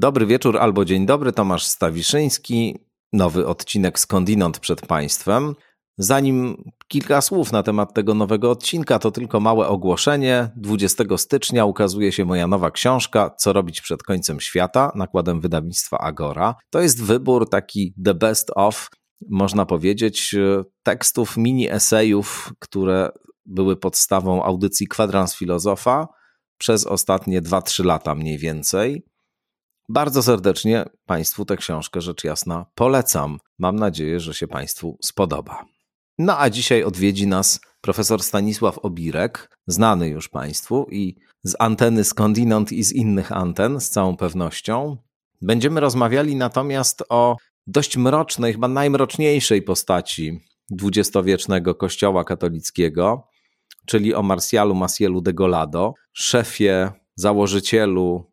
Dobry 0.00 0.26
wieczór 0.26 0.58
albo 0.58 0.84
dzień 0.84 1.06
dobry, 1.06 1.32
Tomasz 1.32 1.64
Stawiszyński. 1.66 2.78
Nowy 3.12 3.46
odcinek 3.46 3.98
Skądinąd 3.98 4.58
przed 4.58 4.86
Państwem. 4.86 5.54
Zanim 5.98 6.64
kilka 6.88 7.20
słów 7.20 7.52
na 7.52 7.62
temat 7.62 7.94
tego 7.94 8.14
nowego 8.14 8.50
odcinka, 8.50 8.98
to 8.98 9.10
tylko 9.10 9.40
małe 9.40 9.68
ogłoszenie. 9.68 10.50
20 10.56 11.04
stycznia 11.16 11.64
ukazuje 11.64 12.12
się 12.12 12.24
moja 12.24 12.46
nowa 12.46 12.70
książka 12.70 13.30
Co 13.38 13.52
robić 13.52 13.80
przed 13.80 14.02
końcem 14.02 14.40
świata, 14.40 14.92
nakładem 14.94 15.40
wydawnictwa 15.40 15.98
Agora. 15.98 16.54
To 16.70 16.80
jest 16.80 17.04
wybór 17.04 17.48
taki 17.48 17.94
the 18.04 18.14
best 18.14 18.50
of, 18.54 18.88
można 19.30 19.66
powiedzieć, 19.66 20.34
tekstów, 20.82 21.36
mini 21.36 21.70
esejów, 21.70 22.52
które 22.58 23.10
były 23.46 23.76
podstawą 23.76 24.42
audycji 24.42 24.88
Kwadrans 24.88 25.34
Filozofa 25.36 26.08
przez 26.58 26.86
ostatnie 26.86 27.42
2-3 27.42 27.84
lata 27.84 28.14
mniej 28.14 28.38
więcej. 28.38 29.09
Bardzo 29.92 30.22
serdecznie 30.22 30.84
Państwu 31.06 31.44
tę 31.44 31.56
książkę 31.56 32.00
rzecz 32.00 32.24
jasna 32.24 32.66
polecam. 32.74 33.38
Mam 33.58 33.76
nadzieję, 33.76 34.20
że 34.20 34.34
się 34.34 34.48
Państwu 34.48 34.98
spodoba. 35.02 35.64
No 36.18 36.38
a 36.38 36.50
dzisiaj 36.50 36.84
odwiedzi 36.84 37.26
nas 37.26 37.60
profesor 37.80 38.22
Stanisław 38.22 38.78
Obirek, 38.78 39.56
znany 39.66 40.08
już 40.08 40.28
Państwu 40.28 40.86
i 40.90 41.16
z 41.42 41.56
anteny 41.58 42.04
skądinąd 42.04 42.72
i 42.72 42.84
z 42.84 42.92
innych 42.92 43.32
anten, 43.32 43.80
z 43.80 43.90
całą 43.90 44.16
pewnością. 44.16 44.96
Będziemy 45.42 45.80
rozmawiali 45.80 46.36
natomiast 46.36 47.04
o 47.08 47.36
dość 47.66 47.96
mrocznej, 47.96 48.52
chyba 48.52 48.68
najmroczniejszej 48.68 49.62
postaci 49.62 50.40
dwudziestowiecznego 50.70 51.74
kościoła 51.74 52.24
katolickiego, 52.24 53.28
czyli 53.86 54.14
o 54.14 54.22
Marsjalu 54.22 54.74
Macielu 54.74 55.20
de 55.20 55.32
Golado, 55.32 55.94
szefie, 56.12 56.90
założycielu 57.14 58.29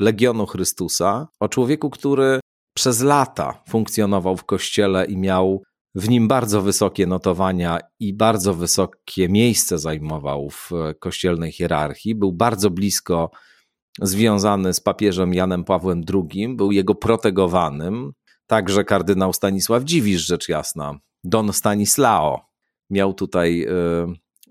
Legionu 0.00 0.46
Chrystusa, 0.46 1.28
o 1.40 1.48
człowieku, 1.48 1.90
który 1.90 2.40
przez 2.74 3.02
lata 3.02 3.62
funkcjonował 3.68 4.36
w 4.36 4.44
kościele 4.44 5.04
i 5.04 5.16
miał 5.16 5.62
w 5.94 6.08
nim 6.08 6.28
bardzo 6.28 6.62
wysokie 6.62 7.06
notowania 7.06 7.78
i 8.00 8.14
bardzo 8.14 8.54
wysokie 8.54 9.28
miejsce 9.28 9.78
zajmował 9.78 10.50
w 10.50 10.70
kościelnej 11.00 11.52
hierarchii. 11.52 12.14
Był 12.14 12.32
bardzo 12.32 12.70
blisko 12.70 13.30
związany 14.02 14.74
z 14.74 14.80
papieżem 14.80 15.34
Janem 15.34 15.64
Pawłem 15.64 16.02
II, 16.14 16.48
był 16.56 16.72
jego 16.72 16.94
protegowanym. 16.94 18.12
Także 18.46 18.84
kardynał 18.84 19.32
Stanisław 19.32 19.84
Dziwisz, 19.84 20.26
rzecz 20.26 20.48
jasna, 20.48 20.98
Don 21.24 21.52
Stanislao 21.52 22.40
miał 22.90 23.14
tutaj 23.14 23.62
y, 23.62 23.70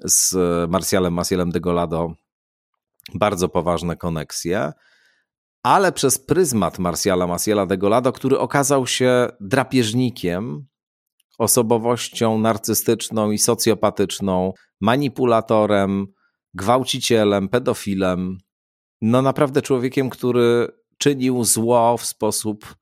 z 0.05 0.35
Marsjalem 0.69 1.13
Macielem 1.13 1.49
de 1.49 1.59
Golado 1.59 2.13
bardzo 3.13 3.49
poważne 3.49 3.95
koneksje 3.95 4.73
ale 5.67 5.91
przez 5.91 6.17
pryzmat 6.17 6.79
Marsjala 6.79 7.27
Maciela 7.27 7.65
de 7.65 7.77
Golado, 7.77 8.11
który 8.11 8.39
okazał 8.39 8.87
się 8.87 9.27
drapieżnikiem, 9.39 10.65
osobowością 11.37 12.37
narcystyczną 12.37 13.31
i 13.31 13.37
socjopatyczną, 13.37 14.53
manipulatorem, 14.81 16.07
gwałcicielem, 16.53 17.49
pedofilem. 17.49 18.37
No 19.01 19.21
naprawdę 19.21 19.61
człowiekiem, 19.61 20.09
który 20.09 20.67
czynił 20.97 21.43
zło 21.43 21.97
w 21.97 22.05
sposób 22.05 22.75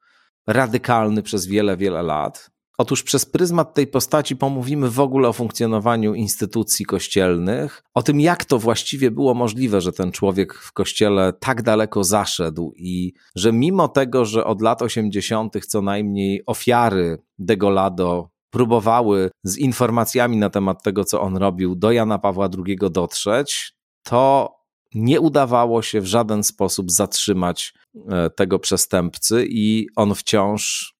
radykalny 0.47 1.23
przez 1.23 1.47
wiele, 1.47 1.78
wiele 1.78 2.03
lat. 2.03 2.52
Otóż 2.77 3.03
przez 3.03 3.25
pryzmat 3.25 3.73
tej 3.73 3.88
postaci 3.88 4.35
pomówimy 4.35 4.89
w 4.89 5.00
ogóle 5.00 5.29
o 5.29 5.33
funkcjonowaniu 5.33 6.13
instytucji 6.13 6.85
kościelnych, 6.85 7.83
o 7.94 8.03
tym, 8.03 8.19
jak 8.19 8.45
to 8.45 8.59
właściwie 8.59 9.11
było 9.11 9.33
możliwe, 9.33 9.81
że 9.81 9.91
ten 9.91 10.11
człowiek 10.11 10.53
w 10.53 10.72
kościele 10.72 11.33
tak 11.33 11.61
daleko 11.61 12.03
zaszedł 12.03 12.73
i 12.75 13.13
że 13.35 13.53
mimo 13.53 13.88
tego, 13.88 14.25
że 14.25 14.45
od 14.45 14.61
lat 14.61 14.81
80. 14.81 15.66
co 15.67 15.81
najmniej 15.81 16.44
ofiary 16.45 17.17
Degolado 17.39 18.29
próbowały 18.50 19.31
z 19.44 19.57
informacjami 19.57 20.38
na 20.38 20.50
temat 20.50 20.83
tego, 20.83 21.03
co 21.03 21.21
on 21.21 21.38
robił, 21.38 21.75
do 21.75 21.91
Jana 21.91 22.19
Pawła 22.19 22.50
II 22.67 22.77
dotrzeć, 22.91 23.73
to 24.03 24.55
nie 24.95 25.21
udawało 25.21 25.81
się 25.81 26.01
w 26.01 26.05
żaden 26.05 26.44
sposób 26.44 26.91
zatrzymać 26.91 27.73
e, 28.09 28.29
tego 28.29 28.59
przestępcy 28.59 29.45
i 29.50 29.88
on 29.95 30.16
wciąż 30.16 30.94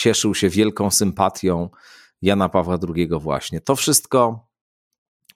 cieszył 0.00 0.34
się 0.34 0.48
wielką 0.48 0.90
sympatią 0.90 1.68
Jana 2.22 2.48
Pawła 2.48 2.78
II 2.94 3.08
właśnie. 3.10 3.60
To 3.60 3.76
wszystko 3.76 4.46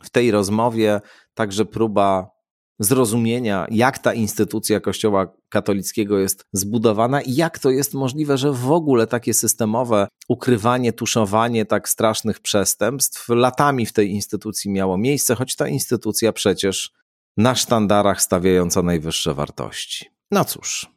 w 0.02 0.10
tej 0.10 0.30
rozmowie, 0.30 1.00
także 1.34 1.64
próba 1.64 2.30
zrozumienia, 2.78 3.66
jak 3.70 3.98
ta 3.98 4.14
instytucja 4.14 4.80
Kościoła 4.80 5.32
katolickiego 5.48 6.18
jest 6.18 6.44
zbudowana 6.52 7.22
i 7.22 7.34
jak 7.34 7.58
to 7.58 7.70
jest 7.70 7.94
możliwe, 7.94 8.38
że 8.38 8.52
w 8.52 8.72
ogóle 8.72 9.06
takie 9.06 9.34
systemowe 9.34 10.08
ukrywanie, 10.28 10.92
tuszowanie 10.92 11.64
tak 11.64 11.88
strasznych 11.88 12.40
przestępstw 12.40 13.28
latami 13.28 13.86
w 13.86 13.92
tej 13.92 14.10
instytucji 14.10 14.70
miało 14.70 14.98
miejsce, 14.98 15.34
choć 15.34 15.56
ta 15.56 15.68
instytucja 15.68 16.32
przecież 16.32 16.92
na 17.36 17.54
sztandarach 17.54 18.22
stawiająca 18.22 18.82
najwyższe 18.82 19.34
wartości. 19.34 20.10
No 20.30 20.44
cóż, 20.44 20.93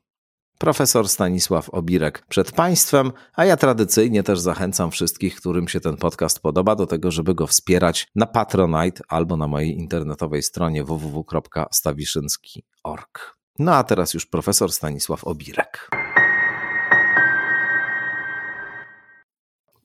profesor 0.57 1.09
Stanisław 1.09 1.69
Obirek 1.69 2.25
przed 2.29 2.51
Państwem, 2.51 3.11
a 3.35 3.45
ja 3.45 3.57
tradycyjnie 3.57 4.23
też 4.23 4.39
zachęcam 4.39 4.91
wszystkich, 4.91 5.35
którym 5.35 5.67
się 5.67 5.79
ten 5.79 5.97
podcast 5.97 6.39
podoba, 6.39 6.75
do 6.75 6.87
tego, 6.87 7.11
żeby 7.11 7.35
go 7.35 7.47
wspierać 7.47 8.07
na 8.15 8.25
Patronite 8.25 9.03
albo 9.07 9.37
na 9.37 9.47
mojej 9.47 9.77
internetowej 9.77 10.43
stronie 10.43 10.83
www.stawiszynski.org. 10.83 13.37
No 13.59 13.75
a 13.75 13.83
teraz 13.83 14.13
już 14.13 14.25
profesor 14.25 14.71
Stanisław 14.71 15.23
Obirek. 15.23 15.89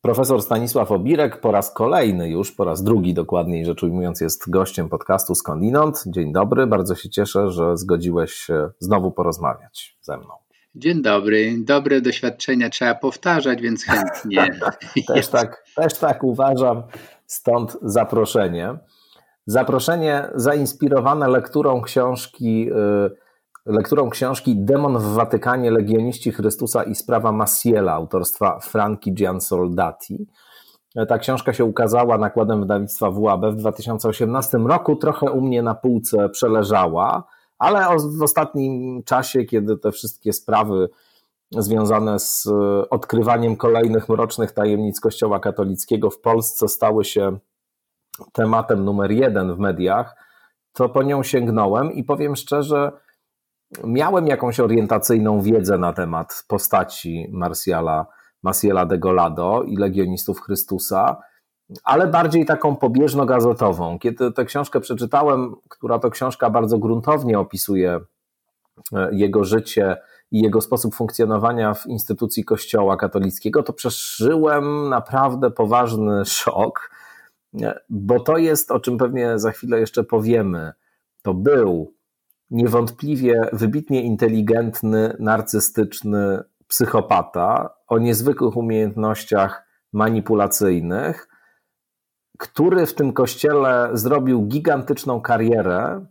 Profesor 0.03 0.43
Stanisław 0.43 0.91
Obirek 0.91 1.41
po 1.41 1.53
raz 1.53 1.75
kolejny 1.75 2.31
już, 2.31 2.53
po 2.53 2.65
raz 2.65 2.83
drugi 2.83 3.15
dokładniej 3.15 3.65
rzecz 3.65 3.83
ujmując, 3.83 4.21
jest 4.21 4.51
gościem 4.51 4.89
podcastu 4.89 5.35
Skądinąd. 5.35 6.05
Dzień 6.07 6.33
dobry, 6.33 6.67
bardzo 6.67 6.95
się 6.95 7.11
cieszę, 7.11 7.51
że 7.51 7.77
zgodziłeś 7.77 8.33
się 8.33 8.71
znowu 8.79 9.13
porozmawiać 9.13 9.99
ze 10.01 10.17
mną. 10.17 10.42
Dzień 10.75 11.03
dobry. 11.03 11.55
Dobre 11.59 12.01
doświadczenia 12.01 12.71
trzeba 12.71 12.95
powtarzać, 12.95 13.63
więc 13.63 13.85
chętnie. 13.87 14.61
też, 15.07 15.29
tak, 15.29 15.65
też 15.77 15.95
tak 15.95 16.25
uważam, 16.25 16.83
stąd 17.27 17.79
zaproszenie. 17.83 18.79
Zaproszenie 19.47 20.29
zainspirowane 20.35 21.29
lekturą 21.29 21.83
książki, 21.83 22.71
y, 22.71 23.11
lekturą 23.67 24.11
książki 24.11 24.57
Demon 24.57 24.99
w 24.99 25.15
Watykanie, 25.15 25.71
Legioniści 25.71 26.33
Chrystusa 26.33 26.83
i 26.83 26.95
sprawa 26.95 27.33
Massiela 27.33 27.93
autorstwa 27.93 28.59
Franki 28.61 29.15
Giansoldati. 29.15 30.27
Ta 31.09 31.19
książka 31.19 31.53
się 31.53 31.65
ukazała 31.65 32.19
nakładem 32.19 32.61
wydawnictwa 32.61 33.11
WAB 33.11 33.45
w 33.45 33.57
2018 33.57 34.59
roku, 34.59 34.97
trochę 34.97 35.31
u 35.31 35.41
mnie 35.41 35.63
na 35.63 35.75
półce 35.75 36.29
przeleżała 36.29 37.25
ale 37.63 37.97
w 38.19 38.23
ostatnim 38.23 39.03
czasie, 39.05 39.45
kiedy 39.45 39.79
te 39.79 39.93
wszystkie 39.93 40.33
sprawy 40.33 40.89
związane 41.51 42.19
z 42.19 42.47
e, 42.47 42.91
odkrywaniem 42.91 43.57
kolejnych 43.57 44.09
mrocznych 44.09 44.53
tajemnic 44.53 45.01
Kościoła 45.01 45.41
katolickiego 45.41 46.11
w 46.11 46.21
Polsce 46.21 46.69
stały 46.69 47.05
się 47.05 47.39
tematem 48.33 48.85
numer 48.85 49.11
jeden 49.11 49.55
w 49.55 49.59
mediach, 49.59 50.17
to 50.73 50.89
po 50.89 51.03
nią 51.03 51.23
sięgnąłem 51.23 51.93
i 51.93 52.05
powiem 52.05 52.37
szczerze, 52.37 52.93
miałem 53.85 54.27
jakąś 54.27 54.61
orientacyjną 54.61 55.41
wiedzę 55.41 55.79
na 55.79 55.93
temat 55.93 56.45
postaci 56.49 57.27
Marsjala, 57.33 58.07
Maciela 58.43 58.87
de 58.87 58.99
Golado 58.99 59.63
i 59.63 59.77
legionistów 59.77 60.41
Chrystusa, 60.41 61.17
ale 61.85 62.07
bardziej 62.07 62.47
taką 62.47 62.77
pobieżno-gazetową. 62.77 63.99
Kiedy 63.99 64.33
tę 64.33 64.45
książkę 64.45 64.81
przeczytałem, 64.81 65.55
która 65.69 65.99
to 65.99 66.11
książka 66.11 66.51
bardzo 66.51 66.79
gruntownie 66.79 67.39
opisuje 67.39 68.01
e, 68.93 69.09
jego 69.13 69.45
życie 69.45 69.97
i 70.31 70.43
jego 70.43 70.61
sposób 70.61 70.95
funkcjonowania 70.95 71.75
w 71.75 71.87
instytucji 71.87 72.45
Kościoła 72.45 72.97
katolickiego, 72.97 73.63
to 73.63 73.73
przeżyłem 73.73 74.89
naprawdę 74.89 75.51
poważny 75.51 76.25
szok, 76.41 76.91
e, 77.63 77.81
bo 77.91 78.21
to 78.21 78.39
jest, 78.39 78.71
o 78.71 78.81
czym 78.81 78.99
pewnie 78.99 79.39
za 79.39 79.51
chwilę 79.51 79.81
jeszcze 79.81 80.05
powiemy, 80.05 80.73
to 81.23 81.35
był 81.35 81.95
niewątpliwie 82.51 83.49
wybitnie 83.53 84.03
inteligentny, 84.03 85.17
narcystyczny 85.19 86.43
psychopata 86.69 87.75
o 87.89 87.99
niezwykłych 87.99 88.57
umiejętnościach 88.57 89.67
manipulacyjnych, 89.93 91.29
który 92.43 92.87
w 92.87 92.95
tym 92.95 93.13
kościele 93.13 93.91
zrobił 93.93 94.43
gigantyczną 94.43 95.21
karierę 95.21 96.07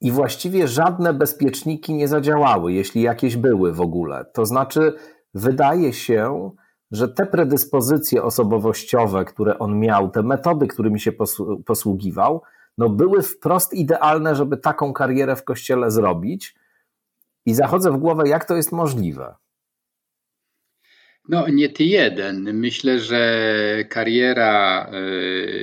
i 0.00 0.10
właściwie 0.12 0.68
żadne 0.68 1.14
bezpieczniki 1.14 1.94
nie 1.94 2.08
zadziałały, 2.08 2.72
jeśli 2.72 3.02
jakieś 3.02 3.36
były 3.36 3.72
w 3.72 3.80
ogóle. 3.80 4.24
To 4.24 4.46
znaczy, 4.46 4.92
wydaje 5.34 5.92
się, 5.92 6.50
że 6.90 7.08
te 7.08 7.26
predyspozycje 7.26 8.22
osobowościowe, 8.22 9.24
które 9.24 9.58
on 9.58 9.78
miał, 9.78 10.10
te 10.10 10.22
metody, 10.22 10.66
którymi 10.66 11.00
się 11.00 11.12
posługiwał, 11.66 12.42
no 12.78 12.88
były 12.88 13.22
wprost 13.22 13.72
idealne, 13.72 14.34
żeby 14.34 14.56
taką 14.56 14.92
karierę 14.92 15.36
w 15.36 15.44
kościele 15.44 15.90
zrobić. 15.90 16.56
I 17.46 17.54
zachodzę 17.54 17.90
w 17.90 17.96
głowę, 17.96 18.28
jak 18.28 18.44
to 18.44 18.56
jest 18.56 18.72
możliwe. 18.72 19.34
No, 21.28 21.48
nie 21.48 21.68
ty 21.68 21.84
jeden. 21.84 22.54
Myślę, 22.54 23.00
że 23.00 23.84
kariera 23.88 24.90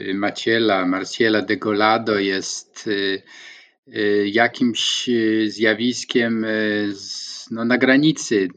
y, 0.09 0.13
Maciela, 0.13 0.85
Marciela 0.85 1.41
de 1.41 1.57
Golado 1.57 2.19
jest 2.19 2.87
y, 2.87 3.21
y, 3.87 4.29
jakimś 4.33 5.09
zjawiskiem 5.47 6.45
no, 7.51 7.65
na 7.65 7.77
granicy 7.77 8.47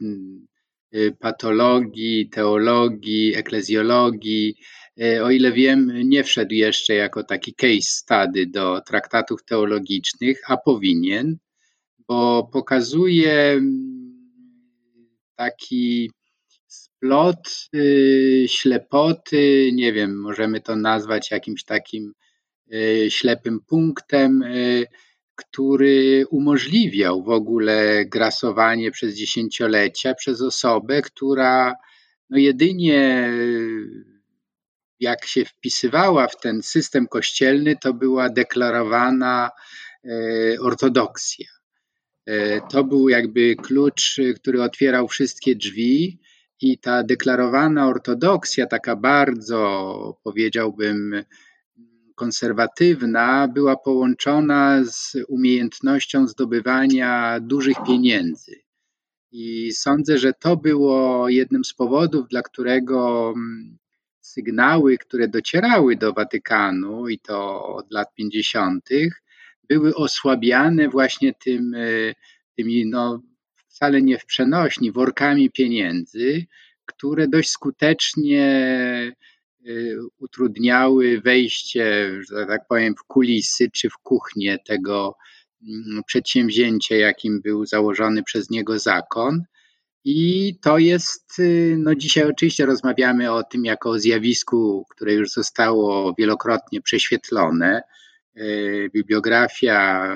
patologii, 1.19 2.29
teologii, 2.29 3.35
eklezjologii. 3.35 4.55
O 5.23 5.31
ile 5.31 5.51
wiem, 5.51 5.91
nie 6.03 6.23
wszedł 6.23 6.53
jeszcze 6.53 6.93
jako 6.93 7.23
taki 7.23 7.53
case 7.53 7.81
study 7.81 8.45
do 8.47 8.81
traktatów 8.81 9.45
teologicznych, 9.45 10.41
a 10.47 10.57
powinien, 10.57 11.37
bo 12.07 12.49
pokazuje 12.53 13.51
mm, 13.51 14.29
taki 15.35 16.11
splot 17.05 17.69
y, 17.75 18.45
ślepoty, 18.47 19.69
nie 19.73 19.93
wiem, 19.93 20.21
możemy 20.21 20.61
to 20.61 20.75
nazwać 20.75 21.31
jakimś 21.31 21.63
takim 21.63 22.13
y, 22.73 23.07
ślepym 23.09 23.59
punktem, 23.59 24.43
y, 24.43 24.85
który 25.35 26.25
umożliwiał 26.29 27.23
w 27.23 27.29
ogóle 27.29 28.05
grasowanie 28.05 28.91
przez 28.91 29.15
dziesięciolecia 29.15 30.13
przez 30.13 30.41
osobę, 30.41 31.01
która 31.01 31.73
no 32.29 32.37
jedynie 32.37 33.29
jak 34.99 35.25
się 35.25 35.45
wpisywała 35.45 36.27
w 36.27 36.39
ten 36.39 36.63
system 36.63 37.07
kościelny, 37.07 37.75
to 37.81 37.93
była 37.93 38.29
deklarowana 38.29 39.51
ortodoksja. 40.59 41.47
To 42.69 42.83
był 42.83 43.09
jakby 43.09 43.55
klucz, 43.55 44.17
który 44.35 44.63
otwierał 44.63 45.07
wszystkie 45.07 45.55
drzwi 45.55 46.19
i 46.61 46.77
ta 46.77 47.03
deklarowana 47.03 47.87
ortodoksja, 47.87 48.67
taka 48.67 48.95
bardzo 48.95 50.17
powiedziałbym 50.23 51.23
konserwatywna, 52.15 53.47
była 53.47 53.75
połączona 53.77 54.83
z 54.83 55.17
umiejętnością 55.27 56.27
zdobywania 56.27 57.39
dużych 57.39 57.77
pieniędzy. 57.87 58.55
I 59.31 59.71
sądzę, 59.73 60.17
że 60.17 60.33
to 60.33 60.57
było 60.57 61.29
jednym 61.29 61.65
z 61.65 61.73
powodów, 61.73 62.27
dla 62.27 62.41
którego 62.41 63.29
mm, 63.35 63.77
sygnały, 64.21 64.97
które 64.97 65.27
docierały 65.27 65.95
do 65.95 66.13
Watykanu, 66.13 67.07
i 67.07 67.19
to 67.19 67.65
od 67.65 67.91
lat 67.91 68.13
50., 68.13 68.89
były 69.69 69.95
osłabiane 69.95 70.89
właśnie 70.89 71.33
tym, 71.33 71.73
e, 71.75 72.13
tymi 72.57 72.85
no, 72.85 73.21
wcale 73.75 74.01
nie 74.01 74.19
w 74.19 74.25
przenośni, 74.25 74.91
workami 74.91 75.51
pieniędzy, 75.51 76.45
które 76.85 77.27
dość 77.27 77.49
skutecznie 77.49 78.45
y, 79.67 79.97
utrudniały 80.17 81.21
wejście, 81.21 82.11
że 82.29 82.45
tak 82.45 82.67
powiem, 82.69 82.95
w 82.95 83.03
kulisy 83.03 83.69
czy 83.71 83.89
w 83.89 83.97
kuchnię 83.97 84.59
tego 84.67 85.15
mm, 85.63 86.03
przedsięwzięcia, 86.07 86.95
jakim 86.95 87.41
był 87.41 87.65
założony 87.65 88.23
przez 88.23 88.49
niego 88.49 88.79
zakon. 88.79 89.43
I 90.03 90.53
to 90.61 90.77
jest, 90.77 91.39
y, 91.39 91.75
no 91.79 91.95
dzisiaj 91.95 92.23
oczywiście 92.23 92.65
rozmawiamy 92.65 93.31
o 93.31 93.43
tym 93.43 93.65
jako 93.65 93.89
o 93.89 93.99
zjawisku, 93.99 94.85
które 94.89 95.13
już 95.13 95.29
zostało 95.29 96.13
wielokrotnie 96.17 96.81
prześwietlone. 96.81 97.81
Y, 98.37 98.89
bibliografia 98.93 100.09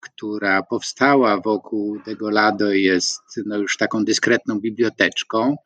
która 0.00 0.62
powstała 0.62 1.40
wokół 1.40 2.00
tego 2.00 2.30
Lado 2.30 2.72
jest 2.72 3.22
no 3.46 3.58
już 3.58 3.76
taką 3.76 4.04
dyskretną 4.04 4.60
biblioteczką. 4.60 5.56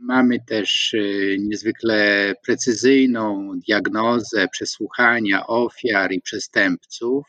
Mamy 0.00 0.38
też 0.46 0.94
y, 0.94 1.36
niezwykle 1.40 2.32
precyzyjną 2.44 3.50
diagnozę 3.68 4.48
przesłuchania 4.48 5.46
ofiar 5.46 6.12
i 6.12 6.20
przestępców. 6.20 7.24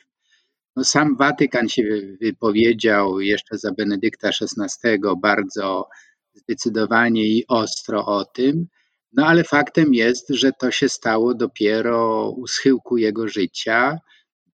No 0.75 0.83
sam 0.83 1.15
Watykan 1.17 1.69
się 1.69 1.83
wypowiedział 2.21 3.21
jeszcze 3.21 3.57
za 3.57 3.71
Benedykta 3.71 4.29
XVI 4.29 4.97
bardzo 5.21 5.87
zdecydowanie 6.33 7.23
i 7.23 7.47
ostro 7.47 8.05
o 8.05 8.25
tym. 8.25 8.67
No 9.13 9.27
ale 9.27 9.43
faktem 9.43 9.93
jest, 9.93 10.29
że 10.29 10.51
to 10.59 10.71
się 10.71 10.89
stało 10.89 11.33
dopiero 11.33 12.29
u 12.29 12.47
schyłku 12.47 12.97
jego 12.97 13.27
życia 13.27 13.97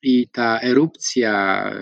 i 0.01 0.29
ta 0.29 0.59
erupcja 0.61 1.65
e, 1.69 1.81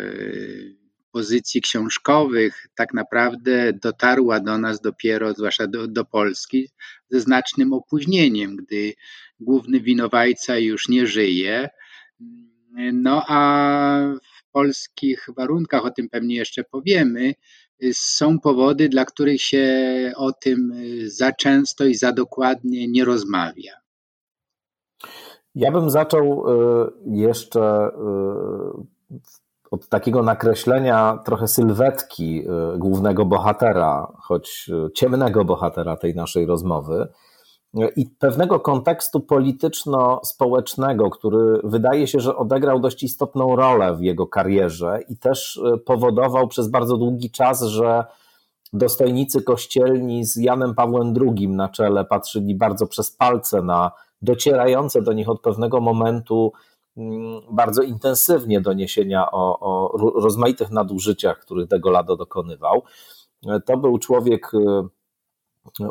pozycji 1.12 1.62
książkowych 1.62 2.68
tak 2.76 2.94
naprawdę 2.94 3.74
dotarła 3.74 4.40
do 4.40 4.58
nas 4.58 4.82
dopiero, 4.82 5.34
zwłaszcza 5.34 5.68
do, 5.68 5.88
do 5.88 6.06
Polski, 6.06 6.70
ze 7.10 7.20
znacznym 7.20 7.74
opóźnieniem, 7.74 8.56
gdy 8.56 8.94
główny 9.40 9.80
winowajca 9.80 10.58
już 10.58 10.90
nie 10.90 11.08
żyje. 11.08 11.70
No 12.94 13.24
a 13.28 14.14
w 14.24 14.52
polskich 14.52 15.26
warunkach, 15.38 15.86
o 15.86 15.92
tym 15.92 16.10
pewnie 16.10 16.36
jeszcze 16.36 16.64
powiemy, 16.64 17.34
są 17.94 18.40
powody, 18.40 18.90
dla 18.90 19.06
których 19.06 19.42
się 19.42 19.66
o 20.16 20.34
tym 20.34 20.74
za 21.06 21.32
często 21.32 21.86
i 21.86 21.96
za 21.96 22.12
dokładnie 22.12 22.88
nie 22.88 23.06
rozmawia. 23.06 23.74
Ja 25.56 25.72
bym 25.72 25.90
zaczął 25.90 26.46
y, 26.50 26.92
jeszcze 27.06 27.88
y, 29.12 29.18
od 29.72 29.90
takiego 29.90 30.24
nakreślenia 30.24 31.20
trochę 31.26 31.48
sylwetki 31.48 32.48
y, 32.74 32.78
głównego 32.78 33.26
bohatera, 33.26 34.12
choć 34.20 34.72
ciemnego 34.96 35.46
bohatera 35.46 35.98
tej 35.98 36.16
naszej 36.16 36.46
rozmowy 36.46 37.08
i 37.96 38.06
pewnego 38.06 38.60
kontekstu 38.60 39.20
polityczno-społecznego, 39.20 41.10
który 41.10 41.60
wydaje 41.64 42.08
się, 42.08 42.20
że 42.20 42.36
odegrał 42.36 42.80
dość 42.80 43.04
istotną 43.04 43.56
rolę 43.56 43.96
w 43.96 44.02
jego 44.02 44.28
karierze 44.28 45.00
i 45.10 45.18
też 45.18 45.62
powodował 45.86 46.48
przez 46.48 46.68
bardzo 46.68 46.98
długi 46.98 47.32
czas, 47.32 47.64
że 47.64 48.06
dostojnicy 48.74 49.42
kościelni 49.42 50.26
z 50.26 50.36
Janem 50.36 50.76
Pawłem 50.76 51.14
II 51.22 51.48
na 51.48 51.70
czele 51.70 52.06
patrzyli 52.06 52.56
bardzo 52.56 52.88
przez 52.88 53.12
palce 53.12 53.62
na 53.62 53.92
docierające 54.22 55.02
do 55.02 55.14
nich 55.14 55.30
od 55.30 55.42
pewnego 55.42 55.82
momentu 55.82 56.54
mm, 56.98 57.42
bardzo 57.52 57.82
intensywnie 57.82 58.62
doniesienia 58.62 59.32
o, 59.32 59.60
o 59.60 59.98
rozmaitych 60.22 60.72
nadużyciach, 60.72 61.40
których 61.40 61.68
Degolado 61.68 62.16
dokonywał. 62.16 62.84
To 63.66 63.78
był 63.78 63.98
człowiek 63.98 64.52
e, 64.54 64.88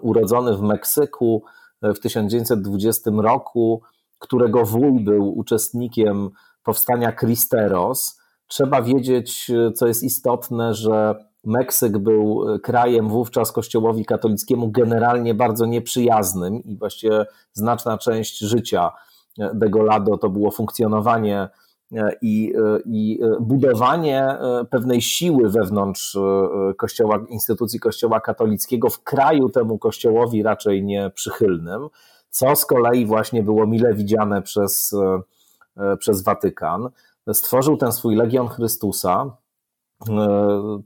urodzony 0.00 0.56
w 0.56 0.62
Meksyku 0.62 1.44
w 1.82 1.98
1920 1.98 3.10
roku, 3.16 3.82
którego 4.18 4.64
wuj 4.64 5.00
był 5.00 5.38
uczestnikiem 5.38 6.30
powstania 6.62 7.12
Cristeros. 7.12 8.20
Trzeba 8.46 8.82
wiedzieć, 8.82 9.50
co 9.74 9.86
jest 9.86 10.02
istotne, 10.02 10.74
że 10.74 11.24
Meksyk 11.46 11.98
był 11.98 12.54
e, 12.54 12.58
krajem 12.58 13.08
wówczas 13.08 13.52
Kościołowi 13.52 14.04
katolickiemu 14.04 14.70
generalnie 14.70 15.34
bardzo 15.34 15.66
nieprzyjaznym 15.66 16.64
i 16.64 16.76
właściwie 16.76 17.26
znaczna 17.52 17.98
część 17.98 18.38
życia 18.38 18.92
e, 19.38 19.50
Degolado 19.54 20.18
to 20.18 20.28
było 20.28 20.50
funkcjonowanie 20.50 21.48
e, 21.92 22.12
i, 22.22 22.52
i 22.86 23.20
budowanie 23.40 24.38
pewnej 24.70 25.02
siły 25.02 25.50
wewnątrz 25.50 26.18
kościoła, 26.76 27.24
instytucji 27.28 27.80
kościoła 27.80 28.20
katolickiego 28.20 28.90
w 28.90 29.02
kraju 29.02 29.48
temu 29.48 29.78
kościołowi 29.78 30.42
raczej 30.42 30.84
nieprzychylnym, 30.84 31.88
co 32.30 32.56
z 32.56 32.66
kolei 32.66 33.06
właśnie 33.06 33.42
było 33.42 33.66
mile 33.66 33.94
widziane 33.94 34.42
przez, 34.42 34.94
przez 35.98 36.22
Watykan. 36.22 36.88
Stworzył 37.32 37.76
ten 37.76 37.92
swój 37.92 38.16
Legion 38.16 38.48
Chrystusa, 38.48 39.36
E, 39.36 39.43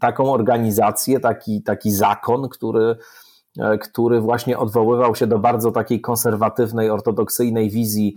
taką 0.01 0.33
organizację, 0.33 1.21
taki, 1.21 1.63
taki 1.63 1.91
zakon, 1.91 2.49
który, 2.49 2.97
e, 3.59 3.79
który 3.79 4.21
właśnie 4.21 4.59
odwoływał 4.59 5.15
się 5.15 5.27
do 5.27 5.39
bardzo 5.39 5.71
takiej 5.73 6.01
konserwatywnej, 6.01 6.91
ortodoksyjnej 6.91 7.71
wizji 7.71 8.17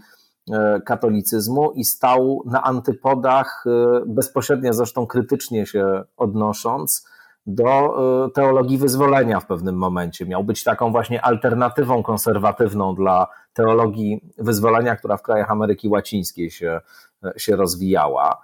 e, 0.52 0.82
katolicyzmu 0.86 1.72
i 1.72 1.84
stał 1.84 2.44
na 2.46 2.64
antypodach, 2.64 3.66
bezpośrednio 4.06 4.74
zresztą 4.74 5.08
krytycznie 5.08 5.66
się 5.66 6.04
odnosząc, 6.18 7.12
do 7.46 7.96
teologii 8.34 8.78
wyzwolenia 8.78 9.40
w 9.40 9.46
pewnym 9.46 9.76
momencie. 9.76 10.26
Miał 10.26 10.44
być 10.44 10.64
taką 10.64 10.92
właśnie 10.92 11.22
alternatywą 11.22 12.04
konserwatywną 12.04 12.96
dla 12.96 13.28
teologii 13.54 14.34
wyzwolenia, 14.38 14.96
która 14.96 15.18
w 15.18 15.22
krajach 15.22 15.52
Ameryki 15.52 15.90
Łacińskiej 15.90 16.52
się, 16.52 16.82
się 17.38 17.56
rozwijała. 17.56 18.42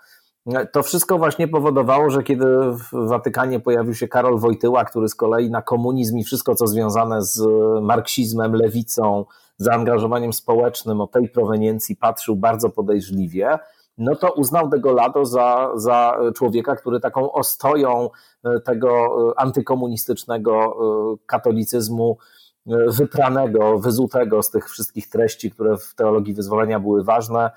To 0.71 0.83
wszystko 0.83 1.17
właśnie 1.17 1.47
powodowało, 1.47 2.09
że 2.09 2.23
kiedy 2.23 2.45
w 2.71 3.07
Watykanie 3.07 3.59
pojawił 3.59 3.93
się 3.93 4.07
Karol 4.07 4.39
Wojtyła, 4.39 4.85
który 4.85 5.09
z 5.09 5.15
kolei 5.15 5.49
na 5.49 5.61
komunizm 5.61 6.17
i 6.17 6.23
wszystko, 6.23 6.55
co 6.55 6.67
związane 6.67 7.21
z 7.21 7.41
marksizmem, 7.81 8.53
lewicą, 8.53 9.25
zaangażowaniem 9.57 10.33
społecznym 10.33 11.01
o 11.01 11.07
tej 11.07 11.29
proweniencji 11.29 11.95
patrzył 11.95 12.35
bardzo 12.35 12.69
podejrzliwie, 12.69 13.59
no 13.97 14.15
to 14.15 14.31
uznał 14.33 14.69
de 14.69 14.79
Golado 14.79 15.25
za, 15.25 15.71
za 15.75 16.17
człowieka, 16.35 16.75
który 16.75 16.99
taką 16.99 17.31
ostoją 17.31 18.09
tego 18.65 19.07
antykomunistycznego 19.37 20.77
katolicyzmu 21.25 22.17
wypranego, 22.87 23.79
wyzutego 23.79 24.43
z 24.43 24.49
tych 24.49 24.69
wszystkich 24.69 25.09
treści, 25.09 25.51
które 25.51 25.77
w 25.77 25.95
teologii 25.95 26.33
wyzwolenia 26.33 26.79
były 26.79 27.03
ważne, 27.03 27.51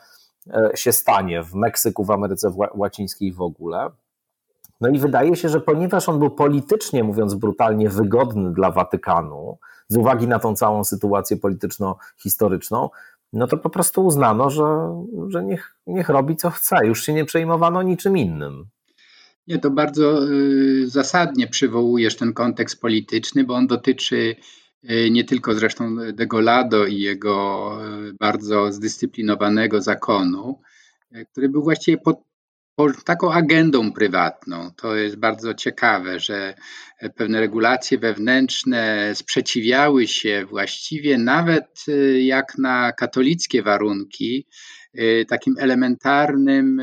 się 0.74 0.92
stanie 0.92 1.42
w 1.42 1.54
Meksyku, 1.54 2.04
w 2.04 2.10
Ameryce 2.10 2.52
Łacińskiej 2.74 3.32
w 3.32 3.40
ogóle. 3.40 3.90
No 4.80 4.88
i 4.88 4.98
wydaje 4.98 5.36
się, 5.36 5.48
że 5.48 5.60
ponieważ 5.60 6.08
on 6.08 6.18
był 6.18 6.30
politycznie, 6.30 7.04
mówiąc 7.04 7.34
brutalnie, 7.34 7.88
wygodny 7.88 8.52
dla 8.52 8.70
Watykanu, 8.70 9.58
z 9.88 9.96
uwagi 9.96 10.28
na 10.28 10.38
tą 10.38 10.54
całą 10.54 10.84
sytuację 10.84 11.36
polityczno-historyczną, 11.36 12.88
no 13.32 13.46
to 13.46 13.56
po 13.56 13.70
prostu 13.70 14.06
uznano, 14.06 14.50
że, 14.50 14.64
że 15.28 15.44
niech, 15.44 15.76
niech 15.86 16.08
robi 16.08 16.36
co 16.36 16.50
chce. 16.50 16.86
Już 16.86 17.02
się 17.02 17.12
nie 17.12 17.24
przejmowano 17.24 17.82
niczym 17.82 18.16
innym. 18.16 18.66
Nie, 19.46 19.58
to 19.58 19.70
bardzo 19.70 20.28
y, 20.28 20.88
zasadnie 20.88 21.46
przywołujesz 21.46 22.16
ten 22.16 22.32
kontekst 22.32 22.80
polityczny, 22.80 23.44
bo 23.44 23.54
on 23.54 23.66
dotyczy 23.66 24.36
nie 25.10 25.24
tylko 25.24 25.54
zresztą 25.54 25.96
de 26.12 26.26
Golado 26.26 26.86
i 26.86 26.98
jego 26.98 27.78
y, 28.08 28.12
bardzo 28.12 28.72
zdyscyplinowanego 28.72 29.80
zakonu, 29.80 30.60
który 31.32 31.48
był 31.48 31.62
właściwie 31.62 31.98
pod, 31.98 32.18
taką 33.04 33.32
agendą 33.32 33.92
prywatną. 33.92 34.70
To 34.76 34.96
jest 34.96 35.16
bardzo 35.16 35.54
ciekawe, 35.54 36.20
że 36.20 36.54
pewne 37.16 37.40
regulacje 37.40 37.98
wewnętrzne 37.98 39.12
sprzeciwiały 39.14 40.06
się 40.06 40.46
właściwie 40.50 41.18
nawet 41.18 41.84
jak 42.20 42.58
na 42.58 42.92
katolickie 42.92 43.62
warunki 43.62 44.46
takim 45.28 45.54
elementarnym 45.58 46.82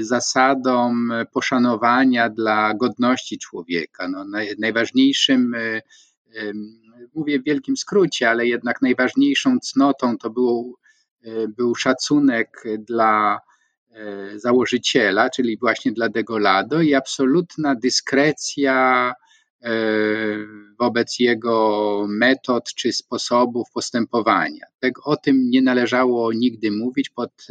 zasadom 0.00 1.12
poszanowania 1.32 2.30
dla 2.30 2.74
godności 2.74 3.38
człowieka. 3.38 4.08
No, 4.08 4.24
najważniejszym, 4.58 5.54
mówię 7.14 7.40
w 7.40 7.44
wielkim 7.44 7.76
skrócie, 7.76 8.30
ale 8.30 8.46
jednak 8.46 8.82
najważniejszą 8.82 9.58
cnotą 9.58 10.18
to 10.18 10.30
był, 10.30 10.76
był 11.56 11.74
szacunek 11.74 12.62
dla 12.78 13.40
E, 13.94 14.38
założyciela, 14.38 15.30
czyli 15.30 15.58
właśnie 15.58 15.92
dla 15.92 16.08
Degolado 16.08 16.80
i 16.82 16.94
absolutna 16.94 17.74
dyskrecja 17.74 19.12
e, 19.62 19.72
wobec 20.78 21.18
jego 21.18 22.06
metod 22.08 22.74
czy 22.74 22.92
sposobów 22.92 23.66
postępowania. 23.74 24.66
Tak, 24.80 25.06
o 25.06 25.16
tym 25.16 25.50
nie 25.50 25.62
należało 25.62 26.32
nigdy 26.32 26.70
mówić 26.70 27.10
pod 27.10 27.46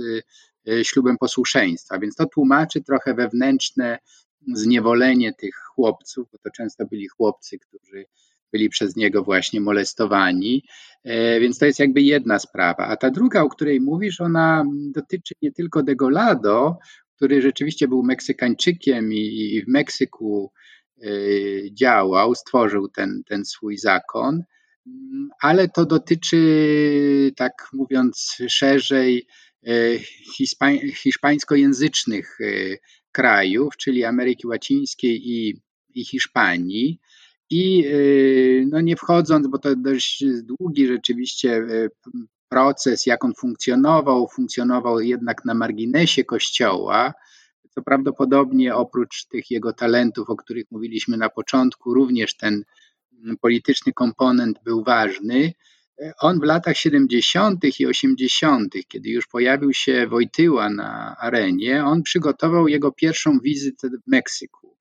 e, 0.68 0.86
ślubem 0.86 1.18
posłuszeństwa, 1.18 2.00
więc 2.00 2.16
to 2.16 2.26
tłumaczy 2.26 2.82
trochę 2.82 3.14
wewnętrzne 3.14 3.98
zniewolenie 4.54 5.34
tych 5.34 5.56
chłopców, 5.56 6.28
bo 6.32 6.38
to 6.38 6.50
często 6.58 6.86
byli 6.86 7.08
chłopcy, 7.08 7.60
którzy 7.60 8.06
byli 8.54 8.70
przez 8.70 8.96
niego 8.96 9.24
właśnie 9.24 9.62
molestowani. 9.62 10.64
E, 11.04 11.40
więc 11.40 11.60
to 11.60 11.66
jest 11.66 11.80
jakby 11.80 12.02
jedna 12.02 12.40
sprawa. 12.40 12.88
A 12.88 12.98
ta 12.98 13.12
druga, 13.12 13.42
o 13.42 13.50
której 13.50 13.82
mówisz, 13.82 14.22
ona 14.22 14.66
dotyczy 14.96 15.34
nie 15.42 15.52
tylko 15.52 15.84
de 15.84 15.96
Golado, 15.96 16.78
który 17.16 17.42
rzeczywiście 17.42 17.88
był 17.88 18.04
Meksykańczykiem 18.04 19.14
i 19.14 19.64
w 19.68 19.72
Meksyku 19.72 20.52
e, 21.02 21.08
działał, 21.74 22.36
stworzył 22.36 22.88
ten, 22.88 23.24
ten 23.26 23.46
swój 23.46 23.78
zakon, 23.78 24.44
ale 25.42 25.70
to 25.70 25.86
dotyczy, 25.86 27.32
tak 27.36 27.70
mówiąc 27.74 28.38
szerzej, 28.48 29.28
e, 29.68 29.72
hiszpań, 30.38 30.80
hiszpańskojęzycznych 30.96 32.38
krajów, 33.12 33.78
czyli 33.78 34.04
Ameryki 34.04 34.48
Łacińskiej 34.48 35.30
i, 35.30 35.62
i 35.96 36.06
Hiszpanii. 36.06 37.00
I 37.50 37.86
y, 37.86 38.66
no 38.70 38.82
nie 38.82 38.96
wchodząc, 38.96 39.48
bo 39.48 39.60
to 39.60 39.76
dość 39.76 40.24
długi 40.44 40.88
rzeczywiście 40.88 41.58
y, 41.58 41.90
proces, 42.50 43.06
jak 43.06 43.26
on 43.26 43.34
funkcjonował, 43.38 44.28
funkcjonował 44.28 45.00
jednak 45.00 45.46
na 45.46 45.54
marginesie 45.54 46.24
kościoła, 46.24 47.14
co 47.70 47.82
prawdopodobnie 47.82 48.76
oprócz 48.76 49.26
tych 49.26 49.52
jego 49.52 49.74
talentów, 49.74 50.30
o 50.30 50.36
których 50.36 50.66
mówiliśmy 50.72 51.18
na 51.18 51.30
początku, 51.30 51.94
również 51.94 52.38
ten 52.38 52.64
mm, 53.24 53.38
polityczny 53.38 53.94
komponent 53.94 54.60
był 54.64 54.84
ważny. 54.84 55.54
On 56.20 56.40
w 56.40 56.44
latach 56.44 56.78
70. 56.78 57.80
i 57.80 57.86
80., 57.86 58.76
kiedy 58.88 59.10
już 59.10 59.28
pojawił 59.28 59.74
się 59.74 60.08
Wojtyła 60.08 60.70
na 60.70 61.16
arenie, 61.18 61.86
on 61.86 62.04
przygotował 62.04 62.68
jego 62.68 62.92
pierwszą 62.92 63.40
wizytę 63.40 63.90
w 63.90 64.12
Meksyku, 64.12 64.73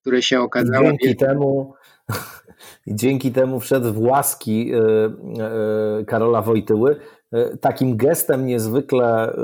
które 0.00 0.22
się 0.22 0.40
okazało. 0.40 0.84
Dzięki 0.84 1.16
temu 1.16 1.74
dzięki 2.86 3.32
temu 3.32 3.60
wszedł 3.60 3.92
w 3.92 3.98
łaski 3.98 4.72
e, 4.72 4.78
e, 4.80 6.04
Karola 6.04 6.42
Wojtyły. 6.42 7.00
E, 7.32 7.56
takim 7.56 7.96
gestem 7.96 8.46
niezwykle 8.46 9.34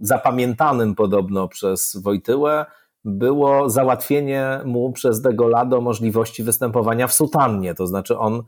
zapamiętanym 0.00 0.94
podobno 0.94 1.48
przez 1.48 1.96
Wojtyłę 1.96 2.66
było 3.04 3.70
załatwienie 3.70 4.60
mu 4.64 4.92
przez 4.92 5.20
Degolado 5.20 5.80
możliwości 5.80 6.42
występowania 6.42 7.06
w 7.06 7.12
sutannie. 7.12 7.74
To 7.74 7.86
znaczy 7.86 8.18
on, 8.18 8.42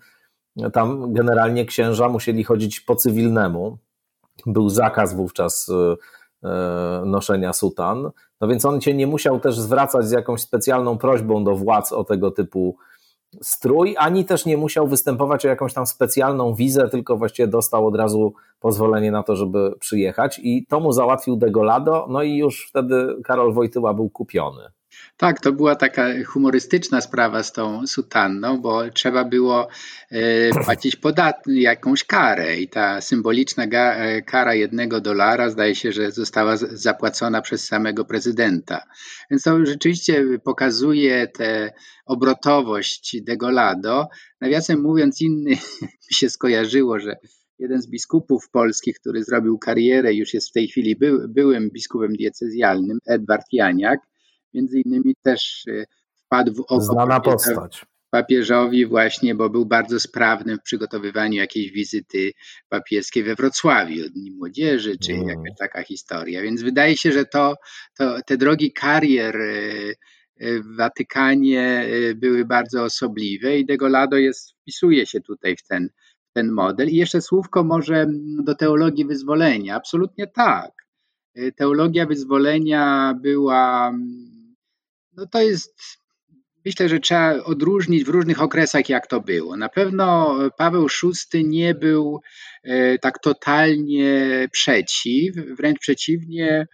tam 0.72 1.12
generalnie 1.12 1.64
księża 1.64 2.08
musieli 2.08 2.44
chodzić 2.44 2.80
po 2.80 2.96
cywilnemu. 2.96 3.78
Był 4.46 4.68
zakaz 4.68 5.14
wówczas 5.14 5.70
noszenia 7.06 7.52
sutan. 7.52 8.10
No 8.40 8.48
więc 8.48 8.64
on 8.64 8.80
cię 8.80 8.94
nie 8.94 9.06
musiał 9.06 9.40
też 9.40 9.58
zwracać 9.58 10.06
z 10.06 10.10
jakąś 10.10 10.40
specjalną 10.40 10.98
prośbą 10.98 11.44
do 11.44 11.54
władz 11.54 11.92
o 11.92 12.04
tego 12.04 12.30
typu 12.30 12.76
strój, 13.42 13.94
ani 13.98 14.24
też 14.24 14.46
nie 14.46 14.56
musiał 14.56 14.86
występować 14.86 15.46
o 15.46 15.48
jakąś 15.48 15.74
tam 15.74 15.86
specjalną 15.86 16.54
wizę, 16.54 16.88
tylko 16.88 17.16
właściwie 17.16 17.48
dostał 17.48 17.86
od 17.86 17.96
razu 17.96 18.34
pozwolenie 18.60 19.10
na 19.10 19.22
to, 19.22 19.36
żeby 19.36 19.74
przyjechać 19.80 20.40
i 20.42 20.66
to 20.66 20.80
mu 20.80 20.92
załatwił 20.92 21.36
Degolado, 21.36 22.06
no 22.10 22.22
i 22.22 22.36
już 22.36 22.66
wtedy 22.68 23.16
Karol 23.24 23.52
Wojtyła 23.52 23.94
był 23.94 24.10
kupiony. 24.10 24.62
Tak, 25.16 25.40
to 25.40 25.52
była 25.52 25.76
taka 25.76 26.08
humorystyczna 26.26 27.00
sprawa 27.00 27.42
z 27.42 27.52
tą 27.52 27.86
sutanną, 27.86 28.60
bo 28.60 28.90
trzeba 28.90 29.24
było 29.24 29.68
e, 30.10 30.50
płacić 30.64 30.96
podatki, 30.96 31.60
jakąś 31.60 32.04
karę 32.04 32.56
i 32.56 32.68
ta 32.68 33.00
symboliczna 33.00 33.64
e, 33.64 34.22
kara 34.22 34.54
jednego 34.54 35.00
dolara 35.00 35.50
zdaje 35.50 35.74
się, 35.74 35.92
że 35.92 36.10
została 36.10 36.56
zapłacona 36.56 37.42
przez 37.42 37.66
samego 37.66 38.04
prezydenta. 38.04 38.84
Więc 39.30 39.42
to 39.42 39.66
rzeczywiście 39.66 40.24
pokazuje 40.44 41.28
tę 41.28 41.72
obrotowość 42.06 43.16
Degolado. 43.22 44.08
Nawiasem 44.40 44.80
mówiąc, 44.80 45.20
inny 45.20 45.50
mi 46.10 46.14
się 46.14 46.30
skojarzyło, 46.30 47.00
że 47.00 47.16
jeden 47.58 47.82
z 47.82 47.88
biskupów 47.88 48.50
polskich, 48.50 49.00
który 49.00 49.24
zrobił 49.24 49.58
karierę, 49.58 50.14
już 50.14 50.34
jest 50.34 50.48
w 50.48 50.52
tej 50.52 50.68
chwili 50.68 50.96
by, 50.96 51.28
byłym 51.28 51.70
biskupem 51.70 52.12
diecezjalnym, 52.12 52.98
Edward 53.06 53.46
Janiak, 53.52 54.00
między 54.54 54.80
innymi 54.80 55.14
też 55.22 55.66
y, 55.66 55.86
wpadł 56.16 56.54
w 56.54 56.60
oko 56.60 56.80
Znana 56.80 57.20
postać. 57.20 57.86
papieżowi 58.10 58.86
właśnie, 58.86 59.34
bo 59.34 59.50
był 59.50 59.66
bardzo 59.66 60.00
sprawny 60.00 60.56
w 60.56 60.62
przygotowywaniu 60.62 61.34
jakiejś 61.34 61.72
wizyty 61.72 62.32
papieskiej 62.68 63.22
we 63.22 63.34
Wrocławiu, 63.34 64.10
Dni 64.10 64.30
Młodzieży, 64.30 64.98
czy 64.98 65.12
mm. 65.12 65.28
jakaś 65.28 65.58
taka 65.58 65.82
historia. 65.82 66.42
Więc 66.42 66.62
wydaje 66.62 66.96
się, 66.96 67.12
że 67.12 67.24
to, 67.24 67.54
to 67.98 68.22
te 68.26 68.36
drogi 68.36 68.72
karier 68.72 69.36
y, 69.36 69.94
y, 70.42 70.62
w 70.62 70.76
Watykanie 70.76 71.88
były 72.16 72.44
bardzo 72.44 72.84
osobliwe 72.84 73.58
i 73.58 73.66
Degolado 73.66 74.16
jest, 74.16 74.52
wpisuje 74.52 75.06
się 75.06 75.20
tutaj 75.20 75.56
w 75.56 75.62
ten, 75.62 75.88
ten 76.32 76.52
model. 76.52 76.88
I 76.88 76.96
jeszcze 76.96 77.20
słówko 77.20 77.64
może 77.64 78.06
do 78.44 78.54
teologii 78.54 79.04
wyzwolenia. 79.04 79.76
Absolutnie 79.76 80.26
tak. 80.26 80.70
Teologia 81.56 82.06
wyzwolenia 82.06 83.14
była 83.22 83.92
no 85.16 85.26
to 85.26 85.42
jest, 85.42 85.74
myślę, 86.64 86.88
że 86.88 87.00
trzeba 87.00 87.34
odróżnić 87.44 88.04
w 88.04 88.08
różnych 88.08 88.42
okresach, 88.42 88.88
jak 88.88 89.06
to 89.06 89.20
było. 89.20 89.56
Na 89.56 89.68
pewno 89.68 90.38
Paweł 90.58 90.86
VI 91.32 91.44
nie 91.44 91.74
był 91.74 92.20
e, 92.62 92.98
tak 92.98 93.18
totalnie 93.18 94.48
przeciw, 94.52 95.36
wręcz 95.36 95.78
przeciwnie, 95.78 96.66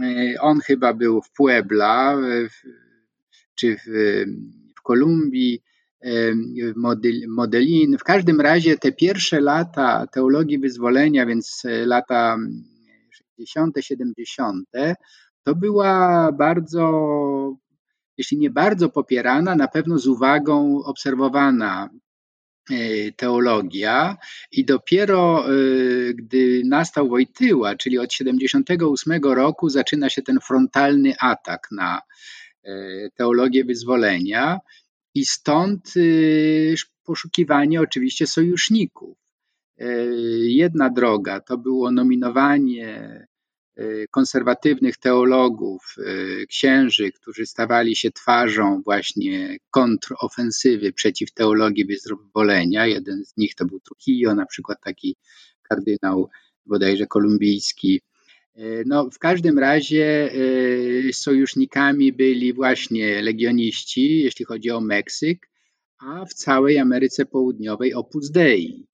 mm, 0.00 0.34
on 0.40 0.60
chyba 0.60 0.94
był 0.94 1.22
w 1.22 1.30
Puebla 1.30 2.18
czy 3.54 3.76
w, 3.76 3.88
w 4.78 4.82
Kolumbii, 4.82 5.62
w 6.74 7.26
Modelin. 7.28 7.98
W 7.98 8.04
każdym 8.04 8.40
razie 8.40 8.78
te 8.78 8.92
pierwsze 8.92 9.40
lata 9.40 10.06
teologii 10.12 10.58
wyzwolenia, 10.58 11.26
więc 11.26 11.62
lata 11.64 12.36
60., 13.36 13.76
70., 13.80 14.68
to 15.46 15.54
była 15.54 16.32
bardzo, 16.32 17.56
jeśli 18.18 18.38
nie 18.38 18.50
bardzo 18.50 18.88
popierana, 18.88 19.54
na 19.54 19.68
pewno 19.68 19.98
z 19.98 20.06
uwagą 20.06 20.82
obserwowana 20.84 21.90
teologia 23.16 24.16
i 24.52 24.64
dopiero 24.64 25.44
gdy 26.14 26.62
nastał 26.64 27.08
Wojtyła, 27.08 27.76
czyli 27.76 27.98
od 27.98 28.12
78 28.12 29.22
roku 29.24 29.68
zaczyna 29.68 30.10
się 30.10 30.22
ten 30.22 30.38
frontalny 30.40 31.14
atak 31.20 31.68
na 31.72 32.00
teologię 33.14 33.64
wyzwolenia 33.64 34.58
i 35.14 35.24
stąd 35.24 35.94
poszukiwanie 37.04 37.80
oczywiście 37.80 38.26
sojuszników. 38.26 39.18
Jedna 40.42 40.90
droga 40.90 41.40
to 41.40 41.58
było 41.58 41.90
nominowanie 41.90 43.26
konserwatywnych 44.10 44.96
teologów, 44.96 45.94
y, 45.98 46.46
księży, 46.46 47.12
którzy 47.12 47.46
stawali 47.46 47.96
się 47.96 48.10
twarzą 48.10 48.82
właśnie 48.84 49.56
kontrofensywy 49.70 50.92
przeciw 50.92 51.32
teologii 51.32 51.84
wyzwolenia. 51.84 52.86
Jeden 52.86 53.24
z 53.24 53.36
nich 53.36 53.54
to 53.54 53.64
był 53.64 53.80
Trujillo, 53.80 54.34
na 54.34 54.46
przykład 54.46 54.78
taki 54.84 55.16
kardynał 55.62 56.28
bodajże 56.66 57.06
kolumbijski. 57.06 58.00
Y, 58.58 58.84
no, 58.86 59.10
w 59.10 59.18
każdym 59.18 59.58
razie 59.58 60.30
sojusznikami 61.12 62.12
byli 62.12 62.52
właśnie 62.52 63.22
legioniści, 63.22 64.18
jeśli 64.18 64.44
chodzi 64.44 64.70
o 64.70 64.80
Meksyk, 64.80 65.48
a 65.98 66.24
w 66.24 66.34
całej 66.34 66.78
Ameryce 66.78 67.26
Południowej 67.26 67.94
Opus 67.94 68.30
Dei. 68.30 68.86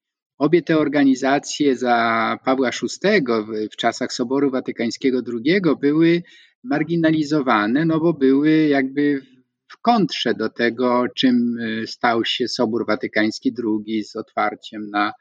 Obie 0.42 0.62
te 0.62 0.78
organizacje 0.78 1.76
za 1.76 2.38
Pawła 2.44 2.70
VI 2.70 3.24
w, 3.72 3.76
czasach 3.76 4.12
Soboru 4.12 4.50
Watykańskiego 4.50 5.20
II 5.44 5.60
były 5.80 6.22
marginalizowane, 6.64 7.84
no 7.84 8.00
bo 8.00 8.12
były 8.12 8.68
jakby 8.68 9.22
w 9.68 9.80
kontrze 9.82 10.34
do 10.34 10.48
tego, 10.48 11.04
czym 11.16 11.58
y, 11.58 11.86
stał 11.86 12.24
się 12.24 12.48
Sobór 12.48 12.86
Watykański 12.86 13.54
II 13.64 14.04
z 14.04 14.16
otwarciem 14.16 14.90
na, 14.90 15.12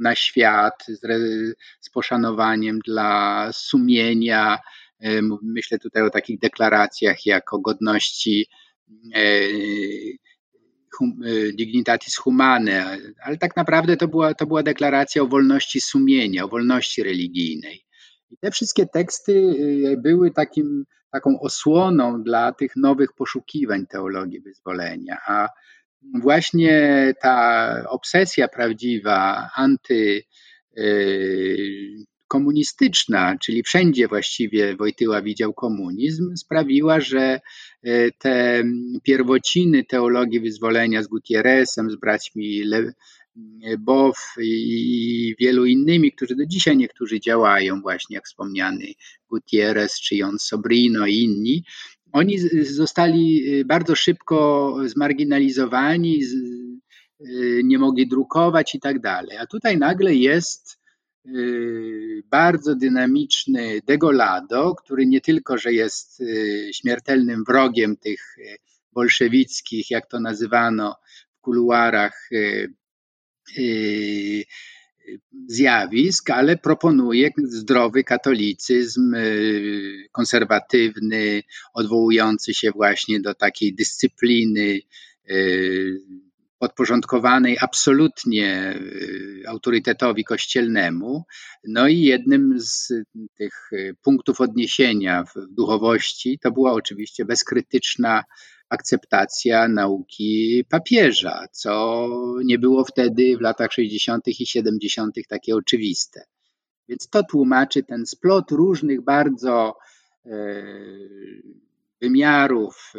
na 0.00 0.14
świat, 0.14 0.84
z, 0.88 1.00
z 1.80 1.90
poszanowaniem 1.90 2.78
dla 2.78 3.50
sumienia. 3.52 4.58
Y, 5.04 5.20
myślę 5.42 5.78
tutaj 5.78 6.02
o 6.02 6.10
takich 6.10 6.38
deklaracjach 6.38 7.26
jak 7.26 7.52
o 7.52 7.58
godności 7.58 8.46
y, 11.00 11.22
Y, 11.26 11.52
dignitatis 11.52 12.16
humane, 12.16 12.98
ale 13.22 13.36
tak 13.36 13.56
naprawdę 13.56 13.96
to 13.96 14.08
była, 14.08 14.34
to 14.34 14.46
była 14.46 14.62
deklaracja 14.62 15.22
o 15.22 15.26
wolności 15.26 15.80
sumienia, 15.80 16.44
o 16.44 16.48
wolności 16.48 17.02
religijnej. 17.02 17.84
I 18.30 18.36
te 18.36 18.50
wszystkie 18.50 18.86
teksty 18.86 19.32
y, 19.32 19.96
były 20.02 20.30
takim, 20.30 20.84
taką 21.10 21.40
osłoną 21.40 22.22
dla 22.22 22.52
tych 22.52 22.76
nowych 22.76 23.12
poszukiwań 23.12 23.86
teologii 23.86 24.40
wyzwolenia. 24.40 25.18
A 25.26 25.48
właśnie 26.22 27.14
ta 27.20 27.84
obsesja 27.88 28.48
prawdziwa, 28.48 29.50
anty 29.54 30.22
y, 30.78 32.04
komunistyczna, 32.32 33.36
czyli 33.38 33.62
wszędzie 33.62 34.08
właściwie 34.08 34.76
Wojtyła 34.76 35.22
widział 35.22 35.54
komunizm, 35.54 36.36
sprawiła, 36.36 37.00
że 37.00 37.40
e, 37.82 38.10
te 38.10 38.64
pierwociny 39.02 39.84
teologii 39.84 40.40
wyzwolenia 40.40 41.02
z 41.02 41.06
Gutierrezem, 41.06 41.90
z 41.90 41.96
braćmi 41.96 42.62
Le 42.64 42.92
Bow 43.78 44.16
i 44.42 45.34
wielu 45.40 45.66
innymi, 45.66 46.12
którzy 46.12 46.36
do 46.36 46.46
dzisiaj 46.46 46.76
niektórzy 46.76 47.20
działają, 47.20 47.80
właśnie 47.80 48.14
jak 48.14 48.24
wspomniany 48.24 48.86
Gutierrez 49.30 50.00
czy 50.00 50.16
Jon 50.16 50.38
Sobrino 50.38 51.06
i 51.06 51.14
inni, 51.14 51.64
oni 52.12 52.38
zostali 52.64 53.24
e, 53.60 53.64
bardzo 53.64 53.94
szybko 53.94 54.76
zmarginalizowani, 54.86 56.20
e, 56.22 57.24
nie 57.64 57.78
mogli 57.78 58.08
drukować 58.08 58.74
i 58.74 58.80
tak 58.80 59.00
dalej. 59.00 59.36
A 59.36 59.46
tutaj 59.46 59.78
nagle 59.78 60.14
jest 60.14 60.81
bardzo 62.30 62.74
dynamiczny 62.74 63.80
Degolado, 63.86 64.74
który 64.74 65.06
nie 65.06 65.20
tylko, 65.20 65.58
że 65.58 65.72
jest 65.72 66.20
y, 66.20 66.70
śmiertelnym 66.72 67.44
wrogiem 67.44 67.96
tych 67.96 68.38
y, 68.38 68.56
bolszewickich, 68.92 69.90
jak 69.90 70.06
to 70.06 70.20
nazywano 70.20 70.96
w 71.38 71.40
kuluarach, 71.40 72.30
zjawisk, 75.48 76.30
ale 76.30 76.56
proponuje 76.56 77.30
zdrowy 77.44 78.04
katolicyzm, 78.04 79.14
konserwatywny, 80.12 81.42
odwołujący 81.74 82.54
się 82.54 82.70
właśnie 82.70 83.20
do 83.20 83.34
takiej 83.34 83.74
dyscypliny 83.74 84.80
podporządkowanej 86.62 87.56
absolutnie 87.60 88.74
y, 88.76 89.42
autorytetowi 89.48 90.24
kościelnemu. 90.24 91.24
No 91.64 91.88
i 91.88 92.00
jednym 92.00 92.60
z 92.60 92.92
tych 93.34 93.72
y, 93.72 93.96
punktów 94.02 94.40
odniesienia 94.40 95.24
w 95.24 95.54
duchowości 95.54 96.38
to 96.42 96.50
była 96.50 96.72
oczywiście 96.72 97.24
bezkrytyczna 97.24 98.24
akceptacja 98.68 99.68
nauki 99.68 100.64
papieża, 100.68 101.46
co 101.52 102.08
nie 102.44 102.58
było 102.58 102.84
wtedy 102.84 103.36
w 103.36 103.40
latach 103.40 103.72
60. 103.72 104.28
i 104.28 104.46
70. 104.46 105.16
takie 105.28 105.56
oczywiste. 105.56 106.24
Więc 106.88 107.08
to 107.08 107.22
tłumaczy 107.30 107.82
ten 107.82 108.06
splot 108.06 108.50
różnych 108.50 109.04
bardzo 109.04 109.76
e, 110.26 110.30
wymiarów 112.00 112.92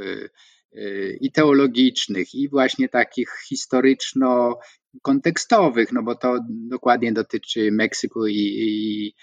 i 1.22 1.32
teologicznych, 1.32 2.36
i 2.36 2.50
właśnie 2.50 2.90
takich 2.90 3.30
historyczno-kontekstowych, 3.50 5.92
no 5.92 6.04
bo 6.04 6.16
to 6.16 6.40
dokładnie 6.50 7.14
dotyczy 7.14 7.72
Meksyku 7.72 8.28
i, 8.28 8.36
i 8.36 9.14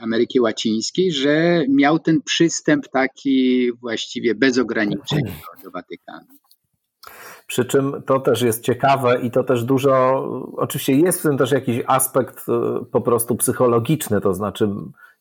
Ameryki 0.00 0.40
Łacińskiej, 0.40 1.12
że 1.12 1.64
miał 1.68 1.98
ten 1.98 2.22
przystęp 2.22 2.88
taki 2.88 3.70
właściwie 3.80 4.34
bez 4.34 4.58
ograniczeń 4.58 5.22
do 5.64 5.70
Watykanu. 5.70 6.26
Przy 7.46 7.64
czym 7.64 8.02
to 8.06 8.20
też 8.20 8.42
jest 8.42 8.64
ciekawe 8.64 9.20
i 9.22 9.30
to 9.30 9.44
też 9.44 9.64
dużo, 9.64 10.22
oczywiście 10.56 10.94
jest 10.94 11.18
w 11.18 11.22
tym 11.22 11.38
też 11.38 11.52
jakiś 11.52 11.82
aspekt 11.86 12.48
e, 12.48 12.84
po 12.92 13.00
prostu 13.00 13.36
psychologiczny, 13.36 14.20
to 14.20 14.34
znaczy 14.34 14.68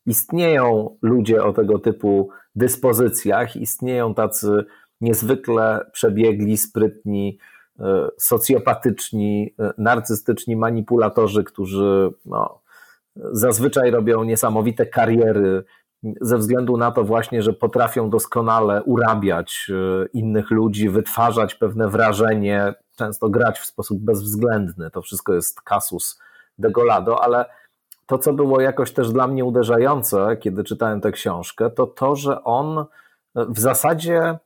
istnieją 0.05 0.97
ludzie 1.01 1.43
o 1.43 1.53
tego 1.53 1.79
typu 1.79 2.29
dyspozycjach, 2.55 3.55
istnieją 3.55 4.13
tacy 4.13 4.65
niezwykle 5.01 5.85
przebiegli, 5.91 6.57
sprytni, 6.57 7.37
e, 7.79 8.07
socjopatyczni, 8.17 9.53
e, 9.59 9.73
narcystyczni 9.77 10.55
manipulatorzy, 10.55 11.43
którzy 11.43 12.13
no, 12.25 12.61
zazwyczaj 13.15 13.91
robią 13.91 14.23
niesamowite 14.23 14.85
kariery 14.85 15.63
ze 16.21 16.37
względu 16.37 16.77
na 16.77 16.91
to 16.91 17.03
właśnie, 17.03 17.41
że 17.41 17.53
potrafią 17.53 18.09
doskonale 18.09 18.83
urabiać 18.83 19.71
e, 19.71 20.05
innych 20.13 20.51
ludzi, 20.51 20.89
wytwarzać 20.89 21.55
pewne 21.55 21.87
wrażenie, 21.87 22.73
często 22.95 23.29
grać 23.29 23.59
w 23.59 23.65
sposób 23.65 23.99
bezwzględny. 23.99 24.91
To 24.91 25.01
wszystko 25.01 25.33
jest 25.33 25.61
kasus 25.61 26.19
de 26.59 26.71
Golado, 26.71 27.23
ale 27.23 27.45
to, 28.05 28.17
co 28.17 28.33
było 28.33 28.61
jakoś 28.61 28.91
też 28.91 29.11
dla 29.11 29.27
mnie 29.27 29.45
uderzające, 29.45 30.37
kiedy 30.37 30.63
czytałem 30.63 31.01
tę 31.01 31.11
książkę, 31.11 31.69
to 31.69 31.87
to, 31.87 32.15
że 32.15 32.43
on 32.43 32.85
w 33.35 33.59
zasadzie 33.59 34.37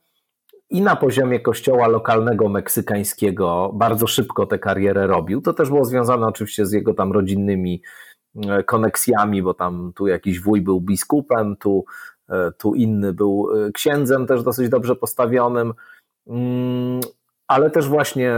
i 0.72 0.82
na 0.82 0.96
poziomie 0.96 1.40
kościoła 1.40 1.88
lokalnego 1.88 2.48
meksykańskiego 2.48 3.70
bardzo 3.74 4.06
szybko 4.06 4.46
tę 4.46 4.58
karierę 4.58 5.06
robił. 5.06 5.40
To 5.40 5.52
też 5.52 5.68
było 5.68 5.84
związane 5.84 6.26
oczywiście 6.26 6.66
z 6.66 6.72
jego 6.72 6.94
tam 6.94 7.12
rodzinnymi 7.12 7.82
e, 8.48 8.62
koneksjami, 8.62 9.42
bo 9.42 9.54
tam 9.54 9.92
tu 9.96 10.06
jakiś 10.06 10.40
wuj 10.40 10.60
był 10.60 10.80
biskupem, 10.80 11.56
tu, 11.56 11.84
e, 12.28 12.52
tu 12.58 12.74
inny 12.74 13.12
był 13.12 13.48
e, 13.66 13.72
księdzem 13.72 14.26
też 14.26 14.42
dosyć 14.42 14.68
dobrze 14.68 14.96
postawionym, 14.96 15.74
mm, 16.26 17.00
ale 17.46 17.70
też 17.70 17.88
właśnie 17.88 18.34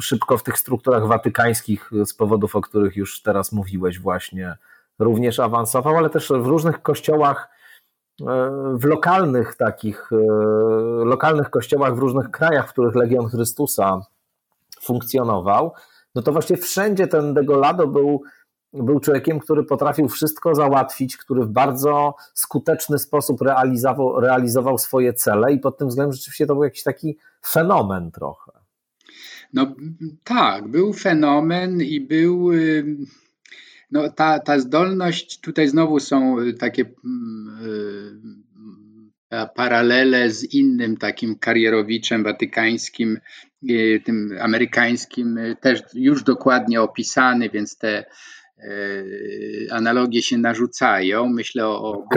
szybko 0.00 0.38
w 0.38 0.42
tych 0.42 0.58
strukturach 0.58 1.06
watykańskich 1.06 1.90
z 2.04 2.14
powodów, 2.14 2.56
o 2.56 2.60
których 2.60 2.96
już 2.96 3.22
teraz 3.22 3.52
mówiłeś 3.52 4.00
właśnie, 4.00 4.56
również 4.98 5.40
awansował, 5.40 5.96
ale 5.96 6.10
też 6.10 6.28
w 6.28 6.46
różnych 6.46 6.82
kościołach 6.82 7.57
w 8.74 8.84
lokalnych 8.84 9.54
takich, 9.54 10.10
e, 10.12 10.16
lokalnych 11.04 11.50
kościołach 11.50 11.96
w 11.96 11.98
różnych 11.98 12.30
krajach, 12.30 12.68
w 12.68 12.72
których 12.72 12.94
Legion 12.94 13.28
Chrystusa 13.28 14.00
funkcjonował, 14.82 15.72
no 16.14 16.22
to 16.22 16.32
właśnie 16.32 16.56
wszędzie 16.56 17.06
ten 17.06 17.34
Degolado 17.34 17.86
był, 17.86 18.22
był 18.72 19.00
człowiekiem, 19.00 19.38
który 19.38 19.64
potrafił 19.64 20.08
wszystko 20.08 20.54
załatwić, 20.54 21.16
który 21.16 21.44
w 21.44 21.48
bardzo 21.48 22.14
skuteczny 22.34 22.98
sposób 22.98 23.42
realizował, 23.42 24.20
realizował 24.20 24.78
swoje 24.78 25.12
cele 25.12 25.52
i 25.52 25.58
pod 25.58 25.78
tym 25.78 25.88
względem 25.88 26.12
rzeczywiście 26.12 26.46
to 26.46 26.54
był 26.54 26.64
jakiś 26.64 26.82
taki 26.82 27.18
fenomen 27.46 28.10
trochę. 28.10 28.52
No 29.52 29.74
tak, 30.24 30.68
był 30.68 30.92
fenomen 30.92 31.80
i 31.80 32.00
był 32.00 32.50
no, 33.90 34.12
ta, 34.12 34.38
ta 34.38 34.58
zdolność, 34.58 35.40
tutaj 35.40 35.68
znowu 35.68 36.00
są 36.00 36.40
y, 36.40 36.54
takie 36.54 36.84
mm, 37.04 38.44
y, 39.32 39.48
paralele 39.54 40.30
z 40.30 40.54
innym 40.54 40.96
takim 40.96 41.38
karierowiczem 41.38 42.24
watykańskim, 42.24 43.18
tym 44.04 44.38
amerykańskim, 44.40 45.38
też 45.60 45.80
już 45.94 46.22
dokładnie 46.22 46.82
opisany, 46.82 47.50
więc 47.50 47.78
te 47.78 48.04
analogie 49.70 50.22
się 50.22 50.38
narzucają. 50.38 51.28
Myślę 51.28 51.66
o, 51.66 51.82
o 51.82 52.08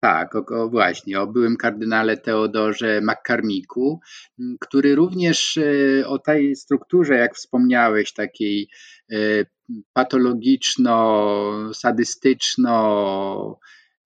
tak, 0.00 0.34
o, 0.34 0.44
o, 0.48 0.68
właśnie, 0.68 1.20
o 1.20 1.26
byłym 1.26 1.56
kardynale 1.56 2.16
Teodorze 2.16 3.00
McCarmicku, 3.00 4.00
który 4.60 4.94
również 4.94 5.58
e, 5.58 6.08
o 6.08 6.18
tej 6.18 6.56
strukturze, 6.56 7.14
jak 7.14 7.34
wspomniałeś, 7.34 8.12
takiej 8.12 8.68
e, 9.12 9.16
patologiczno, 9.92 11.34
sadystyczno, 11.74 13.58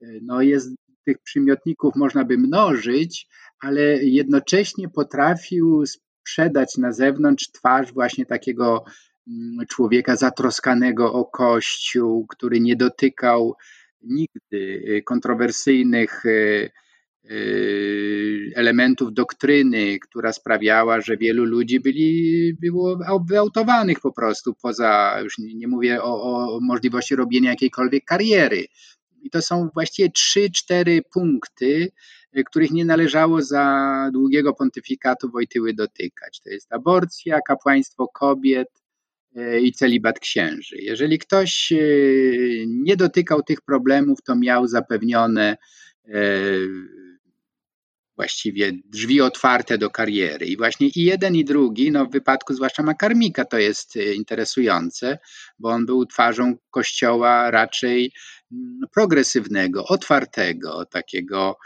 e, 0.03 0.07
no 0.23 0.43
jest 0.43 0.71
tych 1.05 1.19
przymiotników 1.19 1.97
można 1.97 2.25
by 2.25 2.39
mnożyć, 2.39 3.29
ale 3.61 3.83
jednocześnie 3.97 4.89
potrafił 4.89 5.85
sprzedać 5.87 6.77
na 6.77 6.93
zewnątrz 6.93 7.51
twarz 7.53 7.93
właśnie 7.93 8.27
takiego 8.27 8.85
człowieka 9.69 10.17
zatroskanego 10.17 11.13
o 11.13 11.25
Kościół, 11.25 12.27
który 12.27 12.61
nie 12.61 12.77
dotykał 12.77 13.57
nigdy 14.03 14.57
y, 14.97 15.03
kontrowersyjnych 15.05 16.27
y, 16.27 16.71
y, 17.31 18.53
elementów 18.55 19.15
doktryny, 19.15 19.99
która 19.99 20.33
sprawiała, 20.33 21.01
że 21.01 21.17
wielu 21.17 21.45
ludzi 21.45 21.81
byli, 21.81 22.55
było 22.61 22.99
wyautowanych 23.29 24.01
po 24.01 24.13
prostu 24.13 24.55
poza, 24.63 25.21
już 25.23 25.39
nie 25.39 25.69
mówię 25.69 26.03
o, 26.03 26.23
o 26.23 26.61
możliwości 26.61 27.17
robienia 27.17 27.51
jakiejkolwiek 27.51 28.05
kariery. 28.05 28.67
I 29.23 29.31
to 29.31 29.43
są 29.43 29.69
właściwie 29.75 30.11
trzy, 30.11 30.51
cztery 30.51 31.03
punkty, 31.13 31.93
których 32.47 32.71
nie 32.71 32.85
należało 32.85 33.43
za 33.43 33.87
długiego 34.13 34.55
pontyfikatu 34.55 35.31
Wojtyły 35.31 35.75
dotykać. 35.75 36.41
To 36.41 36.51
jest 36.51 36.73
aborcja, 36.73 37.41
kapłaństwo 37.47 38.09
kobiet, 38.09 38.69
i 39.63 39.73
celibat 39.73 40.21
księży. 40.21 40.77
Jeżeli 40.79 41.19
ktoś 41.19 41.73
e, 41.73 41.77
nie 42.67 42.97
dotykał 42.97 43.43
tych 43.43 43.61
problemów, 43.61 44.19
to 44.23 44.37
miał 44.37 44.67
zapewnione 44.67 45.57
e, 46.09 46.21
właściwie 48.17 48.73
drzwi 48.85 49.21
otwarte 49.21 49.79
do 49.79 49.91
kariery. 49.91 50.47
I 50.47 50.57
właśnie 50.57 50.89
i 50.89 51.05
jeden, 51.05 51.37
i 51.37 51.45
drugi, 51.45 51.91
no 51.91 52.07
w 52.07 52.11
wypadku 52.11 52.55
zwłaszcza 52.55 52.83
Makarmika 52.83 53.45
to 53.45 53.59
jest 53.59 53.97
interesujące, 53.97 55.19
bo 55.59 55.69
on 55.69 55.87
był 55.87 56.07
twarzą 56.07 56.57
kościoła 56.71 57.51
raczej 57.51 58.13
mm, 58.53 58.81
progresywnego, 58.95 59.85
otwartego, 59.85 60.87
takiego 60.87 61.57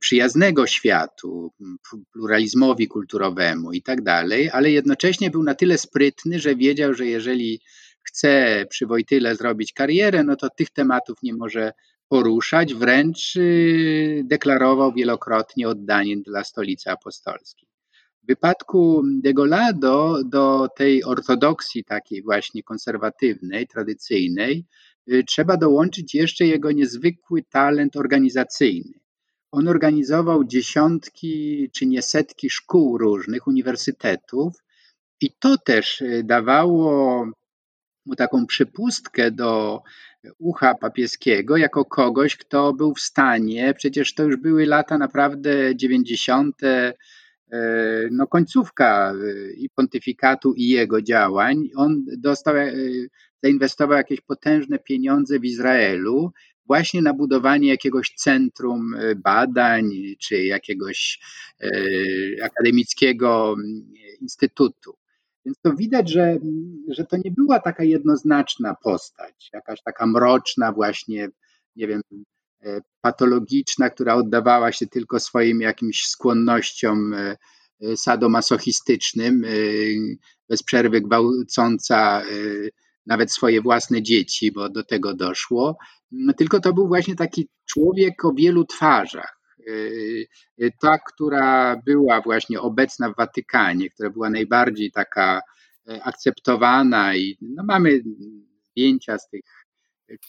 przyjaznego 0.00 0.66
światu, 0.66 1.52
pluralizmowi 2.12 2.88
kulturowemu 2.88 3.72
i 3.72 3.82
tak 3.82 4.02
dalej, 4.02 4.50
ale 4.50 4.70
jednocześnie 4.70 5.30
był 5.30 5.42
na 5.42 5.54
tyle 5.54 5.78
sprytny, 5.78 6.40
że 6.40 6.56
wiedział, 6.56 6.94
że 6.94 7.06
jeżeli 7.06 7.60
chce 8.02 8.64
przy 8.70 8.86
Wojtyle 8.86 9.36
zrobić 9.36 9.72
karierę, 9.72 10.24
no 10.24 10.36
to 10.36 10.48
tych 10.50 10.70
tematów 10.70 11.18
nie 11.22 11.34
może 11.34 11.72
poruszać, 12.08 12.74
wręcz 12.74 13.36
y, 13.36 14.22
deklarował 14.24 14.92
wielokrotnie 14.92 15.68
oddanie 15.68 16.16
dla 16.16 16.44
stolicy 16.44 16.90
apostolskiej. 16.90 17.68
W 18.22 18.26
wypadku 18.26 19.02
Degolado 19.22 20.18
do 20.24 20.68
tej 20.76 21.04
ortodoksji 21.04 21.84
takiej 21.84 22.22
właśnie 22.22 22.62
konserwatywnej, 22.62 23.66
tradycyjnej, 23.66 24.66
y, 25.12 25.24
trzeba 25.24 25.56
dołączyć 25.56 26.14
jeszcze 26.14 26.46
jego 26.46 26.72
niezwykły 26.72 27.42
talent 27.42 27.96
organizacyjny. 27.96 29.01
On 29.52 29.68
organizował 29.68 30.44
dziesiątki 30.44 31.70
czy 31.72 31.86
nie 31.86 32.02
setki 32.02 32.50
szkół 32.50 32.98
różnych, 32.98 33.46
uniwersytetów, 33.46 34.52
i 35.20 35.30
to 35.38 35.58
też 35.58 36.00
y, 36.00 36.22
dawało 36.24 37.26
mu 38.06 38.16
taką 38.16 38.46
przypustkę 38.46 39.30
do 39.30 39.82
ucha 40.38 40.74
papieskiego 40.74 41.56
jako 41.56 41.84
kogoś, 41.84 42.36
kto 42.36 42.72
był 42.72 42.94
w 42.94 43.00
stanie, 43.00 43.74
przecież 43.74 44.14
to 44.14 44.22
już 44.22 44.36
były 44.36 44.66
lata 44.66 44.98
naprawdę 44.98 45.76
90., 45.76 46.62
e, 46.62 46.94
no 48.10 48.26
końcówka 48.26 49.12
e, 49.12 49.52
i 49.52 49.70
pontyfikatu 49.70 50.54
i 50.54 50.68
jego 50.68 51.02
działań. 51.02 51.68
On 51.76 52.04
dostał, 52.18 52.56
e, 52.56 52.72
zainwestował 53.42 53.96
jakieś 53.96 54.20
potężne 54.20 54.78
pieniądze 54.78 55.38
w 55.38 55.44
Izraelu 55.44 56.32
właśnie 56.66 57.02
na 57.02 57.14
budowanie 57.14 57.68
jakiegoś 57.68 58.14
centrum 58.16 58.96
badań 59.16 59.90
czy 60.18 60.44
jakiegoś 60.44 61.20
akademickiego 62.42 63.56
instytutu. 64.20 64.96
Więc 65.44 65.58
to 65.62 65.74
widać, 65.74 66.10
że, 66.10 66.38
że 66.88 67.04
to 67.04 67.16
nie 67.16 67.30
była 67.30 67.60
taka 67.60 67.84
jednoznaczna 67.84 68.74
postać, 68.74 69.50
jakaś 69.52 69.82
taka 69.82 70.06
mroczna, 70.06 70.72
właśnie, 70.72 71.28
nie 71.76 71.86
wiem, 71.86 72.00
e, 72.62 72.80
patologiczna, 73.00 73.90
która 73.90 74.14
oddawała 74.14 74.72
się 74.72 74.86
tylko 74.86 75.20
swoim 75.20 75.60
jakimś 75.60 76.06
skłonnościom 76.06 77.14
e, 77.14 77.36
e, 77.80 77.96
sadomasochistycznym, 77.96 79.44
bez 80.48 80.62
przerwy 80.62 81.00
gwałcąca 81.00 82.22
nawet 83.06 83.32
swoje 83.32 83.62
własne 83.62 84.02
dzieci, 84.02 84.52
bo 84.52 84.68
do 84.68 84.84
tego 84.84 85.14
doszło. 85.14 85.76
Tylko 86.36 86.60
to 86.60 86.72
był 86.72 86.88
właśnie 86.88 87.16
taki 87.16 87.48
człowiek 87.66 88.24
o 88.24 88.32
wielu 88.32 88.64
twarzach 88.64 89.42
Y, 89.68 90.26
y, 90.62 90.72
ta, 90.80 90.98
która 90.98 91.76
była 91.86 92.20
właśnie 92.20 92.60
obecna 92.60 93.10
w 93.10 93.16
Watykanie, 93.16 93.90
która 93.90 94.10
była 94.10 94.30
najbardziej 94.30 94.92
taka 94.92 95.40
e, 95.88 96.02
akceptowana 96.04 97.16
i 97.16 97.38
no 97.40 97.64
mamy 97.64 98.00
zdjęcia 98.70 99.18
z 99.18 99.28
tych 99.28 99.40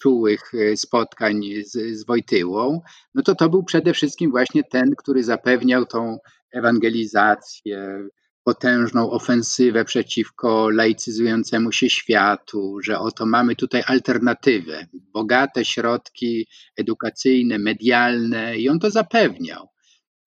czułych 0.01 0.51
e, 0.53 0.77
spotkań 0.77 1.43
z, 1.65 1.99
z 1.99 2.05
Wojtyłą, 2.05 2.81
no 3.15 3.23
to 3.23 3.35
to 3.35 3.49
był 3.49 3.63
przede 3.63 3.93
wszystkim 3.93 4.31
właśnie 4.31 4.63
ten, 4.63 4.95
który 4.97 5.23
zapewniał 5.23 5.85
tą 5.85 6.17
ewangelizację, 6.51 8.07
potężną 8.43 9.11
ofensywę 9.11 9.85
przeciwko 9.85 10.69
laicyzującemu 10.69 11.71
się 11.71 11.89
światu, 11.89 12.77
że 12.83 12.99
oto 12.99 13.25
mamy 13.25 13.55
tutaj 13.55 13.83
alternatywę, 13.87 14.87
bogate 14.93 15.65
środki 15.65 16.47
edukacyjne, 16.77 17.59
medialne 17.59 18.57
i 18.57 18.69
on 18.69 18.79
to 18.79 18.89
zapewniał. 18.89 19.69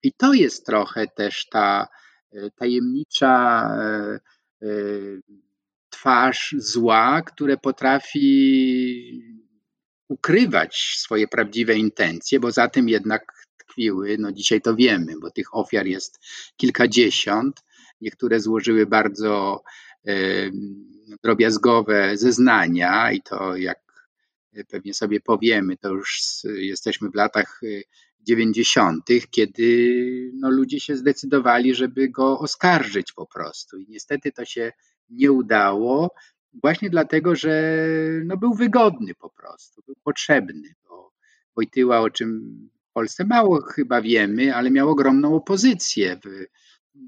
I 0.03 0.13
to 0.13 0.33
jest 0.33 0.67
trochę 0.67 1.07
też 1.07 1.47
ta 1.49 1.89
e, 2.33 2.51
tajemnicza 2.51 3.69
e, 3.81 4.19
e, 4.63 4.69
twarz 5.91 6.55
zła, 6.59 7.23
które 7.23 7.57
potrafi 7.57 8.27
ukrywać 10.09 10.97
swoje 10.99 11.29
prawdziwe 11.29 11.75
intencje, 11.75 12.41
bo 12.41 12.53
za 12.53 12.69
tym 12.69 12.89
jednak 12.89 13.33
tkwiły, 13.59 14.17
no 14.19 14.33
dzisiaj 14.33 14.61
to 14.61 14.77
wiemy, 14.77 15.15
bo 15.21 15.31
tych 15.31 15.55
ofiar 15.55 15.87
jest 15.87 16.19
kilkadziesiąt, 16.57 17.66
Niektóre 18.01 18.41
złożyły 18.41 18.87
bardzo 18.87 19.63
drobiazgowe 21.23 22.17
zeznania 22.17 23.13
i 23.13 23.23
to 23.23 23.57
jak 23.57 23.79
pewnie 24.65 24.95
sobie 24.95 25.21
powiemy, 25.21 25.77
to 25.77 25.89
już 25.89 26.21
jesteśmy 26.45 27.11
w 27.11 27.15
latach 27.15 27.61
90., 28.21 29.11
y, 29.11 29.21
kiedy 29.31 30.31
no, 30.35 30.51
ludzie 30.51 30.81
się 30.81 30.97
zdecydowali, 30.97 31.75
żeby 31.75 32.09
go 32.09 32.39
oskarżyć 32.39 33.13
po 33.13 33.27
prostu. 33.27 33.79
I 33.79 33.87
niestety 33.89 34.33
to 34.33 34.45
się 34.45 34.73
nie 35.11 35.33
udało, 35.33 36.15
właśnie 36.63 36.91
dlatego, 36.91 37.37
że 37.37 37.75
no, 38.25 38.37
był 38.37 38.55
wygodny 38.55 39.15
po 39.15 39.31
prostu, 39.31 39.83
był 39.87 39.97
potrzebny. 40.05 40.75
Bo 40.89 41.13
Wojtyła, 41.57 42.01
o 42.01 42.11
czym 42.11 42.59
w 42.91 42.93
Polsce 42.93 43.25
mało 43.25 43.63
chyba 43.63 44.03
wiemy, 44.03 44.55
ale 44.55 44.71
miał 44.71 44.91
ogromną 44.91 45.35
opozycję 45.35 46.21
w, 46.25 46.47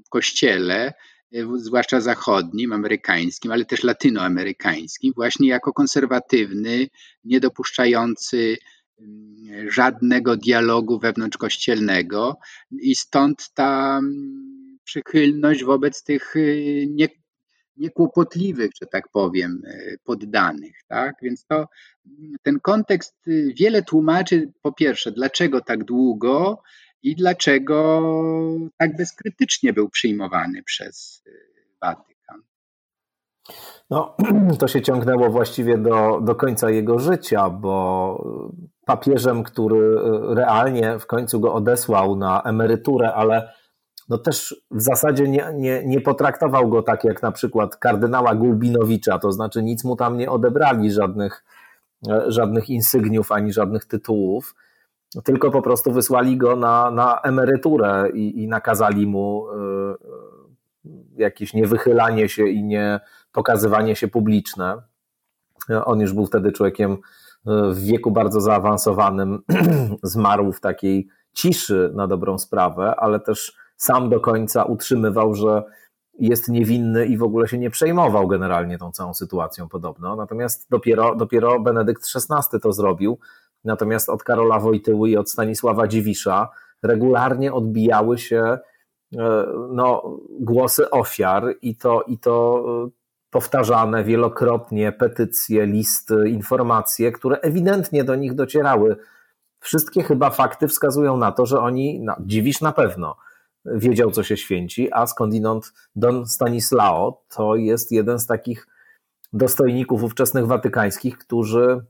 kościele, 0.09 0.93
e, 1.33 1.45
zwłaszcza 1.57 2.01
zachodnim, 2.01 2.73
amerykańskim, 2.73 3.51
ale 3.51 3.65
też 3.65 3.83
latynoamerykańskim, 3.83 5.13
właśnie 5.15 5.49
jako 5.49 5.73
konserwatywny, 5.73 6.87
niedopuszczający 7.23 8.57
mm, 8.99 9.71
żadnego 9.71 10.37
dialogu 10.37 10.99
wewnątrzkościelnego 10.99 12.37
i 12.71 12.95
stąd 12.95 13.49
ta 13.53 13.97
mm, 13.97 14.77
przychylność 14.83 15.63
wobec 15.63 16.03
tych 16.03 16.35
y, 16.35 16.85
nie, 16.89 17.07
niekłopotliwych, 17.77 18.71
że 18.81 18.87
tak 18.87 19.09
powiem, 19.11 19.61
e, 19.67 19.97
poddanych. 20.03 20.75
Tak? 20.87 21.15
Więc 21.21 21.45
to, 21.45 21.55
mm, 21.55 22.35
ten 22.43 22.59
kontekst 22.59 23.27
y, 23.27 23.53
wiele 23.59 23.83
tłumaczy, 23.83 24.51
po 24.61 24.73
pierwsze, 24.73 25.11
dlaczego 25.11 25.61
tak 25.61 25.83
długo 25.83 26.61
i 27.03 27.15
dlaczego 27.15 28.01
tak 28.77 28.97
bezkrytycznie 28.97 29.73
był 29.73 29.89
przyjmowany 29.89 30.63
przez 30.63 31.23
y, 31.27 31.31
Watykan. 31.81 32.41
No, 33.89 34.15
to 34.59 34.67
się 34.67 34.81
ciągnęło 34.81 35.29
właściwie 35.29 35.77
do, 35.77 36.21
do 36.21 36.35
końca 36.35 36.69
jego 36.69 36.99
życia, 36.99 37.49
bo 37.49 38.49
papieżem, 38.85 39.43
który 39.43 39.95
realnie 40.35 40.99
w 40.99 41.05
końcu 41.05 41.39
go 41.39 41.53
odesłał 41.53 42.15
na 42.15 42.41
emeryturę, 42.41 43.13
ale 43.13 43.53
no 44.09 44.17
też 44.17 44.63
w 44.71 44.81
zasadzie 44.81 45.27
nie, 45.27 45.45
nie, 45.55 45.83
nie 45.85 46.01
potraktował 46.01 46.69
go 46.69 46.83
tak 46.83 47.03
jak 47.03 47.21
na 47.21 47.31
przykład 47.31 47.77
kardynała 47.77 48.35
Gulbinowicza, 48.35 49.19
to 49.19 49.31
znaczy 49.31 49.63
nic 49.63 49.83
mu 49.83 49.95
tam 49.95 50.17
nie 50.17 50.31
odebrali, 50.31 50.91
żadnych, 50.91 51.43
żadnych 52.27 52.69
insygniów 52.69 53.31
ani 53.31 53.53
żadnych 53.53 53.85
tytułów, 53.85 54.55
tylko 55.23 55.51
po 55.51 55.61
prostu 55.61 55.91
wysłali 55.91 56.37
go 56.37 56.55
na, 56.55 56.91
na 56.91 57.21
emeryturę 57.21 58.09
i, 58.13 58.43
i 58.43 58.47
nakazali 58.47 59.07
mu 59.07 59.45
jakieś 61.19 61.53
niewychylanie 61.53 62.29
się 62.29 62.47
i 62.47 62.63
nie 62.63 62.99
pokazywanie 63.31 63.95
się 63.95 64.07
publiczne. 64.07 64.81
On 65.85 65.99
już 65.99 66.13
był 66.13 66.25
wtedy 66.25 66.51
człowiekiem 66.51 66.91
e, 66.91 66.97
w 67.71 67.79
wieku 67.79 68.11
bardzo 68.11 68.41
zaawansowanym, 68.41 69.39
zmarł 70.03 70.51
w 70.51 70.61
takiej 70.61 71.07
ciszy 71.33 71.91
na 71.95 72.07
dobrą 72.07 72.37
sprawę, 72.37 72.95
ale 72.95 73.19
też 73.19 73.55
sam 73.77 74.09
do 74.09 74.19
końca 74.19 74.63
utrzymywał, 74.63 75.35
że 75.35 75.63
jest 76.19 76.49
niewinny 76.49 77.05
i 77.05 77.17
w 77.17 77.23
ogóle 77.23 77.47
się 77.47 77.57
nie 77.57 77.69
przejmował 77.69 78.27
generalnie 78.27 78.77
tą 78.77 78.91
całą 78.91 79.13
sytuacją 79.13 79.69
podobno. 79.69 80.15
Natomiast 80.15 80.69
dopiero, 80.69 81.15
dopiero 81.15 81.59
Benedykt 81.59 82.03
XVI 82.15 82.59
to 82.59 82.73
zrobił. 82.73 83.17
Natomiast 83.63 84.09
od 84.09 84.23
Karola 84.23 84.59
Wojtyły 84.59 85.09
i 85.09 85.17
od 85.17 85.31
Stanisława 85.31 85.87
Dziwisza 85.87 86.49
regularnie 86.83 87.53
odbijały 87.53 88.17
się 88.17 88.57
E, 89.17 89.45
no, 89.71 90.17
głosy 90.39 90.89
ofiar 90.89 91.55
i 91.61 91.75
to, 91.75 92.01
i 92.01 92.17
to 92.17 92.65
e, 92.87 92.89
powtarzane 93.29 94.03
wielokrotnie 94.03 94.91
petycje, 94.91 95.65
listy, 95.65 96.29
informacje, 96.29 97.11
które 97.11 97.37
ewidentnie 97.39 98.03
do 98.03 98.15
nich 98.15 98.35
docierały. 98.35 98.97
Wszystkie 99.59 100.03
chyba 100.03 100.29
fakty 100.29 100.67
wskazują 100.67 101.17
na 101.17 101.31
to, 101.31 101.45
że 101.45 101.59
oni, 101.59 101.99
no, 101.99 102.15
dziwisz 102.19 102.61
na 102.61 102.71
pewno, 102.71 103.15
wiedział, 103.65 104.11
co 104.11 104.23
się 104.23 104.37
święci, 104.37 104.93
a 104.93 105.07
skądinąd 105.07 105.73
Don 105.95 106.25
Stanislao 106.25 107.21
to 107.35 107.55
jest 107.55 107.91
jeden 107.91 108.19
z 108.19 108.27
takich 108.27 108.67
dostojników 109.33 110.03
ówczesnych 110.03 110.47
watykańskich, 110.47 111.17
którzy 111.17 111.85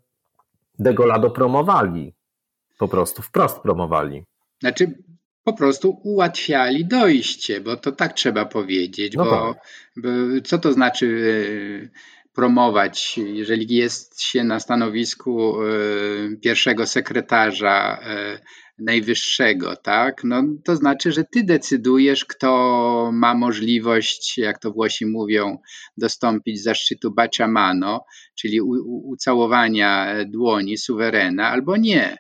Degolado 0.80 1.30
promowali. 1.30 2.14
Po 2.78 2.88
prostu 2.88 3.22
wprost 3.22 3.60
promowali. 3.60 4.24
Znaczy, 4.60 4.94
po 5.44 5.54
prostu 5.54 6.00
ułatwiali 6.04 6.86
dojście, 6.86 7.62
bo 7.62 7.78
to 7.78 7.92
tak 7.92 8.14
trzeba 8.14 8.46
powiedzieć, 8.46 9.14
no 9.16 9.26
bo, 9.26 9.54
tak. 9.54 9.64
bo, 9.98 10.10
co 10.44 10.58
to 10.58 10.74
znaczy 10.74 11.34
e, 11.86 12.30
promować, 12.34 13.18
jeżeli 13.18 13.76
jest 13.76 14.22
się 14.22 14.44
na 14.44 14.60
stanowisku 14.60 15.64
e, 15.64 15.68
pierwszego 16.36 16.88
sekretarza 16.88 18.00
e, 18.02 18.40
najwyższego, 18.82 19.76
tak? 19.76 20.24
No, 20.24 20.44
to 20.66 20.76
znaczy, 20.76 21.12
że 21.12 21.24
ty 21.24 21.44
decydujesz, 21.44 22.26
kto 22.26 23.12
ma 23.14 23.34
możliwość, 23.34 24.38
jak 24.38 24.60
to 24.60 24.72
Włosi 24.72 25.06
mówią, 25.06 25.58
dostąpić 25.98 26.64
zaszczytu 26.64 27.12
baciamano, 27.12 28.06
czyli 28.36 28.62
u, 28.62 28.70
u, 28.70 29.10
ucałowania 29.10 30.16
dłoni 30.26 30.78
suwerena, 30.78 31.50
albo 31.50 31.78
nie. 31.78 32.18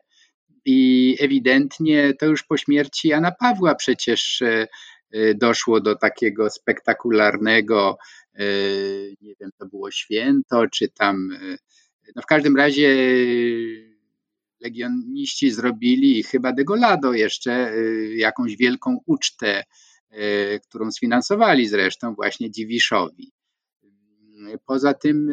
I 0.65 1.15
ewidentnie 1.19 2.13
to 2.19 2.26
już 2.26 2.43
po 2.43 2.58
śmierci 2.58 3.08
Jana 3.08 3.32
Pawła 3.32 3.76
przecież 3.76 4.41
e, 4.41 4.67
e, 5.12 5.34
doszło 5.34 5.82
do 5.82 5.95
takiego 5.95 6.50
spektakularnego, 6.50 7.98
e, 8.36 8.43
nie 9.22 9.34
wiem, 9.41 9.50
to 9.60 9.65
było 9.65 9.91
święto, 9.91 10.67
czy 10.67 10.89
tam, 10.89 11.30
no 12.15 12.22
w 12.22 12.26
każdym 12.26 12.58
razie 12.58 12.95
legioniści 14.62 15.52
zrobili 15.52 16.24
chyba 16.24 16.54
Degolado 16.54 17.13
jeszcze 17.13 17.74
jakąś 18.15 18.58
wielką 18.58 18.98
ucztę, 19.06 19.63
którą 20.67 20.91
sfinansowali 20.91 21.67
zresztą 21.67 22.15
właśnie 22.15 22.52
Dziwiszowi. 22.52 23.32
Poza 24.65 24.93
tym 24.93 25.32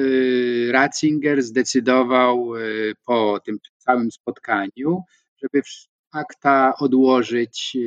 Ratzinger 0.71 1.43
zdecydował 1.43 2.55
e, 2.55 2.59
po 3.05 3.39
tym 3.45 3.57
całym 3.77 4.11
spotkaniu, 4.11 5.03
żeby 5.41 5.61
akta 6.11 6.73
odłożyć 6.79 7.77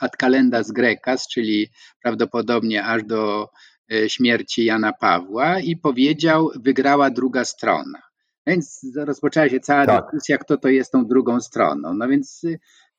ad 0.00 0.16
calendas 0.16 0.72
grecas, 0.72 1.28
czyli 1.28 1.68
prawdopodobnie 2.02 2.84
aż 2.84 3.04
do 3.04 3.48
śmierci 4.08 4.64
Jana 4.64 4.92
Pawła 4.92 5.60
i 5.60 5.76
powiedział, 5.76 6.50
wygrała 6.56 7.10
druga 7.10 7.44
strona. 7.44 8.02
Więc 8.46 8.86
rozpoczęła 8.96 9.48
się 9.48 9.60
cała 9.60 9.86
tak. 9.86 10.04
dyskusja, 10.04 10.38
kto 10.38 10.56
to 10.56 10.68
jest 10.68 10.92
tą 10.92 11.06
drugą 11.06 11.40
stroną. 11.40 11.94
No 11.94 12.08
więc 12.08 12.42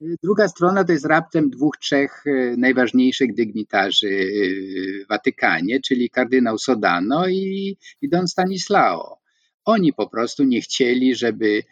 Druga 0.02 0.48
strona 0.48 0.84
to 0.84 0.92
jest 0.92 1.06
raptem 1.06 1.50
dwóch, 1.50 1.78
trzech 1.78 2.24
e, 2.28 2.58
najważniejszych 2.58 3.34
dygnitarzy 3.34 4.08
e, 4.08 5.06
w 5.06 5.08
Watykanie, 5.10 5.80
czyli 5.82 6.10
kardynał 6.10 6.58
Sodano 6.58 7.28
i, 7.28 7.78
i 8.02 8.10
Don 8.10 8.28
Stanislao. 8.28 9.20
Oni 9.66 9.94
po 9.94 10.10
prostu 10.10 10.44
nie 10.44 10.62
chcieli, 10.62 11.16
żeby 11.16 11.64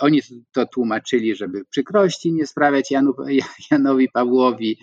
oni 0.00 0.20
to 0.52 0.66
tłumaczyli, 0.66 1.36
żeby 1.36 1.64
przykrości 1.70 2.32
nie 2.32 2.46
sprawiać 2.46 2.90
Janu, 2.90 3.14
Janowi 3.70 4.08
Pawłowi, 4.08 4.78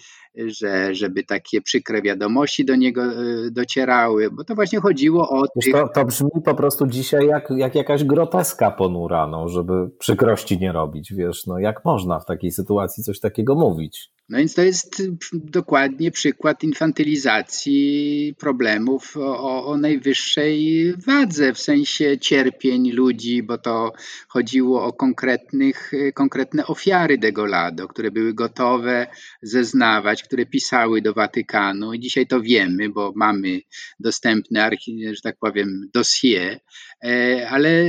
że, 0.45 0.95
żeby 0.95 1.23
takie 1.23 1.61
przykre 1.61 2.01
wiadomości 2.01 2.65
do 2.65 2.75
niego 2.75 3.03
y, 3.03 3.51
docierały, 3.51 4.31
bo 4.31 4.43
to 4.43 4.55
właśnie 4.55 4.79
chodziło 4.79 5.29
o. 5.29 5.47
Tych... 5.47 5.73
To, 5.73 5.87
to 5.87 6.05
brzmi 6.05 6.29
po 6.45 6.55
prostu 6.55 6.87
dzisiaj 6.87 7.27
jak, 7.27 7.49
jak 7.57 7.75
jakaś 7.75 8.03
groteska 8.03 8.71
ponura, 8.71 9.27
no, 9.27 9.49
żeby 9.49 9.89
przykrości 9.99 10.59
nie 10.59 10.71
robić. 10.71 11.13
Wiesz, 11.13 11.47
no 11.47 11.59
jak 11.59 11.85
można 11.85 12.19
w 12.19 12.25
takiej 12.25 12.51
sytuacji 12.51 13.03
coś 13.03 13.19
takiego 13.19 13.55
mówić? 13.55 14.16
No 14.29 14.37
więc 14.37 14.53
to 14.53 14.61
jest 14.61 15.03
dokładnie 15.33 16.11
przykład 16.11 16.63
infantylizacji 16.63 18.35
problemów 18.39 19.17
o, 19.17 19.65
o, 19.65 19.77
najwyższej 19.77 20.93
wadze, 21.07 21.53
w 21.53 21.59
sensie 21.59 22.17
cierpień 22.17 22.91
ludzi, 22.91 23.43
bo 23.43 23.57
to 23.57 23.93
chodziło 24.27 24.83
o 24.83 24.93
konkretnych, 24.93 25.91
konkretne 26.13 26.67
ofiary 26.67 27.17
Degolado, 27.17 27.87
które 27.87 28.11
były 28.11 28.33
gotowe 28.33 29.07
zeznawać, 29.41 30.23
które 30.23 30.45
pisały 30.45 31.01
do 31.01 31.13
Watykanu. 31.13 31.93
I 31.93 31.99
dzisiaj 31.99 32.27
to 32.27 32.41
wiemy, 32.41 32.89
bo 32.89 33.13
mamy 33.15 33.61
dostępne, 33.99 34.69
że 35.11 35.21
tak 35.23 35.37
powiem, 35.39 35.89
dossier, 35.93 36.59
e, 37.03 37.47
ale 37.49 37.85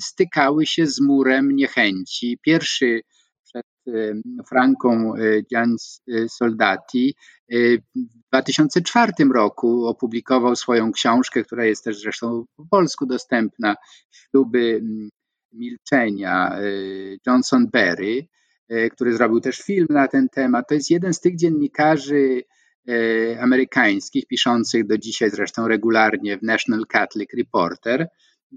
stykały 0.00 0.66
się 0.66 0.86
z 0.86 1.00
murem 1.00 1.56
niechęci. 1.56 2.38
Pierwszy 2.42 3.02
Franką 4.48 5.12
Gian 5.52 5.76
Soldati 6.28 7.14
w 7.50 8.28
2004 8.32 9.12
roku 9.34 9.86
opublikował 9.86 10.56
swoją 10.56 10.92
książkę, 10.92 11.42
która 11.42 11.64
jest 11.64 11.84
też 11.84 12.00
zresztą 12.00 12.44
po 12.56 12.64
polsku 12.70 13.06
dostępna, 13.06 13.76
Śluby 14.10 14.82
milczenia 15.52 16.58
Johnson 17.26 17.66
Berry, 17.72 18.26
który 18.92 19.16
zrobił 19.16 19.40
też 19.40 19.58
film 19.58 19.86
na 19.90 20.08
ten 20.08 20.28
temat. 20.28 20.68
To 20.68 20.74
jest 20.74 20.90
jeden 20.90 21.14
z 21.14 21.20
tych 21.20 21.36
dziennikarzy 21.36 22.42
amerykańskich, 23.40 24.26
piszących 24.26 24.86
do 24.86 24.98
dzisiaj 24.98 25.30
zresztą 25.30 25.68
regularnie 25.68 26.38
w 26.38 26.42
National 26.42 26.86
Catholic 26.86 27.30
Reporter, 27.38 28.08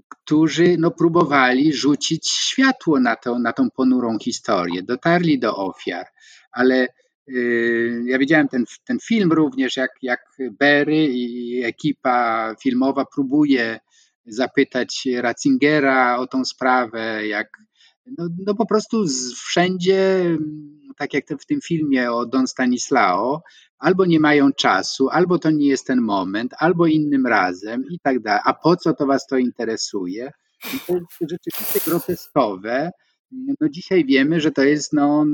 którzy 0.08 0.76
no, 0.78 0.90
próbowali 0.90 1.72
rzucić 1.72 2.30
światło 2.30 3.00
na, 3.00 3.16
to, 3.16 3.38
na 3.38 3.52
tą 3.52 3.70
ponurą 3.70 4.18
historię. 4.18 4.82
Dotarli 4.82 5.38
do 5.38 5.56
ofiar, 5.56 6.06
ale 6.52 6.88
y, 7.28 8.02
ja 8.06 8.18
widziałem 8.18 8.48
ten, 8.48 8.64
ten 8.84 8.98
film 8.98 9.32
również, 9.32 9.76
jak, 9.76 9.90
jak 10.02 10.20
Berry 10.50 11.06
i 11.06 11.62
ekipa 11.64 12.54
filmowa 12.62 13.04
próbuje 13.14 13.80
zapytać 14.26 15.08
Ratzingera 15.16 16.18
o 16.18 16.26
tą 16.26 16.44
sprawę, 16.44 17.26
jak 17.26 17.48
no, 18.18 18.28
no 18.46 18.54
po 18.54 18.66
prostu 18.66 19.06
z, 19.06 19.34
wszędzie, 19.34 20.28
tak 20.96 21.14
jak 21.14 21.24
w 21.40 21.46
tym 21.46 21.60
filmie 21.60 22.12
o 22.12 22.26
Don 22.26 22.46
Stanislao, 22.46 23.42
albo 23.78 24.06
nie 24.06 24.20
mają 24.20 24.52
czasu, 24.52 25.08
albo 25.08 25.38
to 25.38 25.50
nie 25.50 25.68
jest 25.68 25.86
ten 25.86 26.00
moment, 26.00 26.54
albo 26.58 26.86
innym 26.86 27.26
razem 27.26 27.84
i 27.90 27.98
tak 28.00 28.20
dalej. 28.20 28.40
A 28.44 28.54
po 28.54 28.76
co 28.76 28.94
to 28.94 29.06
was 29.06 29.26
to 29.26 29.38
interesuje? 29.38 30.32
I 30.74 30.80
to 30.86 30.94
jest 30.94 31.06
rzeczywiście 31.30 31.90
groteskowe. 31.90 32.90
No 33.60 33.68
dzisiaj 33.68 34.04
wiemy, 34.04 34.40
że 34.40 34.52
to 34.52 34.62
jest 34.62 34.92
no, 34.92 35.24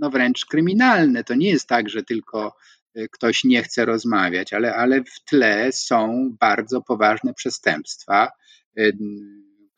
no 0.00 0.10
wręcz 0.10 0.46
kryminalne. 0.46 1.24
To 1.24 1.34
nie 1.34 1.50
jest 1.50 1.68
tak, 1.68 1.88
że 1.88 2.02
tylko 2.02 2.52
e, 2.94 3.08
ktoś 3.08 3.44
nie 3.44 3.62
chce 3.62 3.84
rozmawiać, 3.84 4.52
ale, 4.52 4.74
ale 4.74 5.04
w 5.04 5.24
tle 5.24 5.72
są 5.72 6.28
bardzo 6.40 6.82
poważne 6.82 7.34
przestępstwa 7.34 8.28
e, 8.78 8.92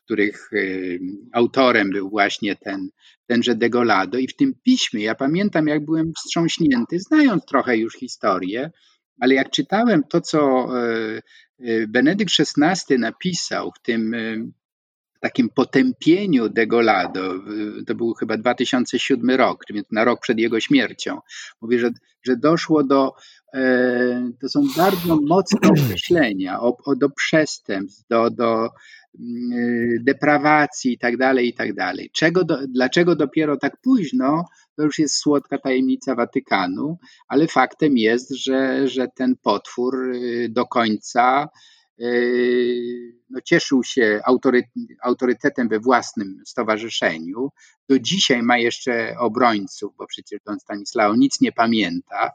których 0.05 0.53
y, 0.53 0.99
autorem 1.33 1.89
był 1.89 2.09
właśnie 2.09 2.55
ten, 2.55 2.89
tenże 3.27 3.55
Degolado. 3.55 4.17
I 4.17 4.27
w 4.27 4.35
tym 4.35 4.53
piśmie, 4.63 5.03
ja 5.03 5.15
pamiętam, 5.15 5.67
jak 5.67 5.85
byłem 5.85 6.13
wstrząśnięty, 6.17 6.99
znając 6.99 7.45
trochę 7.45 7.77
już 7.77 7.93
historię, 7.93 8.71
ale 9.19 9.33
jak 9.33 9.51
czytałem 9.51 10.03
to, 10.09 10.21
co 10.21 10.67
y, 10.79 11.21
y, 11.59 11.87
Benedykt 11.87 12.31
XVI 12.39 12.99
napisał 12.99 13.71
w 13.71 13.81
tym 13.81 14.15
takim 15.21 15.49
potępieniu 15.49 16.49
Degolado, 16.49 17.33
to 17.87 17.95
był 17.95 18.13
chyba 18.13 18.37
2007 18.37 19.29
rok, 19.29 19.63
więc 19.69 19.91
na 19.91 20.03
rok 20.03 20.21
przed 20.21 20.39
jego 20.39 20.59
śmiercią, 20.59 21.19
mówi, 21.61 21.79
że, 21.79 21.89
że 22.23 22.37
doszło 22.37 22.83
do, 22.83 23.13
to 24.41 24.49
są 24.49 24.63
bardzo 24.77 25.21
mocne 25.21 25.69
określenia, 25.85 26.61
o, 26.61 26.77
o, 26.85 26.95
do 26.95 27.09
przestępstw, 27.09 28.07
do, 28.09 28.29
do 28.29 28.69
mm, 29.19 30.03
deprawacji 30.03 30.93
i 30.93 30.97
tak 30.97 31.17
tak 31.53 31.73
dalej. 31.73 32.09
Czego 32.13 32.43
do, 32.43 32.57
dlaczego 32.67 33.15
dopiero 33.15 33.57
tak 33.57 33.77
późno, 33.81 34.45
to 34.75 34.83
już 34.83 34.99
jest 34.99 35.15
słodka 35.15 35.57
tajemnica 35.57 36.15
Watykanu, 36.15 36.97
ale 37.27 37.47
faktem 37.47 37.97
jest, 37.97 38.35
że, 38.35 38.87
że 38.87 39.07
ten 39.15 39.35
potwór 39.43 40.15
y, 40.15 40.49
do 40.49 40.65
końca 40.65 41.49
Yy, 41.97 43.15
no, 43.29 43.41
cieszył 43.41 43.83
się 43.83 44.21
autorytetem 45.03 45.69
we 45.69 45.79
własnym 45.79 46.41
stowarzyszeniu. 46.45 47.49
Do 47.89 47.99
dzisiaj 47.99 48.43
ma 48.43 48.57
jeszcze 48.57 49.15
obrońców, 49.19 49.93
bo 49.97 50.07
przecież 50.07 50.39
Don 50.45 50.59
Stanislao 50.59 51.15
nic 51.15 51.41
nie 51.41 51.51
pamięta, 51.51 52.31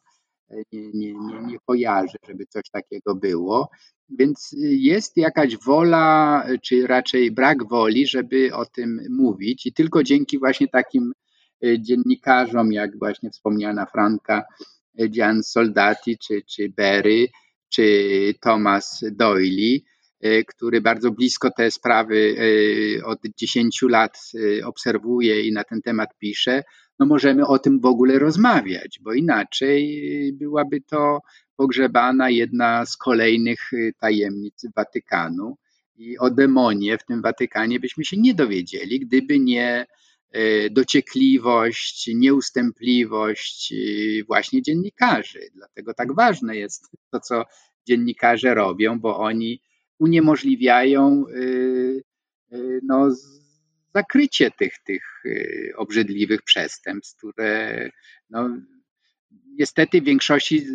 nie, 0.72 0.90
nie, 0.94 1.12
nie, 1.14 1.40
nie 1.46 1.58
kojarzy, 1.66 2.16
żeby 2.28 2.46
coś 2.46 2.62
takiego 2.72 3.14
było. 3.14 3.70
Więc 4.18 4.56
jest 4.62 5.16
jakaś 5.16 5.56
wola, 5.56 6.44
czy 6.62 6.86
raczej 6.86 7.30
brak 7.30 7.68
woli, 7.68 8.06
żeby 8.06 8.54
o 8.54 8.66
tym 8.66 9.00
mówić, 9.10 9.66
i 9.66 9.72
tylko 9.72 10.02
dzięki 10.02 10.38
właśnie 10.38 10.68
takim 10.68 11.12
e, 11.64 11.80
dziennikarzom, 11.80 12.72
jak 12.72 12.98
właśnie 12.98 13.30
wspomniana 13.30 13.86
Franka 13.86 14.44
Gian 15.08 15.42
Soldati 15.42 16.18
czy, 16.18 16.42
czy 16.42 16.68
Berry, 16.68 17.26
czy 17.68 18.34
Thomas 18.40 19.04
Doyle, 19.12 19.78
który 20.46 20.80
bardzo 20.80 21.10
blisko 21.10 21.50
te 21.50 21.70
sprawy 21.70 22.36
od 23.04 23.18
10 23.38 23.82
lat 23.82 24.18
obserwuje 24.64 25.40
i 25.40 25.52
na 25.52 25.64
ten 25.64 25.82
temat 25.82 26.08
pisze, 26.18 26.62
no 27.00 27.06
możemy 27.06 27.46
o 27.46 27.58
tym 27.58 27.80
w 27.80 27.86
ogóle 27.86 28.18
rozmawiać, 28.18 28.98
bo 29.02 29.12
inaczej 29.12 30.32
byłaby 30.32 30.80
to 30.80 31.20
pogrzebana 31.56 32.30
jedna 32.30 32.86
z 32.86 32.96
kolejnych 32.96 33.70
tajemnic 33.98 34.66
Watykanu. 34.76 35.56
I 35.96 36.18
o 36.18 36.30
demonie 36.30 36.98
w 36.98 37.04
tym 37.04 37.22
Watykanie 37.22 37.80
byśmy 37.80 38.04
się 38.04 38.16
nie 38.16 38.34
dowiedzieli, 38.34 39.00
gdyby 39.00 39.38
nie 39.38 39.86
dociekliwość, 40.70 42.10
nieustępliwość 42.14 43.74
właśnie 44.26 44.62
dziennikarzy. 44.62 45.40
Dlatego 45.54 45.94
tak 45.94 46.14
ważne 46.14 46.56
jest 46.56 46.90
to, 47.10 47.20
co 47.20 47.44
dziennikarze 47.88 48.54
robią, 48.54 49.00
bo 49.00 49.18
oni 49.18 49.60
uniemożliwiają 49.98 51.24
y, 51.28 52.02
y, 52.52 52.80
no, 52.82 53.10
zakrycie 53.94 54.50
tych, 54.50 54.74
tych 54.86 55.24
y, 55.24 55.72
obrzydliwych 55.76 56.42
przestępstw, 56.42 57.18
które 57.18 57.88
no, 58.30 58.50
niestety 59.58 60.00
w 60.00 60.04
większości 60.04 60.66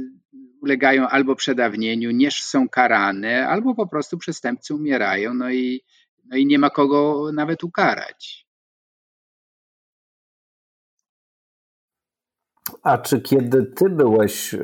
ulegają 0.61 1.07
albo 1.07 1.35
przedawnieniu, 1.35 2.11
nie 2.11 2.31
są 2.31 2.69
karane, 2.69 3.47
albo 3.47 3.75
po 3.75 3.87
prostu 3.87 4.17
przestępcy 4.17 4.75
umierają, 4.75 5.33
no 5.33 5.51
i, 5.51 5.81
no 6.25 6.37
i 6.37 6.45
nie 6.45 6.59
ma 6.59 6.69
kogo 6.69 7.31
nawet 7.33 7.63
ukarać. 7.63 8.45
A 12.83 12.97
czy 12.97 13.21
kiedy 13.21 13.65
ty 13.65 13.89
byłeś 13.89 14.53
e, 14.53 14.57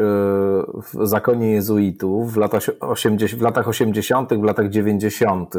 w 0.76 1.08
zakonie 1.08 1.52
jezuitów 1.52 2.34
w, 2.34 2.38
latach 2.38 2.64
80, 2.80 3.40
w 3.40 3.44
latach 3.44 3.68
80., 3.68 4.34
w 4.34 4.44
latach 4.44 4.70
90., 4.70 5.54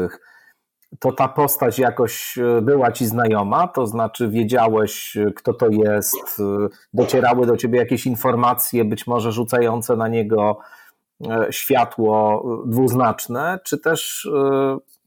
to 0.99 1.11
ta 1.11 1.27
postać 1.27 1.79
jakoś 1.79 2.37
e, 2.37 2.61
była 2.61 2.91
ci 2.91 3.05
znajoma? 3.05 3.67
To 3.67 3.87
znaczy 3.87 4.29
wiedziałeś, 4.29 5.17
e, 5.17 5.31
kto 5.31 5.53
to 5.53 5.69
jest? 5.69 6.41
Docierały 6.93 7.45
do 7.45 7.57
ciebie 7.57 7.79
jakieś 7.79 8.05
informacje, 8.05 8.85
być 8.85 9.07
może 9.07 9.31
rzucające 9.31 9.95
na 9.95 10.07
niego 10.07 10.57
światło 11.49 12.43
dwuznaczne, 12.65 13.59
czy 13.63 13.77
też 13.77 14.29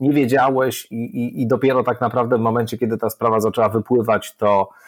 nie 0.01 0.13
wiedziałeś 0.13 0.87
i, 0.91 0.97
i, 0.97 1.43
i 1.43 1.47
dopiero 1.47 1.83
tak 1.83 2.01
naprawdę 2.01 2.39
w 2.39 2.41
momencie, 2.41 2.79
kiedy 2.79 2.99
ta 2.99 3.11
sprawa 3.11 3.41
zaczęła 3.41 3.69
wypływać, 3.69 4.37
to 4.37 4.69
E, 4.69 4.86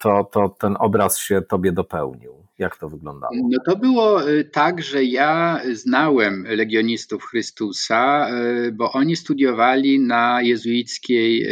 to, 0.00 0.24
to 0.32 0.48
ten 0.48 0.76
obraz 0.78 1.18
się 1.18 1.42
tobie 1.42 1.72
dopełnił. 1.72 2.44
Jak 2.58 2.76
to 2.76 2.88
wyglądało? 2.88 3.32
No 3.50 3.58
to 3.66 3.76
było 3.76 4.30
e, 4.30 4.44
tak, 4.44 4.82
że 4.82 5.04
ja 5.04 5.60
znałem 5.72 6.46
legionistów 6.48 7.24
Chrystusa, 7.24 8.28
e, 8.28 8.72
bo 8.72 8.92
oni 8.92 9.16
studiowali 9.16 10.00
na 10.00 10.42
jezuickiej 10.42 11.46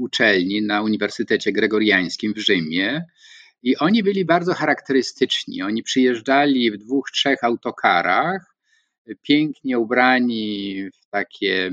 uczelni 0.00 0.62
na 0.62 0.82
Uniwersytecie 0.82 1.52
Gregoriańskim 1.52 2.34
w 2.34 2.38
Rzymie. 2.38 3.04
I 3.62 3.76
oni 3.76 4.02
byli 4.02 4.24
bardzo 4.24 4.54
charakterystyczni. 4.54 5.62
Oni 5.62 5.82
przyjeżdżali 5.82 6.70
w 6.70 6.76
dwóch, 6.76 7.10
trzech 7.10 7.44
autokarach, 7.44 8.56
pięknie 9.22 9.78
ubrani 9.78 10.76
w 10.90 11.10
takie 11.10 11.70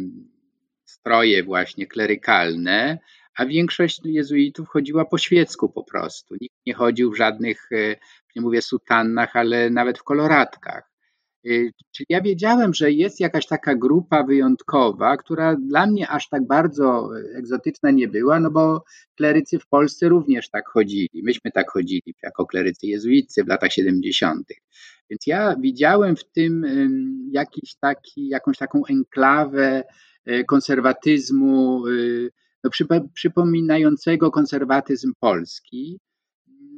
stroje 0.86 1.44
właśnie 1.44 1.88
klerykalne, 1.88 2.98
a 3.40 3.46
większość 3.46 4.02
jezuitów 4.06 4.68
chodziła 4.68 5.06
po 5.06 5.18
świecku 5.18 5.70
po 5.70 5.84
prostu. 5.84 6.36
Nikt 6.42 6.56
nie 6.66 6.74
chodził 6.74 7.12
w 7.12 7.18
żadnych, 7.18 7.72
e, 7.72 7.96
nie 8.36 8.42
mówię 8.42 8.62
sutannach, 8.62 9.36
ale 9.36 9.70
nawet 9.70 10.00
w 10.00 10.04
koloratkach. 10.04 10.92
E, 11.46 11.50
czyli 11.92 12.06
ja 12.10 12.22
wiedziałem, 12.22 12.74
że 12.74 12.92
jest 12.92 13.20
jakaś 13.20 13.48
taka 13.48 13.76
grupa 13.76 14.24
wyjątkowa, 14.24 15.18
która 15.18 15.56
dla 15.56 15.88
mnie 15.88 16.10
aż 16.10 16.30
tak 16.30 16.48
bardzo 16.48 17.10
egzotyczna 17.36 17.92
nie 17.92 18.08
była, 18.08 18.40
no 18.40 18.52
bo 18.52 18.84
klerycy 19.16 19.60
w 19.60 19.68
Polsce 19.68 20.10
również 20.10 20.50
tak 20.50 20.70
chodzili. 20.70 21.24
Myśmy 21.24 21.52
tak 21.52 21.72
chodzili 21.72 22.16
jako 22.24 22.46
klerycy 22.46 22.88
jezuicy 22.88 23.44
w 23.44 23.48
latach 23.48 23.72
70. 23.72 24.48
Więc 25.10 25.28
ja 25.28 25.56
widziałem 25.60 26.16
w 26.16 26.32
tym 26.32 26.66
jakiś 27.32 27.76
taki, 27.76 28.28
jakąś 28.28 28.58
taką 28.58 28.82
enklawę 28.90 29.84
e, 30.26 30.44
konserwatyzmu, 30.44 31.84
no, 32.64 32.70
przypominającego 33.14 34.32
konserwatyzm 34.32 35.14
polski. 35.20 36.00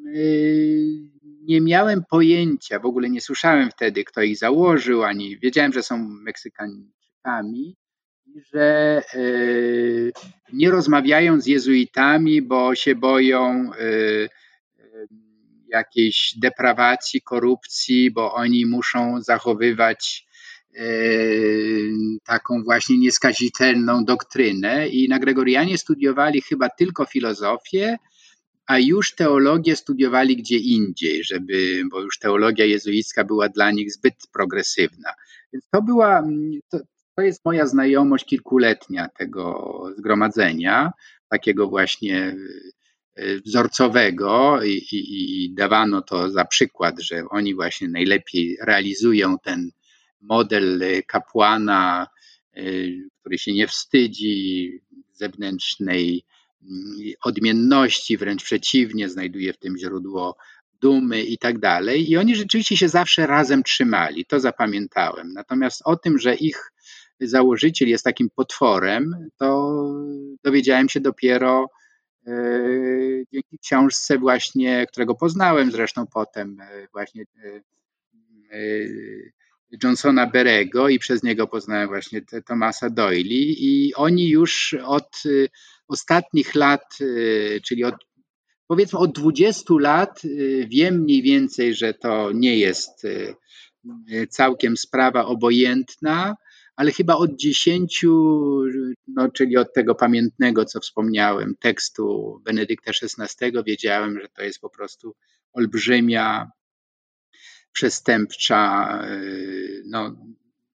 Yy, 0.06 1.12
nie 1.44 1.62
miałem 1.62 2.04
pojęcia, 2.10 2.80
w 2.80 2.86
ogóle 2.86 3.10
nie 3.10 3.22
słyszałem 3.22 3.70
wtedy, 3.72 4.04
kto 4.04 4.22
ich 4.22 4.38
założył, 4.38 5.04
ani 5.04 5.38
wiedziałem, 5.40 5.74
że 5.74 5.84
są 5.84 5.98
Meksykańczykami, 5.98 7.76
że 8.54 9.02
yy, 9.14 10.12
nie 10.54 10.72
rozmawiają 10.72 11.42
z 11.42 11.48
jezuitami, 11.48 12.42
bo 12.42 12.76
się 12.76 12.96
boją 12.96 13.72
yy, 13.80 14.30
jakiejś 15.68 16.36
deprawacji, 16.42 17.22
korupcji, 17.22 18.12
bo 18.12 18.34
oni 18.34 18.66
muszą 18.66 19.22
zachowywać 19.22 20.28
taką 22.26 22.64
właśnie 22.64 22.98
nieskazitelną 22.98 24.06
doktrynę 24.06 24.88
i 24.88 25.10
na 25.10 25.20
Gregorianie 25.20 25.78
studiowali 25.78 26.42
chyba 26.42 26.70
tylko 26.70 27.06
filozofię, 27.06 27.98
a 28.66 28.80
już 28.80 29.16
teologię 29.16 29.76
studiowali 29.76 30.38
gdzie 30.38 30.58
indziej, 30.58 31.24
żeby, 31.24 31.84
bo 31.92 32.02
już 32.02 32.20
teologia 32.20 32.66
jezuicka 32.66 33.24
była 33.24 33.50
dla 33.50 33.72
nich 33.72 33.94
zbyt 33.94 34.14
progresywna. 34.34 35.14
Więc 35.54 35.66
to 35.72 35.82
była, 35.82 36.24
to, 36.70 36.80
to 37.16 37.22
jest 37.22 37.46
moja 37.46 37.66
znajomość 37.66 38.26
kilkuletnia 38.26 39.10
tego 39.18 39.84
zgromadzenia, 39.98 40.92
takiego 41.30 41.68
właśnie 41.68 42.36
e, 43.16 43.40
wzorcowego 43.40 44.64
i, 44.64 44.70
i, 44.70 45.44
i, 45.44 45.54
dawano 45.54 46.02
to 46.02 46.30
za 46.30 46.46
przykład, 46.46 47.02
że 47.02 47.24
oni 47.30 47.56
właśnie 47.56 47.88
najlepiej 47.88 48.58
realizują 48.62 49.38
ten 49.44 49.72
model 50.22 50.84
kapłana, 51.08 52.08
e, 52.54 52.64
który 53.20 53.38
się 53.38 53.54
nie 53.54 53.68
wstydzi 53.68 54.82
zewnętrznej 55.14 56.24
mm, 56.62 57.14
odmienności, 57.24 58.18
wręcz 58.18 58.44
przeciwnie, 58.44 59.10
znajduje 59.10 59.54
w 59.54 59.58
tym 59.58 59.78
źródło 59.78 60.38
dumy 60.82 61.24
i 61.24 61.38
tak 61.38 61.60
dalej. 61.60 62.12
I 62.12 62.18
oni 62.18 62.36
rzeczywiście 62.36 62.78
się 62.78 62.90
zawsze 62.90 63.28
razem 63.28 63.64
trzymali, 63.64 64.26
to 64.26 64.40
zapamiętałem. 64.40 65.34
Natomiast 65.34 65.82
o 65.86 65.96
tym, 65.96 66.20
że 66.20 66.36
ich 66.36 66.72
założyciel 67.20 67.90
jest 67.90 68.04
takim 68.04 68.30
potworem, 68.36 69.30
to 69.38 69.76
dowiedziałem 70.44 70.90
się 70.90 71.00
dopiero 71.00 71.70
e, 72.28 72.34
dzięki 73.34 73.60
książce 73.60 74.18
właśnie, 74.18 74.86
którego 74.92 75.16
poznałem 75.16 75.72
zresztą 75.72 76.06
potem 76.08 76.58
właśnie 76.94 77.26
Johnsona 79.84 80.28
Berego 80.28 80.90
i 80.90 81.00
przez 81.00 81.24
niego 81.24 81.48
poznałem 81.48 81.88
właśnie 81.88 82.22
Thomasa 82.48 82.90
Doyle. 82.90 83.30
I 83.30 83.94
oni 83.96 84.30
już 84.30 84.76
od 84.86 85.24
ostatnich 85.88 86.56
lat, 86.56 86.98
czyli 87.64 87.84
od 87.84 87.96
powiedzmy 88.68 89.00
od 89.00 89.12
20 89.20 89.74
lat 89.80 90.22
wiem 90.68 91.00
mniej 91.00 91.22
więcej, 91.22 91.76
że 91.76 91.94
to 91.94 92.32
nie 92.34 92.58
jest 92.58 93.08
całkiem 94.30 94.78
sprawa 94.78 95.26
obojętna, 95.26 96.36
ale 96.76 96.92
chyba 96.92 97.16
od 97.16 97.36
dziesięciu, 97.36 98.14
no, 99.08 99.32
czyli 99.32 99.58
od 99.58 99.74
tego 99.74 99.96
pamiętnego, 99.96 100.66
co 100.66 100.80
wspomniałem, 100.80 101.56
tekstu 101.60 102.36
Benedykta 102.46 102.92
XVI, 102.92 103.52
wiedziałem, 103.66 104.20
że 104.22 104.28
to 104.36 104.44
jest 104.44 104.60
po 104.60 104.70
prostu 104.70 105.16
olbrzymia, 105.54 106.52
przestępcza 107.72 108.90
no, 109.86 110.16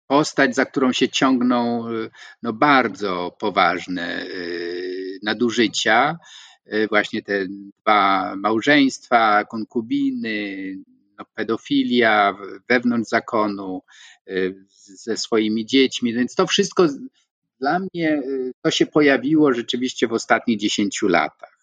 postać, 0.07 0.55
za 0.55 0.65
którą 0.65 0.91
się 0.91 1.09
ciągną 1.09 1.85
no, 2.43 2.53
bardzo 2.53 3.35
poważne 3.39 4.25
nadużycia. 5.23 6.17
Właśnie 6.89 7.23
te 7.23 7.45
dwa 7.81 8.35
małżeństwa, 8.35 9.45
konkubiny, 9.45 10.75
no, 11.17 11.25
pedofilia 11.35 12.37
wewnątrz 12.69 13.09
zakonu, 13.09 13.81
y, 14.29 14.65
ze 14.77 15.17
swoimi 15.17 15.65
dziećmi, 15.65 16.13
więc 16.13 16.35
to 16.35 16.47
wszystko 16.47 16.87
dla 17.59 17.79
mnie 17.79 18.13
y, 18.13 18.51
to 18.61 18.71
się 18.71 18.85
pojawiło 18.85 19.53
rzeczywiście 19.53 20.07
w 20.07 20.13
ostatnich 20.13 20.59
dziesięciu 20.59 21.07
latach. 21.07 21.54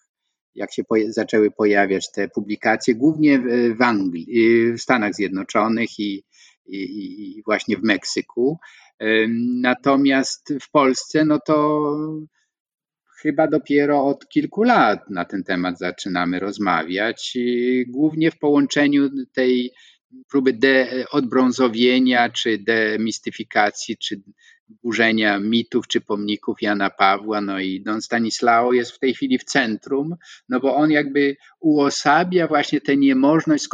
Jak 0.55 0.73
się 0.73 0.83
zaczęły 1.07 1.51
pojawiać 1.51 2.11
te 2.11 2.27
publikacje, 2.27 2.95
głównie 2.95 3.39
w 3.79 3.81
Anglii, 3.81 4.27
y, 4.69 4.73
w 4.73 4.81
Stanach 4.81 5.13
Zjednoczonych 5.13 5.99
i, 5.99 6.23
i, 6.65 7.37
i 7.37 7.43
właśnie 7.45 7.77
w 7.77 7.83
Meksyku. 7.83 8.57
Natomiast 9.61 10.53
w 10.61 10.71
Polsce, 10.71 11.25
no 11.25 11.39
to 11.39 11.81
chyba 13.23 13.47
dopiero 13.47 14.05
od 14.05 14.27
kilku 14.27 14.63
lat 14.63 15.09
na 15.09 15.25
ten 15.25 15.43
temat 15.43 15.79
zaczynamy 15.79 16.39
rozmawiać, 16.39 17.37
głównie 17.87 18.31
w 18.31 18.39
połączeniu 18.39 19.09
tej 19.33 19.71
próby 20.29 20.53
de 20.53 21.05
odbrązowienia, 21.11 22.29
czy 22.29 22.57
demistyfikacji, 22.57 23.97
czy 23.97 24.21
burzenia 24.83 25.39
mitów 25.39 25.87
czy 25.87 26.01
pomników 26.01 26.61
Jana 26.61 26.89
Pawła. 26.89 27.41
No 27.41 27.59
i 27.59 27.81
Don 27.81 28.01
Stanislao 28.01 28.73
jest 28.73 28.91
w 28.91 28.99
tej 28.99 29.13
chwili 29.13 29.39
w 29.39 29.43
centrum, 29.43 30.15
no 30.49 30.59
bo 30.59 30.75
on 30.75 30.91
jakby 30.91 31.35
uosabia 31.59 32.47
właśnie 32.47 32.81
tę 32.81 32.97
niemożność 32.97 33.67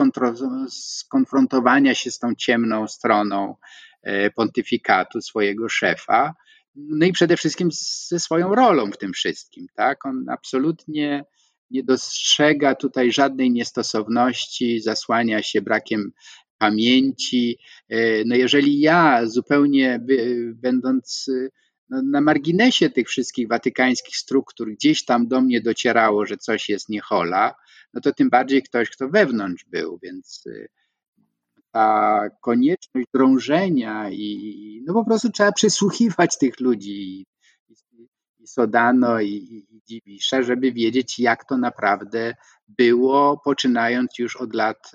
skonfrontowania 0.70 1.96
się 1.96 2.12
z 2.12 2.20
tą 2.20 2.36
ciemną 2.36 2.88
stroną 2.88 3.56
e, 4.04 4.32
pontyfikatu 4.32 5.22
swojego 5.22 5.70
szefa. 5.70 6.34
No 6.76 7.06
i 7.06 7.12
przede 7.12 7.38
wszystkim 7.38 7.70
ze 8.08 8.20
swoją 8.20 8.56
rolą 8.56 8.92
w 8.92 8.98
tym 8.98 9.14
wszystkim, 9.14 9.68
tak? 9.76 10.06
On 10.06 10.26
absolutnie 10.30 11.26
nie 11.72 11.84
dostrzega 11.84 12.76
tutaj 12.76 13.12
żadnej 13.12 13.52
niestosowności, 13.52 14.80
zasłania 14.80 15.44
się 15.44 15.62
brakiem 15.62 16.12
pamięci. 16.60 17.58
E, 17.90 18.24
no 18.26 18.36
jeżeli 18.36 18.80
ja 18.80 19.26
zupełnie 19.26 20.00
będąc 20.54 21.30
no, 21.90 22.02
na 22.02 22.22
marginesie 22.22 22.90
tych 22.90 23.08
wszystkich 23.08 23.48
watykańskich 23.48 24.18
struktur, 24.18 24.72
gdzieś 24.72 25.06
tam 25.06 25.28
do 25.28 25.42
mnie 25.42 25.62
docierało, 25.62 26.26
że 26.26 26.38
coś 26.38 26.70
jest 26.70 26.90
niehola, 26.90 27.56
no 27.94 28.02
to 28.02 28.14
tym 28.14 28.30
bardziej 28.30 28.64
ktoś, 28.64 28.90
kto 28.90 29.10
wewnątrz 29.10 29.66
był, 29.66 30.00
więc 30.04 30.44
e, 30.48 30.68
ta 31.72 32.22
konieczność 32.42 33.08
drążenia 33.14 34.10
i 34.10 34.84
no 34.88 34.94
po 34.94 35.06
prostu 35.06 35.30
trzeba 35.32 35.52
przysłuchiwać 35.52 36.38
tych 36.38 36.60
ludzi 36.60 36.92
i, 36.92 37.26
i 38.40 38.48
Sodano 38.48 39.22
i, 39.22 39.66
i 39.70 39.82
Dziwisza, 39.88 40.42
żeby 40.42 40.72
wiedzieć 40.72 41.20
jak 41.20 41.46
to 41.46 41.58
naprawdę 41.58 42.36
było, 42.68 43.42
poczynając 43.46 44.20
już 44.20 44.36
od 44.36 44.56
lat 44.56 44.92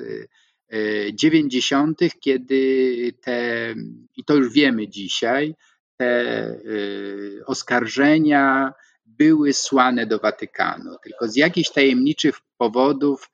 90., 1.14 2.02
y, 2.02 2.04
y, 2.04 2.10
kiedy 2.20 3.12
te, 3.20 3.74
i 4.16 4.24
to 4.24 4.34
już 4.34 4.52
wiemy 4.52 4.88
dzisiaj, 4.88 5.54
te 5.96 6.46
y, 6.50 7.42
oskarżenia 7.46 8.72
były 9.06 9.52
słane 9.52 10.06
do 10.06 10.18
Watykanu, 10.18 10.96
tylko 11.02 11.28
z 11.28 11.36
jakichś 11.36 11.70
tajemniczych 11.70 12.34
powodów 12.56 13.30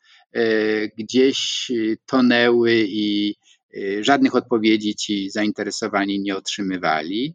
gdzieś 0.99 1.71
tonęły 2.07 2.85
i 2.89 3.35
żadnych 4.01 4.35
odpowiedzi 4.35 4.95
ci 4.95 5.31
zainteresowani 5.31 6.21
nie 6.21 6.37
otrzymywali. 6.37 7.35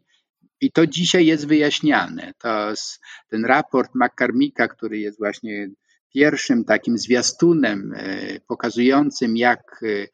I 0.60 0.72
to 0.72 0.86
dzisiaj 0.86 1.26
jest 1.26 1.46
wyjaśniane. 1.46 2.32
To 2.38 2.72
ten 3.28 3.44
raport 3.44 3.90
McCarmicka, 3.94 4.68
który 4.68 4.98
jest 4.98 5.18
właśnie 5.18 5.68
pierwszym 6.14 6.64
takim 6.64 6.98
zwiastunem 6.98 7.94
e, 7.96 8.40
pokazującym, 8.40 9.36
jak 9.36 9.80
e, 9.82 9.86
e, 9.92 10.08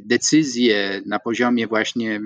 decyzje 0.00 1.02
na 1.06 1.18
poziomie 1.18 1.66
właśnie 1.66 2.20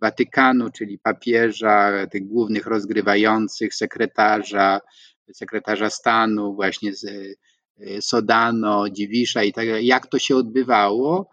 Watykanu, 0.00 0.70
czyli 0.70 0.98
papieża, 0.98 2.06
tych 2.06 2.26
głównych 2.26 2.66
rozgrywających, 2.66 3.74
sekretarza, 3.74 4.80
sekretarza 5.32 5.90
stanu, 5.90 6.54
właśnie 6.54 6.94
z 6.94 7.06
Sodano, 8.00 8.90
Dziwisza 8.90 9.42
i 9.42 9.52
tak 9.52 9.66
jak 9.80 10.06
to 10.06 10.18
się 10.18 10.36
odbywało, 10.36 11.30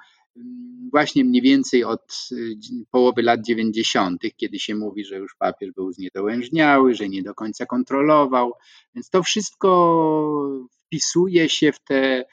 właśnie 0.91 1.23
mniej 1.23 1.41
więcej 1.41 1.83
od 1.83 2.29
y, 2.31 2.55
połowy 2.91 3.21
lat 3.21 3.39
90., 3.45 4.21
kiedy 4.37 4.59
się 4.59 4.75
mówi, 4.75 5.05
że 5.05 5.17
już 5.17 5.35
papież 5.35 5.71
był 5.71 5.91
zniedołężniały, 5.93 6.95
że 6.95 7.09
nie 7.09 7.23
do 7.23 7.33
końca 7.33 7.65
kontrolował. 7.65 8.53
Więc 8.95 9.09
to 9.09 9.23
wszystko 9.23 10.59
wpisuje 10.85 11.49
się 11.49 11.71
w 11.71 11.79
tę 11.79 12.23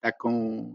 taką 0.00 0.74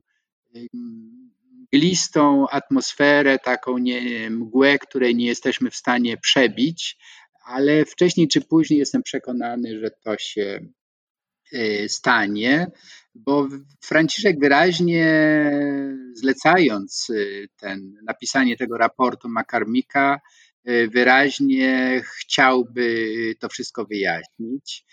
glistą 1.71 2.47
atmosferę, 2.49 3.39
taką 3.39 3.77
nie, 3.77 4.29
mgłę, 4.29 4.79
której 4.79 5.15
nie 5.15 5.25
jesteśmy 5.25 5.71
w 5.71 5.75
stanie 5.75 6.17
przebić, 6.17 6.97
ale 7.45 7.85
wcześniej 7.85 8.27
czy 8.27 8.41
później 8.41 8.79
jestem 8.79 9.03
przekonany, 9.03 9.79
że 9.79 9.91
to 10.03 10.17
się 10.17 10.59
stanie 11.87 12.71
bo 13.25 13.47
Franciszek 13.81 14.39
wyraźnie 14.39 15.05
zlecając 16.13 17.09
y, 17.09 17.47
ten, 17.57 17.93
napisanie 18.03 18.57
tego 18.57 18.77
raportu 18.77 19.29
Makarmika, 19.29 20.19
y, 20.69 20.89
wyraźnie 20.93 22.01
chciałby 22.03 23.05
to 23.39 23.49
wszystko 23.49 23.85
wyjaśnić. 23.85 24.85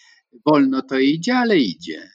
Wolno 0.46 0.82
to 0.82 0.98
idzie, 0.98 1.36
ale 1.36 1.58
idzie. 1.58 2.10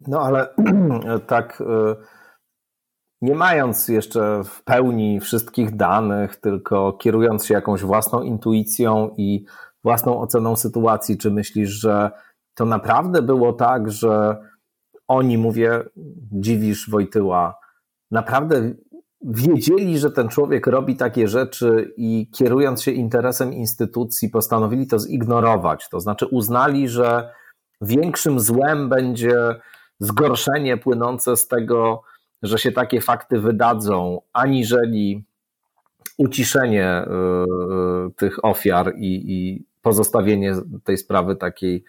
No 0.00 0.20
ale 0.20 0.54
tak, 1.26 1.60
y, 1.60 1.64
nie 3.20 3.34
mając 3.34 3.88
jeszcze 3.88 4.42
w 4.44 4.62
pełni 4.64 5.20
wszystkich 5.20 5.76
danych, 5.76 6.36
tylko 6.36 6.92
kierując 6.92 7.46
się 7.46 7.54
jakąś 7.54 7.82
własną 7.82 8.22
intuicją 8.22 9.14
i 9.18 9.44
własną 9.84 10.20
oceną 10.20 10.56
sytuacji, 10.56 11.18
czy 11.18 11.30
myślisz, 11.30 11.70
że 11.70 12.10
to 12.60 12.66
naprawdę 12.66 13.22
było 13.22 13.52
tak, 13.52 13.90
że 13.90 14.36
oni, 15.08 15.38
mówię, 15.38 15.84
dziwisz 16.32 16.90
Wojtyła, 16.90 17.58
naprawdę 18.10 18.72
wiedzieli, 19.22 19.98
że 19.98 20.10
ten 20.10 20.28
człowiek 20.28 20.66
robi 20.66 20.96
takie 20.96 21.28
rzeczy 21.28 21.92
i 21.96 22.30
kierując 22.32 22.82
się 22.82 22.90
interesem 22.90 23.52
instytucji, 23.52 24.28
postanowili 24.28 24.86
to 24.86 24.98
zignorować. 24.98 25.88
To 25.88 26.00
znaczy 26.00 26.26
uznali, 26.26 26.88
że 26.88 27.32
większym 27.80 28.40
złem 28.40 28.88
będzie 28.88 29.34
zgorszenie 29.98 30.76
płynące 30.76 31.36
z 31.36 31.48
tego, 31.48 32.02
że 32.42 32.58
się 32.58 32.72
takie 32.72 33.00
fakty 33.00 33.40
wydadzą, 33.40 34.20
aniżeli 34.32 35.24
uciszenie 36.18 36.86
e, 36.86 37.06
tych 38.16 38.44
ofiar 38.44 38.92
i, 38.96 39.32
i 39.32 39.64
pozostawienie 39.82 40.54
tej 40.84 40.96
sprawy 40.96 41.36
takiej, 41.36 41.84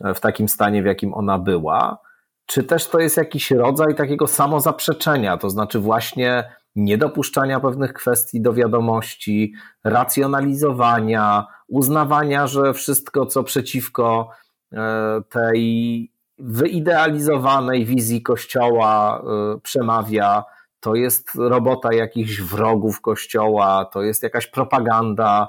w 0.00 0.20
takim 0.20 0.48
stanie, 0.48 0.82
w 0.82 0.86
jakim 0.86 1.14
ona 1.14 1.38
była. 1.38 1.98
Czy 2.46 2.64
też 2.64 2.88
to 2.88 2.98
jest 2.98 3.16
jakiś 3.16 3.50
rodzaj 3.50 3.94
takiego 3.94 4.26
samozaprzeczenia, 4.26 5.36
to 5.36 5.50
znaczy 5.50 5.78
właśnie 5.78 6.52
niedopuszczania 6.76 7.60
pewnych 7.60 7.92
kwestii 7.92 8.40
do 8.40 8.52
wiadomości, 8.52 9.54
racjonalizowania, 9.84 11.46
uznawania, 11.68 12.46
że 12.46 12.74
wszystko, 12.74 13.26
co 13.26 13.42
przeciwko 13.42 14.30
e, 14.72 15.22
tej 15.28 16.12
wyidealizowanej 16.38 17.84
wizji 17.84 18.22
Kościoła 18.22 19.22
e, 19.22 19.60
przemawia, 19.60 20.44
to 20.80 20.94
jest 20.94 21.34
robota 21.34 21.94
jakichś 21.94 22.40
wrogów 22.40 23.00
Kościoła, 23.00 23.84
to 23.84 24.02
jest 24.02 24.22
jakaś 24.22 24.46
propaganda 24.46 25.48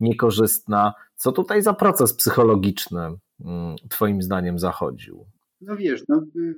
niekorzystna. 0.00 0.94
Co 1.16 1.32
tutaj 1.32 1.62
za 1.62 1.74
proces 1.74 2.14
psychologiczny 2.14 3.16
Twoim 3.88 4.22
zdaniem 4.22 4.58
zachodził? 4.58 5.26
No 5.60 5.76
wiesz, 5.76 6.02
no, 6.08 6.26
y, 6.36 6.54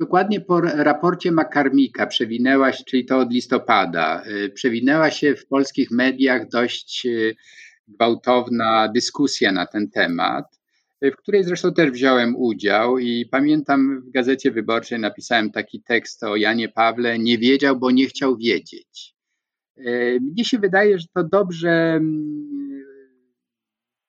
dokładnie 0.00 0.40
po 0.40 0.60
raporcie 0.60 1.32
Makarmika 1.32 2.06
przewinęła 2.06 2.72
się, 2.72 2.84
czyli 2.84 3.04
to 3.04 3.18
od 3.18 3.32
listopada, 3.32 4.22
y, 4.26 4.50
przewinęła 4.50 5.10
się 5.10 5.36
w 5.36 5.46
polskich 5.46 5.90
mediach 5.90 6.48
dość 6.48 7.06
y, 7.06 7.36
gwałtowna 7.88 8.88
dyskusja 8.88 9.52
na 9.52 9.66
ten 9.66 9.90
temat, 9.90 10.60
w 11.02 11.16
której 11.16 11.44
zresztą 11.44 11.74
też 11.74 11.90
wziąłem 11.90 12.36
udział 12.36 12.98
i 12.98 13.26
pamiętam 13.26 14.02
w 14.06 14.10
Gazecie 14.10 14.50
Wyborczej 14.50 15.00
napisałem 15.00 15.50
taki 15.50 15.82
tekst 15.82 16.22
o 16.22 16.36
Janie 16.36 16.68
Pawle, 16.68 17.18
nie 17.18 17.38
wiedział, 17.38 17.76
bo 17.76 17.90
nie 17.90 18.06
chciał 18.06 18.36
wiedzieć. 18.36 19.14
Mnie 20.20 20.44
się 20.44 20.58
wydaje, 20.58 20.98
że 20.98 21.06
to 21.14 21.24
dobrze 21.24 21.70
mm, 21.70 22.53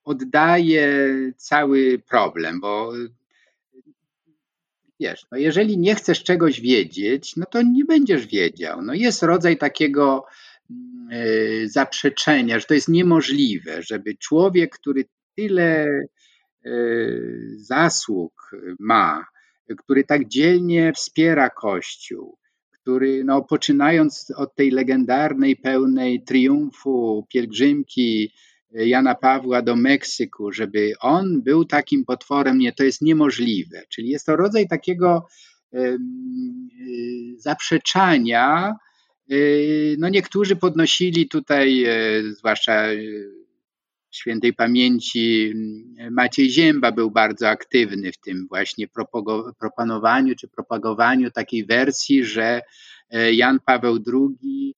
oddaje 0.06 1.08
cały 1.38 2.00
problem, 2.00 2.60
bo 2.60 2.94
wiesz, 5.00 5.26
no 5.32 5.38
jeżeli 5.38 5.78
nie 5.78 5.96
chcesz 5.96 6.24
czegoś 6.24 6.62
wiedzieć, 6.62 7.36
no 7.36 7.46
to 7.46 7.62
nie 7.62 7.86
będziesz 7.86 8.28
wiedział. 8.28 8.82
No 8.82 8.94
jest 8.94 9.24
rodzaj 9.24 9.58
takiego 9.58 10.26
y, 11.14 11.70
zaprzeczenia, 11.70 12.60
że 12.60 12.66
to 12.66 12.74
jest 12.74 12.90
niemożliwe, 12.90 13.82
żeby 13.82 14.16
człowiek, 14.16 14.76
który 14.76 15.06
tyle 15.36 15.88
y, 16.66 17.56
zasług 17.58 18.52
ma, 18.80 19.26
który 19.78 20.04
tak 20.04 20.28
dzielnie 20.28 20.94
wspiera 20.94 21.50
Kościół, 21.50 22.38
który 22.72 23.24
no, 23.24 23.42
poczynając 23.42 24.32
od 24.36 24.56
tej 24.56 24.72
legendarnej, 24.72 25.56
pełnej 25.56 26.24
triumfu 26.24 27.26
pielgrzymki 27.30 28.32
Jana 28.76 29.16
Pawła 29.16 29.62
do 29.62 29.76
Meksyku, 29.76 30.52
żeby 30.52 30.94
on 31.00 31.42
był 31.42 31.66
takim 31.66 32.06
potworem, 32.06 32.58
nie, 32.58 32.74
to 32.74 32.84
jest 32.84 33.02
niemożliwe. 33.02 33.82
Czyli 33.90 34.10
jest 34.10 34.26
to 34.26 34.36
rodzaj 34.36 34.68
takiego 34.68 35.28
zaprzeczania. 37.38 38.76
Y, 39.32 39.96
no 40.00 40.10
niektórzy 40.10 40.56
podnosili 40.56 41.30
tutaj, 41.30 41.84
e, 41.84 42.24
zwłaszcza 42.24 42.74
e, 42.74 42.98
świętej 44.12 44.54
pamięci 44.54 45.54
Maciej 46.12 46.50
Zięba 46.50 46.92
był 46.92 47.12
bardzo 47.12 47.50
aktywny 47.50 48.12
w 48.12 48.18
tym 48.18 48.48
właśnie 48.50 48.88
proponowaniu 49.60 50.36
czy 50.36 50.48
propagowaniu 50.48 51.32
takiej 51.32 51.66
wersji, 51.66 52.26
że 52.26 52.62
e, 53.10 53.34
Jan 53.34 53.60
Paweł 53.66 53.98
II 54.14 54.76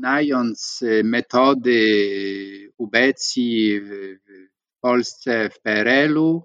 znając 0.00 0.82
y, 0.82 1.04
metody 1.04 2.72
ubecji 2.78 3.80
w 3.80 4.18
Polsce, 4.80 5.50
w 5.50 5.60
PRL-u, 5.60 6.44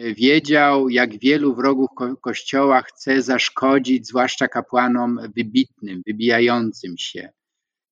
y, 0.00 0.14
wiedział, 0.14 0.88
jak 0.88 1.18
wielu 1.18 1.54
wrogów 1.54 1.88
Kościoła 2.20 2.82
chce 2.82 3.22
zaszkodzić, 3.22 4.06
zwłaszcza 4.06 4.48
kapłanom 4.48 5.20
wybitnym, 5.36 6.02
wybijającym 6.06 6.98
się. 6.98 7.32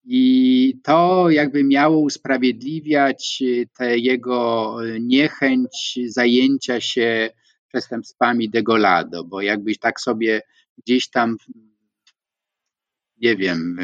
I 0.04 0.80
to 0.84 1.30
jakby 1.30 1.64
miało 1.64 1.98
usprawiedliwiać 1.98 3.38
y, 3.42 3.68
tę 3.78 3.98
jego 3.98 4.76
niechęć 5.00 5.98
zajęcia 6.06 6.80
się 6.80 7.30
przestępstwami 7.68 8.50
degolado, 8.50 9.24
bo 9.24 9.42
jakbyś 9.42 9.78
tak 9.78 10.00
sobie 10.00 10.42
gdzieś 10.78 11.11
tam, 11.11 11.36
nie 13.20 13.36
wiem, 13.36 13.78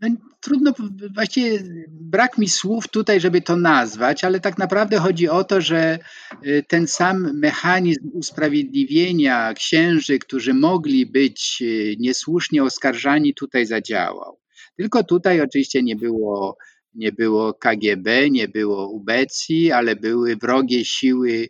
no, 0.00 0.08
trudno, 0.40 0.72
właściwie 1.14 1.58
brak 1.88 2.38
mi 2.38 2.48
słów 2.48 2.88
tutaj, 2.88 3.20
żeby 3.20 3.40
to 3.40 3.56
nazwać, 3.56 4.24
ale 4.24 4.40
tak 4.40 4.58
naprawdę 4.58 4.98
chodzi 4.98 5.28
o 5.28 5.44
to, 5.44 5.60
że 5.60 5.98
yy, 6.42 6.62
ten 6.62 6.86
sam 6.86 7.38
mechanizm 7.38 8.10
usprawiedliwienia 8.12 9.54
księży, 9.54 10.18
którzy 10.18 10.54
mogli 10.54 11.06
być 11.06 11.60
yy, 11.60 11.96
niesłusznie 11.98 12.62
oskarżani, 12.62 13.34
tutaj 13.34 13.66
zadziałał. 13.66 14.38
Tylko 14.76 15.04
tutaj 15.04 15.40
oczywiście 15.40 15.82
nie 15.82 15.96
było, 15.96 16.56
nie 16.94 17.12
było 17.12 17.54
KGB, 17.54 18.30
nie 18.30 18.48
było 18.48 18.88
ubecji, 18.88 19.72
ale 19.72 19.96
były 19.96 20.36
wrogie 20.36 20.84
siły 20.84 21.48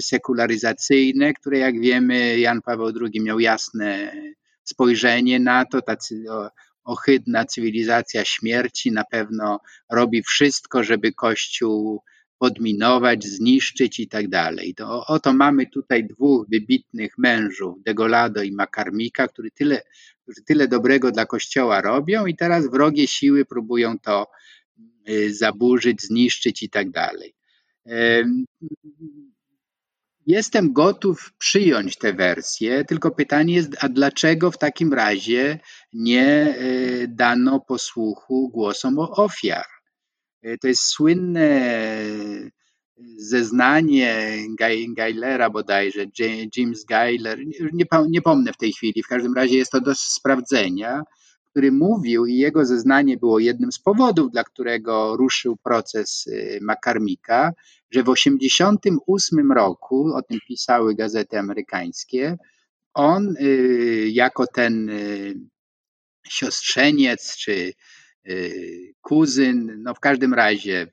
sekularyzacyjne, 0.00 1.32
które 1.34 1.58
jak 1.58 1.80
wiemy 1.80 2.38
Jan 2.38 2.62
Paweł 2.62 2.92
II 3.00 3.20
miał 3.20 3.40
jasne 3.40 4.12
spojrzenie 4.68 5.40
na 5.40 5.64
to, 5.64 5.82
tacy 5.82 6.24
ohydna 6.84 7.44
cywilizacja 7.44 8.24
śmierci 8.24 8.92
na 8.92 9.04
pewno 9.04 9.60
robi 9.90 10.22
wszystko, 10.22 10.84
żeby 10.84 11.12
Kościół 11.12 12.02
podminować, 12.38 13.24
zniszczyć 13.24 14.00
i 14.00 14.08
tak 14.08 14.28
dalej. 14.28 14.74
To, 14.74 15.06
oto 15.06 15.32
mamy 15.32 15.66
tutaj 15.66 16.04
dwóch 16.04 16.48
wybitnych 16.48 17.18
mężów, 17.18 17.82
Degolado 17.82 18.42
i 18.42 18.52
Makarmika, 18.52 19.28
którzy 19.28 19.50
tyle, 19.50 19.82
którzy 20.22 20.42
tyle 20.42 20.68
dobrego 20.68 21.12
dla 21.12 21.26
Kościoła 21.26 21.80
robią 21.80 22.26
i 22.26 22.36
teraz 22.36 22.70
wrogie 22.70 23.06
siły 23.06 23.44
próbują 23.44 23.98
to 23.98 24.26
y, 25.08 25.34
zaburzyć, 25.34 26.02
zniszczyć 26.02 26.62
i 26.62 26.70
tak 26.70 26.90
dalej. 26.90 27.34
Jestem 30.28 30.72
gotów 30.72 31.32
przyjąć 31.38 31.96
tę 31.96 32.12
wersję, 32.12 32.84
tylko 32.84 33.10
pytanie 33.10 33.54
jest, 33.54 33.76
a 33.80 33.88
dlaczego 33.88 34.50
w 34.50 34.58
takim 34.58 34.92
razie 34.92 35.60
nie 35.92 36.26
e, 36.26 36.54
dano 37.08 37.60
posłuchu 37.60 38.48
głosom 38.48 38.98
ofiar? 38.98 39.64
E, 40.42 40.58
to 40.58 40.68
jest 40.68 40.82
słynne 40.82 41.60
zeznanie 43.16 44.38
Geilera 44.96 45.50
bodajże, 45.50 46.06
James 46.56 46.84
Geiler, 46.84 47.38
nie, 47.72 47.86
nie 48.08 48.22
pomnę 48.22 48.52
w 48.52 48.56
tej 48.56 48.72
chwili, 48.72 49.02
w 49.02 49.08
każdym 49.08 49.34
razie 49.34 49.56
jest 49.56 49.72
to 49.72 49.80
do 49.80 49.94
sprawdzenia, 49.94 51.02
który 51.50 51.72
mówił 51.72 52.26
i 52.26 52.36
jego 52.36 52.64
zeznanie 52.64 53.16
było 53.16 53.38
jednym 53.38 53.72
z 53.72 53.78
powodów, 53.78 54.32
dla 54.32 54.44
którego 54.44 55.16
ruszył 55.16 55.56
proces 55.56 56.26
y, 56.26 56.58
Makarmika, 56.62 57.52
że 57.90 58.02
w 58.02 58.14
1988 58.14 59.52
roku, 59.52 60.12
o 60.14 60.22
tym 60.22 60.38
pisały 60.48 60.94
gazety 60.94 61.38
amerykańskie, 61.38 62.36
on 62.94 63.36
y, 63.40 64.08
jako 64.12 64.46
ten 64.46 64.90
y, 64.90 65.34
siostrzeniec 66.28 67.36
czy 67.36 67.72
kuzyn, 69.00 69.82
no 69.82 69.94
w 69.94 70.00
każdym 70.00 70.34
razie 70.34 70.86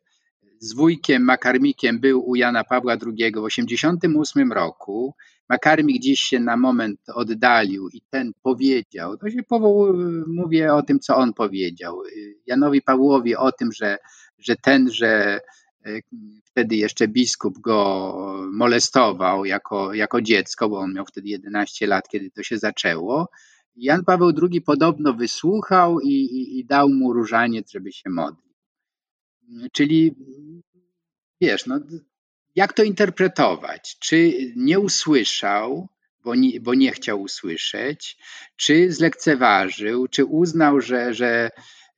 z 0.60 0.74
wujkiem 0.74 1.24
Makarmikiem 1.24 1.99
był 1.99 2.30
u 2.30 2.36
Jana 2.36 2.64
Pawła 2.64 2.93
II 2.93 3.32
w 3.32 3.49
1988 3.49 4.53
roku. 4.53 5.16
Makarmik 5.49 5.97
gdzieś 5.97 6.20
się 6.20 6.39
na 6.39 6.58
moment 6.58 6.99
oddalił 7.14 7.89
i 7.89 8.01
ten 8.10 8.32
powiedział, 8.43 9.18
to 9.18 9.30
się 9.30 9.43
powoł, 9.43 9.93
mówię 10.28 10.74
o 10.74 10.84
tym, 10.84 10.99
co 10.99 11.16
on 11.16 11.34
powiedział. 11.34 12.01
Janowi 12.45 12.82
Pawłowi 12.82 13.36
o 13.36 13.51
tym, 13.51 13.72
że, 13.72 13.97
że 14.39 14.56
ten, 14.56 14.91
że 14.91 15.39
e, 15.86 15.99
wtedy 16.43 16.76
jeszcze 16.76 17.08
biskup 17.08 17.60
go 17.60 18.16
molestował 18.51 19.45
jako, 19.45 19.93
jako 19.93 20.22
dziecko, 20.22 20.70
bo 20.70 20.80
on 20.80 20.93
miał 20.93 21.06
wtedy 21.06 21.28
11 21.28 21.88
lat, 21.88 22.10
kiedy 22.10 22.32
to 22.32 22.43
się 22.43 22.58
zaczęło. 22.58 23.30
Jan 23.76 24.03
Paweł 24.06 24.32
II 24.51 24.62
podobno 24.62 25.14
wysłuchał 25.14 25.99
i, 25.99 26.14
i, 26.14 26.60
i 26.60 26.66
dał 26.66 26.89
mu 26.89 27.14
różaniec, 27.14 27.72
żeby 27.72 27.91
się 27.91 28.10
modlić. 28.10 28.55
Czyli 29.71 30.15
wiesz, 31.41 31.65
no, 31.65 31.79
jak 32.55 32.73
to 32.73 32.83
interpretować? 32.83 33.97
Czy 33.99 34.31
nie 34.55 34.79
usłyszał, 34.79 35.87
bo 36.23 36.35
nie, 36.35 36.61
bo 36.61 36.73
nie 36.73 36.91
chciał 36.91 37.21
usłyszeć, 37.21 38.17
czy 38.55 38.91
zlekceważył, 38.91 40.07
czy 40.07 40.25
uznał, 40.25 40.81
że, 40.81 41.13
że 41.13 41.49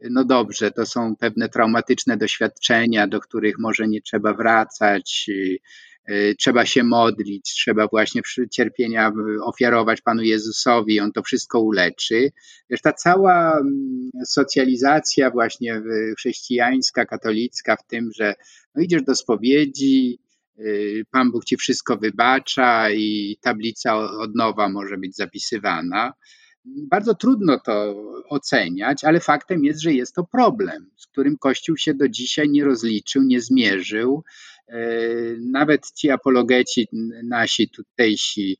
no 0.01 0.25
dobrze, 0.25 0.71
to 0.71 0.85
są 0.85 1.15
pewne 1.15 1.49
traumatyczne 1.49 2.17
doświadczenia, 2.17 3.07
do 3.07 3.19
których 3.19 3.59
może 3.59 3.87
nie 3.87 4.01
trzeba 4.01 4.33
wracać, 4.33 5.29
trzeba 6.39 6.65
się 6.65 6.83
modlić, 6.83 7.53
trzeba 7.53 7.87
właśnie 7.87 8.21
cierpienia 8.51 9.11
ofiarować 9.43 10.01
Panu 10.01 10.23
Jezusowi, 10.23 10.99
On 10.99 11.11
to 11.11 11.23
wszystko 11.23 11.59
uleczy. 11.59 12.31
Wiesz, 12.69 12.81
ta 12.81 12.93
cała 12.93 13.59
mm, 13.59 14.09
socjalizacja 14.25 15.31
właśnie 15.31 15.81
chrześcijańska, 16.17 17.05
katolicka 17.05 17.75
w 17.75 17.87
tym, 17.87 18.09
że 18.15 18.35
no 18.75 18.83
idziesz 18.83 19.03
do 19.03 19.15
spowiedzi, 19.15 20.19
y, 20.59 21.03
Pan 21.11 21.31
Bóg 21.31 21.45
Ci 21.45 21.57
wszystko 21.57 21.97
wybacza 21.97 22.91
i 22.91 23.37
tablica 23.41 23.97
od 23.97 24.35
nowa 24.35 24.69
może 24.69 24.97
być 24.97 25.15
zapisywana. 25.15 26.13
Bardzo 26.67 27.15
trudno 27.15 27.59
to 27.59 27.95
oceniać, 28.29 29.03
ale 29.03 29.19
faktem 29.19 29.65
jest, 29.65 29.81
że 29.81 29.93
jest 29.93 30.15
to 30.15 30.23
problem, 30.23 30.89
z 30.95 31.07
którym 31.07 31.37
Kościół 31.37 31.77
się 31.77 31.93
do 31.93 32.09
dzisiaj 32.09 32.49
nie 32.49 32.63
rozliczył, 32.63 33.23
nie 33.23 33.41
zmierzył. 33.41 34.23
E, 34.67 34.79
nawet 35.51 35.91
ci 35.91 36.09
apologeci 36.09 36.87
nasi 37.23 37.69
tutejsi, 37.69 38.57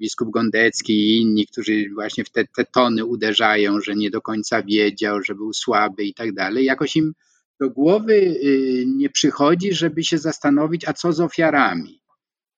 biskup 0.00 0.30
Gondecki 0.30 0.92
i 0.92 1.20
inni, 1.20 1.46
którzy 1.46 1.84
właśnie 1.94 2.24
w 2.24 2.30
te, 2.30 2.44
te 2.56 2.64
tony 2.64 3.04
uderzają, 3.04 3.80
że 3.80 3.94
nie 3.94 4.10
do 4.10 4.20
końca 4.20 4.62
wiedział, 4.62 5.22
że 5.22 5.34
był 5.34 5.52
słaby 5.52 6.04
i 6.04 6.14
tak 6.14 6.34
dalej, 6.34 6.64
jakoś 6.64 6.96
im 6.96 7.12
do 7.60 7.70
głowy 7.70 8.14
y, 8.14 8.84
nie 8.86 9.10
przychodzi, 9.10 9.72
żeby 9.72 10.04
się 10.04 10.18
zastanowić, 10.18 10.88
a 10.88 10.92
co 10.92 11.12
z 11.12 11.20
ofiarami 11.20 12.03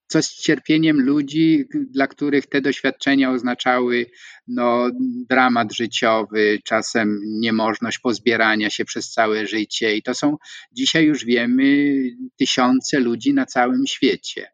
co 0.07 0.23
z 0.23 0.31
cierpieniem 0.31 1.01
ludzi, 1.01 1.65
dla 1.91 2.07
których 2.07 2.47
te 2.47 2.61
doświadczenia 2.61 3.31
oznaczały 3.31 4.07
no, 4.49 4.91
dramat 5.31 5.73
życiowy, 5.73 6.59
czasem 6.65 7.21
niemożność 7.25 7.99
pozbierania 7.99 8.71
się 8.71 8.85
przez 8.85 9.11
całe 9.11 9.47
życie. 9.47 9.97
I 9.97 10.03
to 10.03 10.15
są 10.15 10.37
dzisiaj 10.73 11.05
już 11.05 11.25
wiemy 11.25 11.95
tysiące 12.37 13.01
ludzi 13.01 13.35
na 13.35 13.47
całym 13.47 13.87
świecie. 13.87 14.51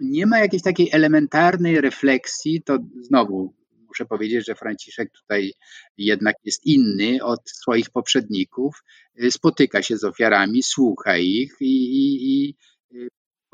Nie 0.00 0.26
ma 0.26 0.38
jakiejś 0.38 0.62
takiej 0.62 0.88
elementarnej 0.92 1.80
refleksji, 1.80 2.62
to 2.62 2.78
znowu 3.00 3.54
muszę 3.88 4.06
powiedzieć, 4.06 4.46
że 4.46 4.54
Franciszek 4.54 5.10
tutaj 5.10 5.52
jednak 5.96 6.36
jest 6.44 6.66
inny 6.66 7.24
od 7.24 7.50
swoich 7.50 7.90
poprzedników. 7.90 8.82
Spotyka 9.30 9.82
się 9.82 9.96
z 9.96 10.04
ofiarami, 10.04 10.62
słucha 10.62 11.16
ich 11.16 11.56
i, 11.60 11.66
i, 11.66 12.48
i 12.48 12.54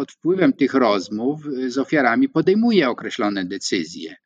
pod 0.00 0.12
wpływem 0.12 0.52
tych 0.52 0.74
rozmów 0.74 1.46
y, 1.46 1.70
z 1.70 1.78
ofiarami 1.78 2.28
podejmuje 2.28 2.88
określone 2.88 3.44
decyzje. 3.44 4.16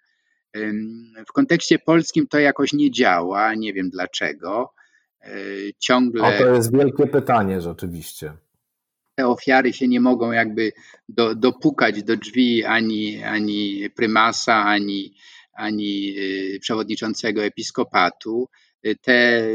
W 1.29 1.33
kontekście 1.33 1.79
polskim 1.79 2.27
to 2.27 2.39
jakoś 2.39 2.73
nie 2.73 2.91
działa, 2.91 3.55
nie 3.55 3.73
wiem 3.73 3.91
dlaczego. 3.91 4.75
Y, 5.27 5.73
ciągle. 5.79 6.23
O, 6.23 6.39
to 6.39 6.55
jest 6.55 6.77
wielkie 6.77 7.07
pytanie, 7.07 7.61
rzeczywiście. 7.61 8.33
Te 9.15 9.27
ofiary 9.27 9.73
się 9.73 9.89
nie 9.89 10.01
mogą 10.01 10.33
jakby 10.33 10.73
do, 11.09 11.35
dopukać 11.35 12.03
do 12.03 12.17
drzwi 12.17 12.65
ani, 12.65 13.25
ani 13.25 13.91
prymasa, 13.97 14.65
ani, 14.65 15.15
ani 15.53 16.15
y, 16.19 16.59
przewodniczącego 16.61 17.45
episkopatu. 17.45 18.49
Te 19.03 19.49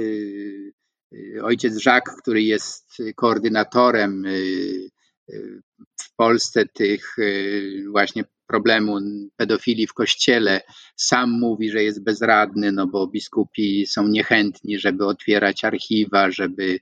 ojciec 1.43 1.85
Jacques, 1.85 2.21
który 2.21 2.43
jest 2.43 2.97
koordynatorem 3.15 4.25
w 6.01 6.15
Polsce 6.15 6.65
tych 6.65 7.19
y, 7.19 7.83
właśnie 7.91 8.23
problemu 8.47 8.99
pedofilii 9.35 9.87
w 9.87 9.93
kościele 9.93 10.61
sam 10.95 11.31
mówi, 11.31 11.71
że 11.71 11.83
jest 11.83 12.03
bezradny, 12.03 12.71
no 12.71 12.87
bo 12.87 13.07
biskupi 13.07 13.85
są 13.85 14.07
niechętni, 14.07 14.79
żeby 14.79 15.05
otwierać 15.05 15.63
archiwa, 15.63 16.31
żeby 16.31 16.79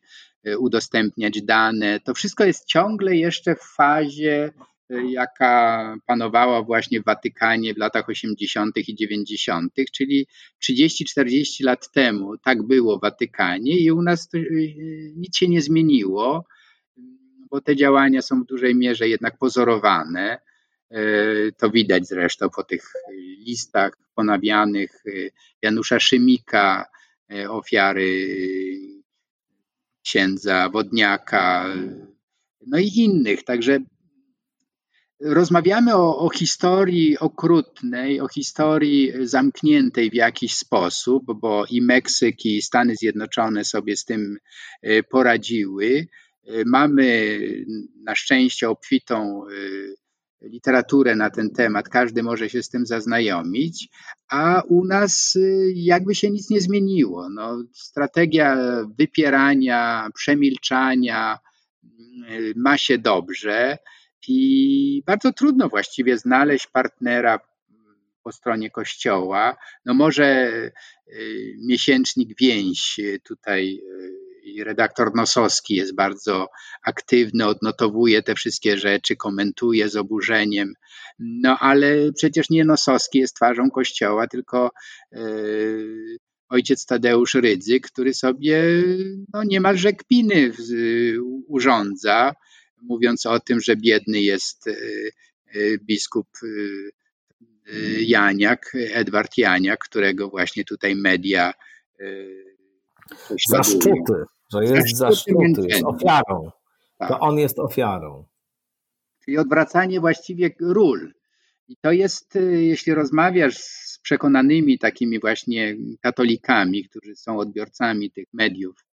y, 0.47 0.59
udostępniać 0.59 1.41
dane. 1.41 1.99
To 1.99 2.13
wszystko 2.13 2.45
jest 2.45 2.65
ciągle 2.65 3.15
jeszcze 3.15 3.55
w 3.55 3.63
fazie, 3.63 4.49
y, 4.91 5.11
jaka 5.11 5.95
panowała 6.05 6.63
właśnie 6.63 7.01
w 7.01 7.05
Watykanie 7.05 7.73
w 7.73 7.77
latach 7.77 8.09
80. 8.09 8.77
i 8.77 8.95
90., 8.95 9.73
czyli 9.93 10.27
30-40 10.69 11.63
lat 11.63 11.91
temu 11.91 12.37
tak 12.37 12.63
było 12.63 12.97
w 12.97 13.01
Watykanie 13.01 13.79
i 13.79 13.91
u 13.91 14.01
nas 14.01 14.29
nic 15.15 15.37
się 15.37 15.47
nie 15.47 15.61
zmieniło 15.61 16.45
bo 17.51 17.61
te 17.61 17.75
działania 17.75 18.21
są 18.21 18.43
w 18.43 18.45
dużej 18.45 18.75
mierze 18.75 19.09
jednak 19.09 19.37
pozorowane. 19.37 20.39
E, 20.91 21.51
to 21.51 21.69
widać 21.69 22.07
zresztą 22.07 22.49
po 22.49 22.63
tych 22.63 22.93
listach 23.45 23.97
ponawianych 24.15 25.03
e, 25.05 25.11
Janusza 25.61 25.99
Szymika, 25.99 26.85
e, 27.31 27.49
ofiary 27.49 28.27
księdza 30.03 30.69
Wodniaka, 30.69 31.65
no 32.67 32.79
i 32.79 32.87
innych. 32.87 33.43
Także 33.43 33.79
rozmawiamy 35.21 35.95
o, 35.95 36.17
o, 36.17 36.29
historii 36.29 37.17
okrutnej, 37.17 38.21
o 38.21 38.27
historii 38.27 39.13
zamkniętej 39.21 40.09
w 40.09 40.13
jakiś 40.13 40.55
sposób, 40.55 41.23
bo 41.39 41.65
i 41.69 41.81
Meksyk, 41.81 42.45
i 42.45 42.61
Stany 42.61 42.95
Zjednoczone 42.95 43.65
sobie 43.65 43.97
z 43.97 44.05
tym 44.05 44.37
poradziły. 45.09 46.07
Mamy 46.65 47.39
na 48.03 48.15
szczęście 48.15 48.69
obfitą 48.69 49.47
y, 49.47 49.95
literaturę 50.41 51.15
na 51.15 51.29
ten 51.29 51.49
temat, 51.49 51.89
każdy 51.89 52.23
może 52.23 52.49
się 52.49 52.63
z 52.63 52.69
tym 52.69 52.85
zaznajomić, 52.85 53.89
a 54.29 54.61
u 54.69 54.85
nas 54.85 55.35
y, 55.35 55.71
jakby 55.75 56.15
się 56.15 56.31
nic 56.31 56.49
nie 56.49 56.61
zmieniło. 56.61 57.29
No, 57.29 57.63
strategia 57.73 58.57
wypierania, 58.97 60.09
przemilczania 60.15 61.39
y, 62.31 62.53
ma 62.55 62.77
się 62.77 62.97
dobrze 62.97 63.77
i 64.27 65.03
bardzo 65.05 65.33
trudno 65.33 65.69
właściwie 65.69 66.17
znaleźć 66.17 66.67
partnera 66.67 67.39
po 68.23 68.31
stronie 68.31 68.69
kościoła. 68.69 69.57
No 69.85 69.93
może 69.93 70.51
miesięcznik 71.67 72.29
Więź 72.39 72.99
tutaj 73.23 73.81
i 74.57 74.63
redaktor 74.63 75.15
Nosowski 75.15 75.75
jest 75.75 75.95
bardzo 75.95 76.47
aktywny, 76.83 77.45
odnotowuje 77.45 78.23
te 78.23 78.35
wszystkie 78.35 78.77
rzeczy, 78.77 79.15
komentuje 79.15 79.89
z 79.89 79.95
oburzeniem. 79.95 80.73
No 81.19 81.57
ale 81.59 82.11
przecież 82.15 82.49
nie 82.49 82.65
Nosowski 82.65 83.19
jest 83.19 83.35
twarzą 83.35 83.69
Kościoła, 83.69 84.27
tylko 84.27 84.71
yy, 85.11 86.17
ojciec 86.49 86.85
Tadeusz 86.85 87.33
Rydzy, 87.33 87.79
który 87.79 88.13
sobie 88.13 88.63
no, 89.33 89.43
niemalże 89.43 89.93
kpiny 89.93 90.51
urządza, 91.47 92.33
mówiąc 92.81 93.25
o 93.25 93.39
tym, 93.39 93.59
że 93.61 93.75
biedny 93.75 94.21
jest 94.21 94.65
yy, 95.55 95.77
biskup 95.79 96.27
yy, 96.43 96.91
Janiak, 98.01 98.71
Edward 98.93 99.37
Janiak, 99.37 99.79
którego 99.83 100.29
właśnie 100.29 100.65
tutaj 100.65 100.95
media 100.95 101.53
Zaszczuty 103.49 103.93
że 104.53 104.65
jest 104.65 104.97
zaszczuty, 104.97 105.61
jest 105.67 105.83
ofiarą. 105.83 106.51
Tak. 106.97 107.09
To 107.09 107.19
on 107.19 107.37
jest 107.37 107.59
ofiarą. 107.59 108.25
Czyli 109.25 109.37
odwracanie 109.37 109.99
właściwie 109.99 110.49
ról. 110.61 111.13
I 111.67 111.75
to 111.81 111.91
jest, 111.91 112.35
y, 112.35 112.63
jeśli 112.63 112.93
rozmawiasz 112.93 113.57
z 113.57 113.99
przekonanymi 113.99 114.79
takimi 114.79 115.19
właśnie 115.19 115.75
katolikami, 116.01 116.83
którzy 116.83 117.15
są 117.15 117.37
odbiorcami 117.39 118.11
tych 118.11 118.27
mediów 118.33 118.85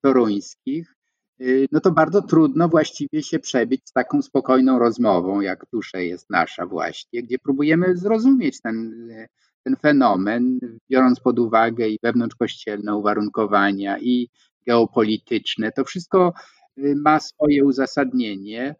toruńskich, 0.00 0.94
y, 1.40 1.68
no 1.72 1.80
to 1.80 1.90
bardzo 1.90 2.22
trudno 2.22 2.68
właściwie 2.68 3.22
się 3.22 3.38
przebić 3.38 3.82
z 3.84 3.92
taką 3.92 4.22
spokojną 4.22 4.78
rozmową, 4.78 5.40
jak 5.40 5.66
dusze 5.72 6.04
jest 6.04 6.30
nasza 6.30 6.66
właśnie, 6.66 7.22
gdzie 7.22 7.38
próbujemy 7.38 7.96
zrozumieć 7.96 8.60
ten, 8.60 9.08
ten 9.64 9.76
fenomen, 9.76 10.58
biorąc 10.90 11.20
pod 11.20 11.38
uwagę 11.38 11.88
i 11.88 11.98
wewnątrzkościelne 12.02 12.96
uwarunkowania, 12.96 13.98
i 13.98 14.28
geopolityczne. 14.66 15.72
To 15.72 15.84
wszystko 15.84 16.32
y, 16.78 16.94
ma 16.96 17.20
swoje 17.20 17.64
uzasadnienie. 17.64 18.74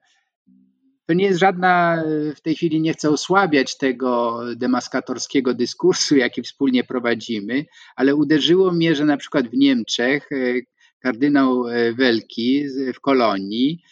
To 1.06 1.14
nie 1.14 1.24
jest 1.24 1.40
żadna, 1.40 2.02
y, 2.06 2.34
w 2.34 2.40
tej 2.40 2.54
chwili 2.54 2.80
nie 2.80 2.92
chcę 2.92 3.10
osłabiać 3.10 3.78
tego 3.78 4.40
demaskatorskiego 4.56 5.54
dyskursu, 5.54 6.16
jaki 6.16 6.42
wspólnie 6.42 6.84
prowadzimy, 6.84 7.64
ale 7.96 8.14
uderzyło 8.14 8.72
mnie, 8.72 8.94
że 8.94 9.04
na 9.04 9.16
przykład 9.16 9.48
w 9.48 9.54
Niemczech 9.54 10.32
y, 10.32 10.66
kardynał 11.00 11.64
Welki 11.98 12.64
w 12.94 13.00
Kolonii 13.00 13.82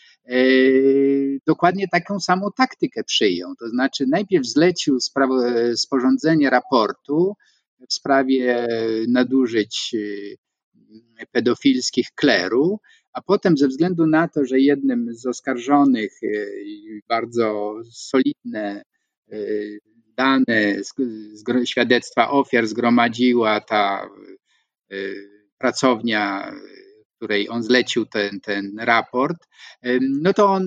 dokładnie 1.47 1.89
taką 1.89 2.21
samą 2.21 2.47
taktykę 2.57 3.05
przyjął. 3.05 3.55
To 3.55 3.69
znaczy 3.69 4.07
najpierw 4.09 4.47
zlecił 4.47 4.99
sporządzenie 5.75 6.51
raportu 6.51 7.37
w 7.89 7.95
sprawie 7.95 8.67
nadużyć 9.09 9.95
pedofilskich 11.33 12.07
kleru, 12.15 12.81
a 13.13 13.23
potem 13.23 13.57
ze 13.57 13.69
względu 13.69 14.07
na 14.07 14.29
to, 14.29 14.45
że 14.45 14.61
jednym 14.61 15.15
z 15.15 15.27
oskarżonych 15.27 16.13
e, 16.23 16.29
bardzo 17.09 17.75
solidne 17.93 18.83
e, 19.33 19.37
dane 20.17 20.77
świadectwa 21.65 22.31
ofiar 22.31 22.67
zgromadziła 22.67 23.61
ta 23.61 24.09
e, 24.91 24.97
pracownia, 25.59 26.55
której 27.17 27.49
on 27.49 27.63
zlecił 27.63 28.07
ten, 28.07 28.41
ten 28.41 28.79
raport, 28.79 29.37
no 30.01 30.33
to 30.33 30.47
on 30.47 30.65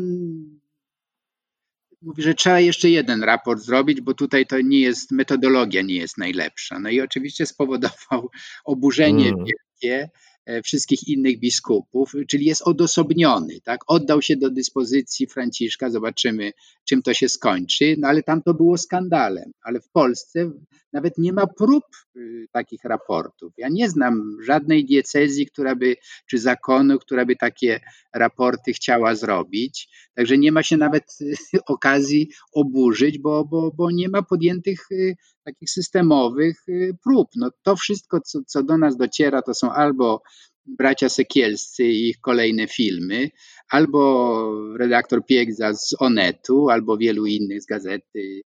mówi, 2.02 2.24
że 2.24 2.34
trzeba 2.34 2.60
jeszcze 2.60 2.90
jeden 2.90 3.24
raport 3.24 3.62
zrobić, 3.62 4.02
bo 4.02 4.14
tutaj 4.14 4.46
to 4.46 4.62
nie 4.62 4.82
jest, 4.82 5.12
metodologia 5.12 5.82
nie 5.82 5.96
jest 5.96 6.18
najlepsza. 6.18 6.80
No 6.80 6.90
i 6.90 7.02
oczywiście 7.02 7.46
spowodował 7.46 8.30
oburzenie 8.66 9.30
mm. 9.30 9.46
Wielkie 9.82 9.92
E, 10.04 10.12
wszystkich 10.64 11.08
innych 11.08 11.40
biskupów, 11.40 12.14
czyli 12.28 12.46
jest 12.46 12.62
odosobniony, 12.62 13.62
tak? 13.64 13.82
Oddał 13.88 14.22
się 14.22 14.38
do 14.38 14.50
dyspozycji 14.50 15.28
Franciszka, 15.28 15.90
zobaczymy, 15.90 16.52
czym 16.86 17.02
to 17.02 17.14
się 17.14 17.30
skończy, 17.30 17.96
no 18.00 18.08
ale 18.08 18.24
tam 18.24 18.42
to 18.42 18.54
było 18.54 18.78
skandalem, 18.78 19.52
ale 19.62 19.82
w 19.82 19.90
Polsce 19.90 20.52
nawet 20.94 21.18
nie 21.18 21.34
ma 21.34 21.48
prób 21.48 21.84
y, 22.16 22.48
takich 22.52 22.84
raportów. 22.84 23.54
Ja 23.58 23.70
nie 23.70 23.90
znam 23.90 24.38
żadnej 24.44 24.86
diecezji, 24.86 25.46
która 25.46 25.76
by, 25.76 25.96
czy 26.30 26.40
zakonu, 26.40 27.00
która 27.00 27.26
by 27.26 27.36
takie 27.36 27.80
raporty 28.14 28.74
chciała 28.74 29.16
zrobić, 29.16 29.90
także 30.16 30.38
nie 30.38 30.52
ma 30.52 30.64
się 30.64 30.78
nawet 30.78 31.04
y, 31.22 31.36
okazji 31.68 32.30
oburzyć, 32.54 33.20
bo, 33.20 33.46
bo, 33.46 33.72
bo 33.72 33.92
nie 33.92 34.10
ma 34.10 34.22
podjętych 34.22 34.92
y, 34.92 35.16
takich 35.44 35.70
systemowych 35.70 36.66
prób. 37.04 37.28
No 37.36 37.50
to 37.64 37.76
wszystko, 37.76 38.22
co, 38.22 38.40
co 38.48 38.64
do 38.64 38.78
nas 38.78 38.98
dociera, 38.98 39.42
to 39.42 39.54
są 39.54 39.72
albo 39.72 40.22
bracia 40.78 41.10
Sekielscy 41.10 41.84
i 41.84 42.10
ich 42.10 42.20
kolejne 42.22 42.68
filmy, 42.68 43.30
albo 43.70 44.76
redaktor 44.78 45.26
Piegza 45.26 45.74
z 45.74 45.96
Onetu, 46.00 46.70
albo 46.70 46.98
wielu 46.98 47.26
innych 47.26 47.62
z 47.62 47.66
gazety, 47.66 48.20
y, 48.20 48.42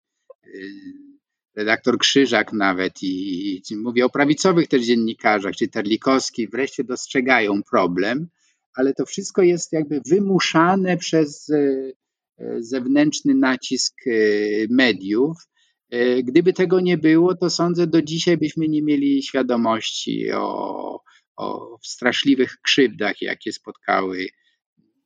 redaktor 1.56 1.98
Krzyżak 1.98 2.52
nawet 2.52 3.02
i, 3.02 3.62
i 3.70 3.76
mówię 3.76 4.04
o 4.04 4.10
prawicowych 4.10 4.68
też 4.68 4.82
dziennikarzach, 4.82 5.54
czy 5.56 5.68
Terlikowski, 5.68 6.48
wreszcie 6.48 6.84
dostrzegają 6.84 7.62
problem, 7.70 8.28
ale 8.74 8.94
to 8.94 9.06
wszystko 9.06 9.42
jest 9.42 9.72
jakby 9.72 10.00
wymuszane 10.06 10.96
przez 10.96 11.48
y, 11.48 11.92
y, 12.40 12.62
zewnętrzny 12.62 13.34
nacisk 13.34 13.94
mediów. 14.70 15.36
Gdyby 16.24 16.52
tego 16.52 16.80
nie 16.80 16.98
było, 16.98 17.34
to 17.34 17.50
sądzę, 17.50 17.86
do 17.86 18.02
dzisiaj 18.02 18.36
byśmy 18.36 18.68
nie 18.68 18.82
mieli 18.82 19.22
świadomości 19.22 20.32
o, 20.32 21.01
o 21.36 21.78
straszliwych 21.82 22.56
krzywdach, 22.62 23.22
jakie 23.22 23.52
spotkały 23.52 24.26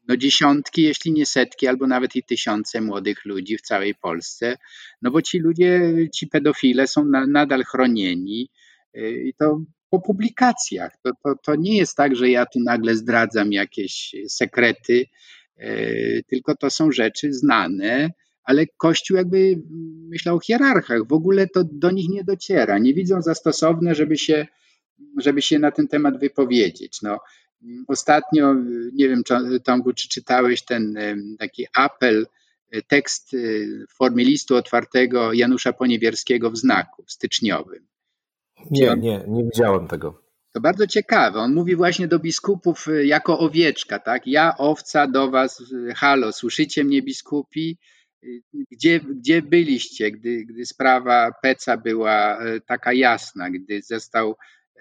no 0.09 0.17
dziesiątki, 0.17 0.83
jeśli 0.83 1.13
nie 1.13 1.27
setki, 1.27 1.67
albo 1.67 1.87
nawet 1.87 2.17
i 2.17 2.23
tysiące 2.23 2.81
młodych 2.81 3.25
ludzi 3.25 3.57
w 3.57 3.63
całej 3.63 3.95
Polsce, 3.95 4.57
no 5.03 5.11
bo 5.11 5.23
ci 5.23 5.39
ludzie, 5.39 5.95
ci 6.15 6.27
pedofile 6.27 6.87
są 6.87 7.05
na, 7.05 7.27
nadal 7.27 7.65
chronieni 7.65 8.49
y, 8.97 9.23
i 9.27 9.35
to 9.35 9.61
po 9.91 10.01
publikacjach. 10.01 10.93
To, 11.03 11.11
to, 11.25 11.35
to 11.43 11.55
nie 11.55 11.77
jest 11.77 11.97
tak, 11.97 12.17
że 12.17 12.31
ja 12.31 12.47
tu 12.47 12.61
nagle 12.61 12.97
zdradzam 12.97 13.53
jakieś 13.53 14.15
sekrety, 14.29 15.07
y, 15.61 16.23
tylko 16.29 16.57
to 16.57 16.71
są 16.71 16.93
rzeczy 16.93 17.33
znane, 17.33 18.11
ale 18.45 18.67
Kościół 18.77 19.17
jakby 19.17 19.63
myślał 20.09 20.37
o 20.37 20.41
hierarchach, 20.41 21.09
w 21.09 21.13
ogóle 21.13 21.47
to 21.49 21.65
do 21.73 21.91
nich 21.91 22.09
nie 22.09 22.25
dociera. 22.25 22.79
Nie 22.79 22.95
widzą 22.95 23.23
za 23.23 23.35
stosowne, 23.35 23.95
żeby 23.95 24.19
się 24.19 24.47
żeby 25.21 25.43
się 25.43 25.59
na 25.59 25.71
ten 25.71 25.89
temat 25.89 26.21
wypowiedzieć. 26.21 27.03
No, 27.03 27.21
ostatnio, 27.89 28.55
nie 28.93 29.09
wiem, 29.09 29.23
Tomku, 29.65 29.93
czy 29.93 30.09
czytałeś 30.09 30.65
ten 30.65 30.99
taki 31.39 31.67
apel, 31.77 32.27
e, 32.71 32.83
tekst 32.83 33.35
e, 33.35 33.39
w 33.87 33.97
formie 33.97 34.25
listu 34.25 34.57
otwartego 34.57 35.33
Janusza 35.33 35.73
Poniewierskiego 35.73 36.51
w 36.51 36.57
znaku 36.57 37.05
styczniowym. 37.07 37.87
Nie, 38.71 38.97
nie, 38.97 39.25
nie 39.29 39.45
widziałem 39.45 39.89
tego. 39.89 40.23
To 40.53 40.61
bardzo 40.61 40.87
ciekawe. 40.87 41.39
On 41.39 41.55
mówi 41.55 41.77
właśnie 41.77 42.09
do 42.09 42.19
biskupów 42.19 42.89
e, 42.89 43.07
jako 43.07 43.39
owieczka, 43.39 43.99
tak? 43.99 44.27
Ja, 44.27 44.55
owca, 44.59 45.07
do 45.07 45.31
was, 45.31 45.63
halo, 45.97 46.33
słyszycie 46.33 46.85
mnie, 46.85 47.03
biskupi? 47.03 47.79
Gdzie, 48.71 49.01
gdzie 49.01 49.43
byliście, 49.43 50.11
gdy, 50.11 50.45
gdy 50.45 50.67
sprawa 50.67 51.33
Peca 51.43 51.77
była 51.77 52.39
taka 52.67 52.93
jasna, 52.93 53.51
gdy 53.51 53.83
został 53.83 54.37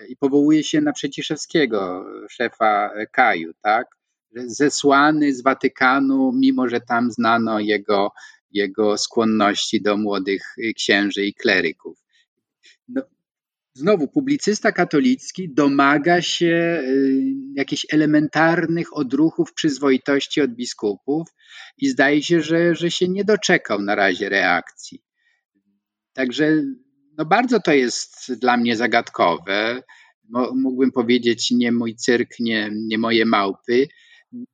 i 0.10 0.18
powołuje 0.18 0.64
się 0.64 0.82
na 0.82 0.94
Przeciszewskiego, 0.94 2.06
szefa 2.30 2.92
Kaju, 3.12 3.54
tak? 3.62 3.88
Zesłany 4.36 5.34
z 5.34 5.44
Watykanu, 5.44 6.32
mimo 6.36 6.70
że 6.70 6.82
tam 6.82 7.12
znano 7.12 7.60
jego, 7.60 8.12
jego 8.52 8.98
skłonności 8.98 9.82
do 9.82 9.98
młodych 9.98 10.56
księży 10.76 11.26
i 11.26 11.34
kleryków. 11.34 11.98
No, 12.88 13.02
znowu, 13.74 14.08
publicysta 14.08 14.72
katolicki 14.72 15.54
domaga 15.54 16.22
się 16.22 16.84
y, 16.84 17.24
jakichś 17.56 17.86
elementarnych 17.92 18.98
odruchów 18.98 19.54
przyzwoitości 19.54 20.42
od 20.42 20.52
biskupów 20.52 21.28
i 21.78 21.90
zdaje 21.90 22.24
się, 22.24 22.42
że, 22.42 22.76
że 22.76 22.92
się 22.92 23.10
nie 23.10 23.24
doczekał 23.24 23.82
na 23.82 23.96
razie 23.96 24.30
reakcji. 24.30 25.04
Także 26.14 26.64
no 27.18 27.26
bardzo 27.26 27.60
to 27.60 27.74
jest 27.74 28.34
dla 28.34 28.58
mnie 28.58 28.76
zagadkowe. 28.76 29.84
Mógłbym 30.56 30.92
powiedzieć, 30.92 31.52
nie 31.52 31.72
mój 31.72 31.96
cyrk, 31.96 32.30
nie, 32.40 32.70
nie 32.74 32.98
moje 32.98 33.26
małpy, 33.26 33.88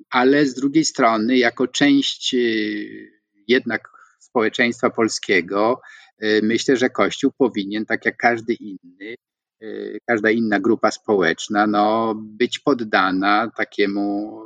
ale 0.09 0.45
z 0.45 0.53
drugiej 0.53 0.85
strony, 0.85 1.37
jako 1.37 1.67
część 1.67 2.33
y, 2.33 3.11
jednak 3.47 3.89
społeczeństwa 4.19 4.89
polskiego, 4.89 5.81
y, 6.23 6.39
myślę, 6.43 6.77
że 6.77 6.89
Kościół 6.89 7.31
powinien, 7.37 7.85
tak 7.85 8.05
jak 8.05 8.17
każdy 8.17 8.53
inny, 8.53 9.15
y, 9.63 9.99
każda 10.05 10.31
inna 10.31 10.59
grupa 10.59 10.91
społeczna, 10.91 11.67
no, 11.67 12.15
być 12.15 12.59
poddana 12.59 13.51
takiemu 13.57 14.37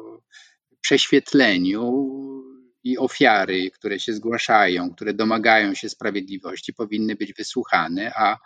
prześwietleniu 0.81 2.15
i 2.85 2.97
ofiary, 2.97 3.71
które 3.71 3.99
się 3.99 4.13
zgłaszają, 4.13 4.91
które 4.95 5.13
domagają 5.13 5.73
się 5.73 5.89
sprawiedliwości, 5.89 6.73
powinny 6.73 7.15
być 7.15 7.33
wysłuchane, 7.33 8.11
a 8.15 8.37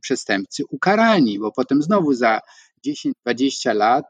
przestępcy 0.00 0.64
ukarani, 0.68 1.38
bo 1.38 1.52
potem 1.52 1.82
znowu 1.82 2.14
za 2.14 2.40
10-20 2.86 3.74
lat 3.74 4.04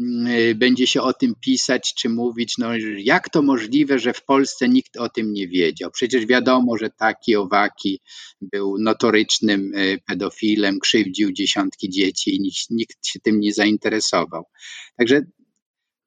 mm, 0.00 0.58
będzie 0.58 0.86
się 0.86 1.02
o 1.02 1.12
tym 1.12 1.34
pisać 1.40 1.94
czy 1.94 2.08
mówić, 2.08 2.58
no 2.58 2.68
jak 2.98 3.28
to 3.28 3.42
możliwe, 3.42 3.98
że 3.98 4.12
w 4.12 4.24
Polsce 4.24 4.68
nikt 4.68 4.96
o 4.96 5.08
tym 5.08 5.32
nie 5.32 5.48
wiedział. 5.48 5.90
Przecież 5.90 6.26
wiadomo, 6.26 6.78
że 6.78 6.90
taki 6.90 7.36
owaki 7.36 8.00
był 8.40 8.78
notorycznym 8.78 9.72
e, 9.74 9.98
pedofilem, 9.98 10.78
krzywdził 10.78 11.32
dziesiątki 11.32 11.90
dzieci 11.90 12.36
i 12.36 12.40
nikt, 12.40 12.70
nikt 12.70 13.06
się 13.06 13.20
tym 13.20 13.40
nie 13.40 13.52
zainteresował. 13.52 14.44
Także 14.96 15.22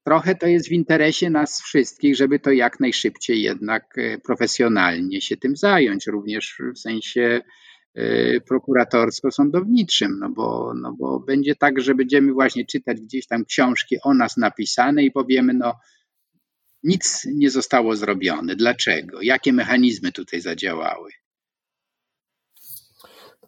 trochę 0.04 0.36
to 0.36 0.47
jest 0.47 0.70
w 0.70 0.72
interesie 0.72 1.30
nas 1.30 1.62
wszystkich, 1.62 2.16
żeby 2.16 2.39
to 2.39 2.51
jak 2.51 2.80
najszybciej 2.80 3.41
jednak 3.41 3.97
e, 3.97 4.18
profesjonalnie 4.18 5.22
się 5.22 5.38
tym 5.38 5.56
zająć, 5.56 6.08
również 6.08 6.58
w 6.76 6.80
sensie 6.80 7.41
e, 7.95 8.39
prokuratorsko-sądowniczym, 8.41 10.20
no 10.20 10.30
bo, 10.30 10.74
no 10.82 10.95
bo 10.99 11.20
będzie 11.20 11.56
tak, 11.56 11.82
że 11.82 11.95
będziemy 11.95 12.34
właśnie 12.34 12.66
czytać 12.66 13.01
gdzieś 13.01 13.28
tam 13.28 13.45
książki 13.45 13.95
o 14.04 14.14
nas 14.14 14.38
napisane 14.38 15.04
i 15.04 15.12
powiemy, 15.12 15.54
no 15.54 15.74
nic 16.84 17.28
nie 17.34 17.49
zostało 17.49 17.95
zrobione. 17.95 18.56
Dlaczego? 18.56 19.22
Jakie 19.22 19.54
mechanizmy 19.54 20.12
tutaj 20.12 20.41
zadziałały? 20.41 21.12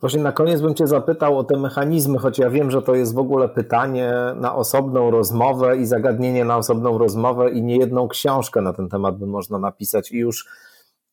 Właśnie 0.01 0.23
na 0.23 0.31
koniec 0.31 0.61
bym 0.61 0.75
Cię 0.75 0.87
zapytał 0.87 1.37
o 1.37 1.43
te 1.43 1.57
mechanizmy, 1.57 2.17
choć 2.17 2.39
ja 2.39 2.49
wiem, 2.49 2.71
że 2.71 2.81
to 2.81 2.95
jest 2.95 3.13
w 3.13 3.19
ogóle 3.19 3.49
pytanie 3.49 4.13
na 4.35 4.55
osobną 4.55 5.11
rozmowę 5.11 5.77
i 5.77 5.85
zagadnienie 5.85 6.45
na 6.45 6.57
osobną 6.57 6.97
rozmowę 6.97 7.51
i 7.51 7.63
nie 7.63 7.77
jedną 7.77 8.07
książkę 8.07 8.61
na 8.61 8.73
ten 8.73 8.89
temat 8.89 9.17
by 9.17 9.27
można 9.27 9.59
napisać 9.59 10.11
i 10.11 10.17
już 10.17 10.47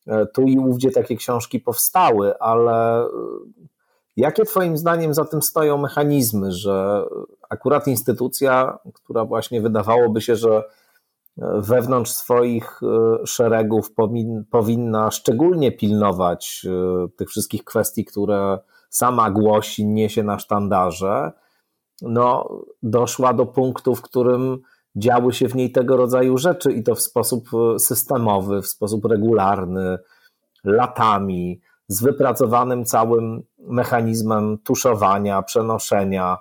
e, 0.07 0.25
tu 0.25 0.41
i 0.41 0.59
ówdzie 0.59 0.91
takie 0.91 1.15
książki 1.15 1.59
powstały, 1.59 2.39
ale 2.39 3.01
e, 3.01 3.07
jakie 4.17 4.43
Twoim 4.43 4.77
zdaniem 4.77 5.13
za 5.13 5.25
tym 5.25 5.41
stoją 5.41 5.77
mechanizmy, 5.77 6.51
że 6.51 7.05
akurat 7.49 7.87
instytucja, 7.87 8.79
która 8.93 9.25
właśnie 9.25 9.61
wydawałoby 9.61 10.21
się, 10.21 10.35
że 10.35 10.57
e, 10.57 11.61
wewnątrz 11.61 12.11
swoich 12.11 12.81
szeregów 13.25 13.91
powinna 14.51 15.11
szczególnie 15.11 15.71
pilnować 15.71 16.67
tych 17.17 17.29
wszystkich 17.29 17.63
kwestii, 17.63 18.05
które 18.05 18.59
sama 18.93 19.31
głosi, 19.31 19.85
niesie 19.85 20.23
na 20.23 20.39
sztandarze, 20.39 21.31
no, 22.01 22.49
doszła 22.83 23.33
do 23.33 23.45
punktu, 23.45 23.95
w 23.95 24.01
którym 24.01 24.61
działy 24.95 25.33
się 25.33 25.49
w 25.49 25.55
niej 25.55 25.71
tego 25.71 25.97
rodzaju 25.97 26.37
rzeczy 26.37 26.71
i 26.71 26.83
to 26.83 26.95
w 26.95 27.01
sposób 27.01 27.49
e, 27.53 27.79
systemowy, 27.79 28.61
w 28.61 28.67
sposób 28.67 29.05
regularny, 29.05 29.97
latami, 30.63 31.61
z 31.87 32.03
wypracowanym 32.03 32.85
całym 32.85 33.43
mechanizmem 33.57 34.57
tuszowania, 34.57 35.41
przenoszenia. 35.41 36.37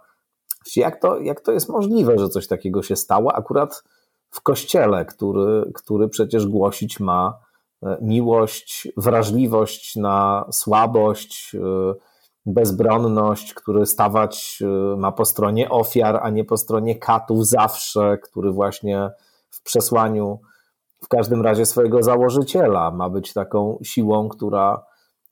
Jak 0.76 1.00
to, 1.00 1.20
jak 1.20 1.40
to 1.40 1.52
jest 1.52 1.68
możliwe, 1.68 2.18
że 2.18 2.28
coś 2.28 2.46
takiego 2.46 2.82
się 2.82 2.96
stało 2.96 3.34
akurat 3.34 3.84
w 4.30 4.40
kościele, 4.40 5.04
który, 5.04 5.72
który 5.74 6.08
przecież 6.08 6.46
głosić 6.46 7.00
ma 7.00 7.38
e, 7.82 7.98
miłość, 8.00 8.88
wrażliwość 8.96 9.96
na 9.96 10.44
słabość, 10.50 11.54
e, 11.54 12.11
bezbronność, 12.46 13.54
który 13.54 13.86
stawać 13.86 14.62
y, 14.94 14.96
ma 14.96 15.12
po 15.12 15.24
stronie 15.24 15.70
ofiar, 15.70 16.20
a 16.22 16.30
nie 16.30 16.44
po 16.44 16.56
stronie 16.56 16.94
katów 16.98 17.46
zawsze, 17.46 18.18
który 18.18 18.52
właśnie 18.52 19.10
w 19.50 19.62
przesłaniu, 19.62 20.40
w 21.00 21.08
każdym 21.08 21.42
razie 21.42 21.66
swojego 21.66 22.02
założyciela, 22.02 22.90
ma 22.90 23.10
być 23.10 23.32
taką 23.32 23.78
siłą, 23.82 24.28
która 24.28 24.84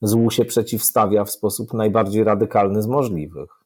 złu 0.02 0.30
się 0.30 0.44
przeciwstawia 0.44 1.24
w 1.24 1.30
sposób 1.30 1.74
najbardziej 1.74 2.24
radykalny 2.24 2.82
z 2.82 2.86
możliwych. 2.86 3.59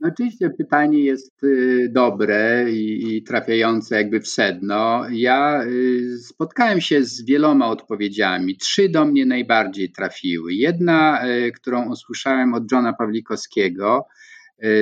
No 0.00 0.08
oczywiście 0.08 0.50
pytanie 0.50 1.04
jest 1.04 1.44
y, 1.44 1.88
dobre 1.92 2.72
i, 2.72 3.22
trafiające 3.22 3.96
jakby 3.96 4.20
w 4.20 4.28
sedno. 4.28 5.02
Ja 5.12 5.64
y, 5.64 6.18
spotkałem 6.18 6.80
się 6.80 7.04
z 7.04 7.24
wieloma 7.24 7.68
odpowiedziami. 7.68 8.56
Trzy 8.56 8.88
do 8.88 9.04
mnie 9.04 9.26
najbardziej 9.26 9.92
trafiły. 9.92 10.54
Jedna, 10.54 11.28
y, 11.28 11.52
którą 11.52 11.90
usłyszałem 11.90 12.54
od 12.54 12.72
Johna 12.72 12.92
Pawlikowskiego, 12.92 14.06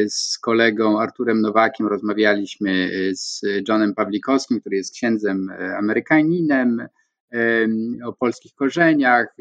z 0.09 0.39
kolegą 0.39 1.01
Arturem 1.01 1.41
Nowakiem 1.41 1.87
rozmawialiśmy 1.87 2.91
z 3.13 3.43
Johnem 3.69 3.95
Pawlikowskim, 3.95 4.61
który 4.61 4.77
jest 4.77 4.95
księdzem 4.95 5.49
Amerykaninem 5.79 6.89
o 8.05 8.13
polskich 8.13 8.55
korzeniach. 8.55 9.37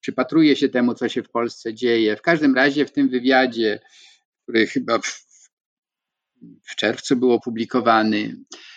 Przypatruje 0.00 0.56
się 0.56 0.68
temu, 0.68 0.94
co 0.94 1.08
się 1.08 1.22
w 1.22 1.30
Polsce 1.30 1.74
dzieje. 1.74 2.16
W 2.16 2.22
każdym 2.22 2.54
razie 2.54 2.86
w 2.86 2.92
tym 2.92 3.08
wywiadzie 3.08 3.80
który 4.42 4.66
chyba 4.66 4.98
w, 4.98 5.26
w 6.62 6.76
czerwcu 6.76 7.16
był 7.16 7.32
opublikowany. 7.32 8.36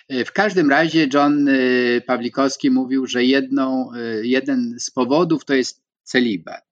W 0.10 0.32
każdym 0.32 0.70
razie 0.70 1.08
John 1.14 1.48
y, 1.48 2.02
Pawlikowski 2.08 2.72
mówił, 2.72 3.08
że 3.08 3.24
jedną, 3.24 3.90
y, 3.96 4.28
jeden 4.28 4.76
z 4.80 4.92
powodów 4.92 5.46
to 5.46 5.54
jest 5.54 5.82
celibat. 6.04 6.66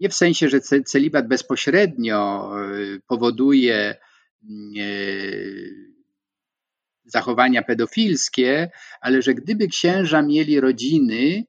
Nie 0.00 0.08
w 0.08 0.14
sensie, 0.14 0.48
że 0.48 0.60
celibat 0.60 1.28
bezpośrednio 1.28 2.50
powoduje 3.06 3.96
zachowania 7.04 7.62
pedofilskie, 7.62 8.70
ale 9.00 9.22
że 9.22 9.34
gdyby 9.34 9.68
księża 9.68 10.22
mieli 10.22 10.60
rodziny, 10.60 11.44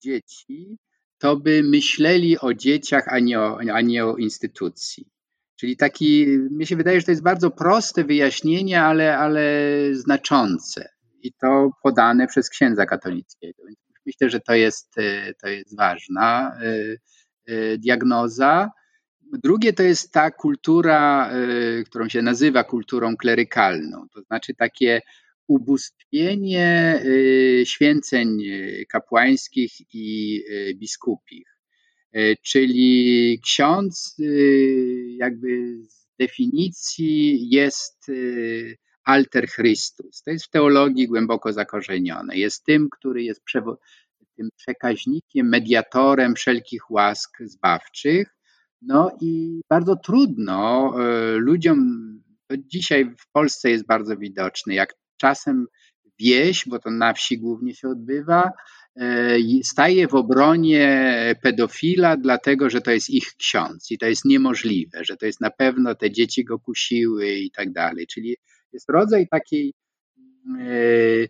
dzieci, 0.00 0.78
to 1.18 1.36
by 1.36 1.62
myśleli 1.62 2.38
o 2.38 2.54
dzieciach, 2.54 3.04
a 3.08 3.18
nie 3.18 3.40
o, 3.40 3.58
a 3.72 3.80
nie 3.80 4.06
o 4.06 4.16
instytucji. 4.16 5.13
Czyli 5.56 5.76
taki, 5.76 6.26
mi 6.50 6.66
się 6.66 6.76
wydaje, 6.76 7.00
że 7.00 7.06
to 7.06 7.12
jest 7.12 7.22
bardzo 7.22 7.50
proste 7.50 8.04
wyjaśnienie, 8.04 8.82
ale, 8.82 9.18
ale 9.18 9.42
znaczące. 9.92 10.88
I 11.22 11.32
to 11.32 11.70
podane 11.82 12.26
przez 12.26 12.50
księdza 12.50 12.86
katolickiego. 12.86 13.62
Myślę, 14.06 14.30
że 14.30 14.40
to 14.40 14.54
jest, 14.54 14.98
e, 14.98 15.34
to 15.34 15.48
jest 15.48 15.76
ważna 15.76 16.56
e, 16.60 16.96
e, 17.46 17.78
diagnoza. 17.78 18.70
Drugie 19.42 19.72
to 19.72 19.82
jest 19.82 20.12
ta 20.12 20.30
kultura, 20.30 21.30
którą 21.86 22.08
się 22.08 22.22
nazywa 22.22 22.64
kulturą 22.64 23.16
klerykalną, 23.16 24.06
to 24.14 24.22
znaczy 24.22 24.54
takie 24.54 25.00
ubóstwienie 25.46 27.02
święceń 27.64 28.38
kapłańskich 28.88 29.72
i 29.94 30.40
biskupich. 30.74 31.53
E, 32.14 32.36
czyli 32.36 33.40
ksiądz 33.44 34.16
y, 34.20 35.06
jakby 35.18 35.78
z 35.88 36.06
definicji 36.18 37.48
jest 37.50 38.08
y, 38.08 38.76
alter 39.04 39.48
Christus. 39.48 40.22
To 40.22 40.30
jest 40.30 40.44
w 40.44 40.50
teologii 40.50 41.08
głęboko 41.08 41.52
zakorzenione. 41.52 42.36
Jest 42.36 42.64
tym, 42.64 42.88
który 42.90 43.22
jest 43.22 43.42
tym 44.36 44.48
przekaźnikiem, 44.56 45.48
mediatorem 45.48 46.34
wszelkich 46.34 46.90
łask 46.90 47.38
zbawczych. 47.40 48.36
No 48.82 49.10
i 49.20 49.60
bardzo 49.70 49.96
trudno 49.96 50.92
e, 50.98 51.36
ludziom, 51.36 51.78
to 52.46 52.56
dzisiaj 52.58 53.14
w 53.18 53.32
Polsce 53.32 53.70
jest 53.70 53.86
bardzo 53.86 54.16
widoczne, 54.16 54.74
jak 54.74 54.94
czasem 55.16 55.66
wieś, 56.18 56.64
bo 56.68 56.78
to 56.78 56.90
na 56.90 57.12
wsi 57.12 57.38
głównie 57.38 57.74
się 57.74 57.88
odbywa, 57.88 58.50
staje 59.62 60.08
w 60.08 60.14
obronie 60.14 61.10
pedofila, 61.42 62.16
dlatego 62.16 62.70
że 62.70 62.80
to 62.80 62.90
jest 62.90 63.10
ich 63.10 63.34
ksiądz 63.38 63.90
i 63.90 63.98
to 63.98 64.06
jest 64.06 64.24
niemożliwe, 64.24 65.04
że 65.04 65.16
to 65.16 65.26
jest 65.26 65.40
na 65.40 65.50
pewno 65.50 65.94
te 65.94 66.10
dzieci 66.10 66.44
go 66.44 66.58
kusiły 66.58 67.34
i 67.34 67.50
tak 67.50 67.72
dalej. 67.72 68.06
Czyli 68.06 68.36
jest 68.72 68.90
rodzaj 68.90 69.28
takiej 69.28 69.74
e, 70.60 70.64
e, 70.64 71.28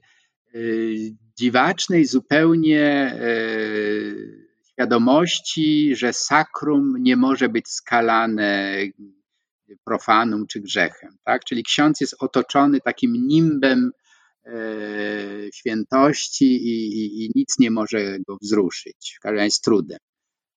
dziwacznej 1.39 2.05
zupełnie 2.05 3.19
świadomości, 4.73 5.97
że 5.97 6.13
sakrum 6.13 6.95
nie 6.99 7.17
może 7.17 7.49
być 7.49 7.69
skalane 7.69 8.79
profanum 9.85 10.47
czy 10.47 10.61
grzechem. 10.61 11.17
Tak? 11.25 11.45
Czyli 11.45 11.63
ksiądz 11.63 12.01
jest 12.01 12.17
otoczony 12.19 12.81
takim 12.81 13.13
nimbem 13.27 13.91
E, 13.91 14.04
świętości 15.53 16.45
i, 16.45 16.99
i, 16.99 17.25
i, 17.25 17.31
nic 17.35 17.59
nie 17.59 17.71
może 17.71 18.19
go 18.29 18.37
wzruszyć, 18.43 19.15
w 19.17 19.21
każdym 19.21 19.39
razie 19.39 19.51
z 19.51 19.61
trudem. 19.61 19.99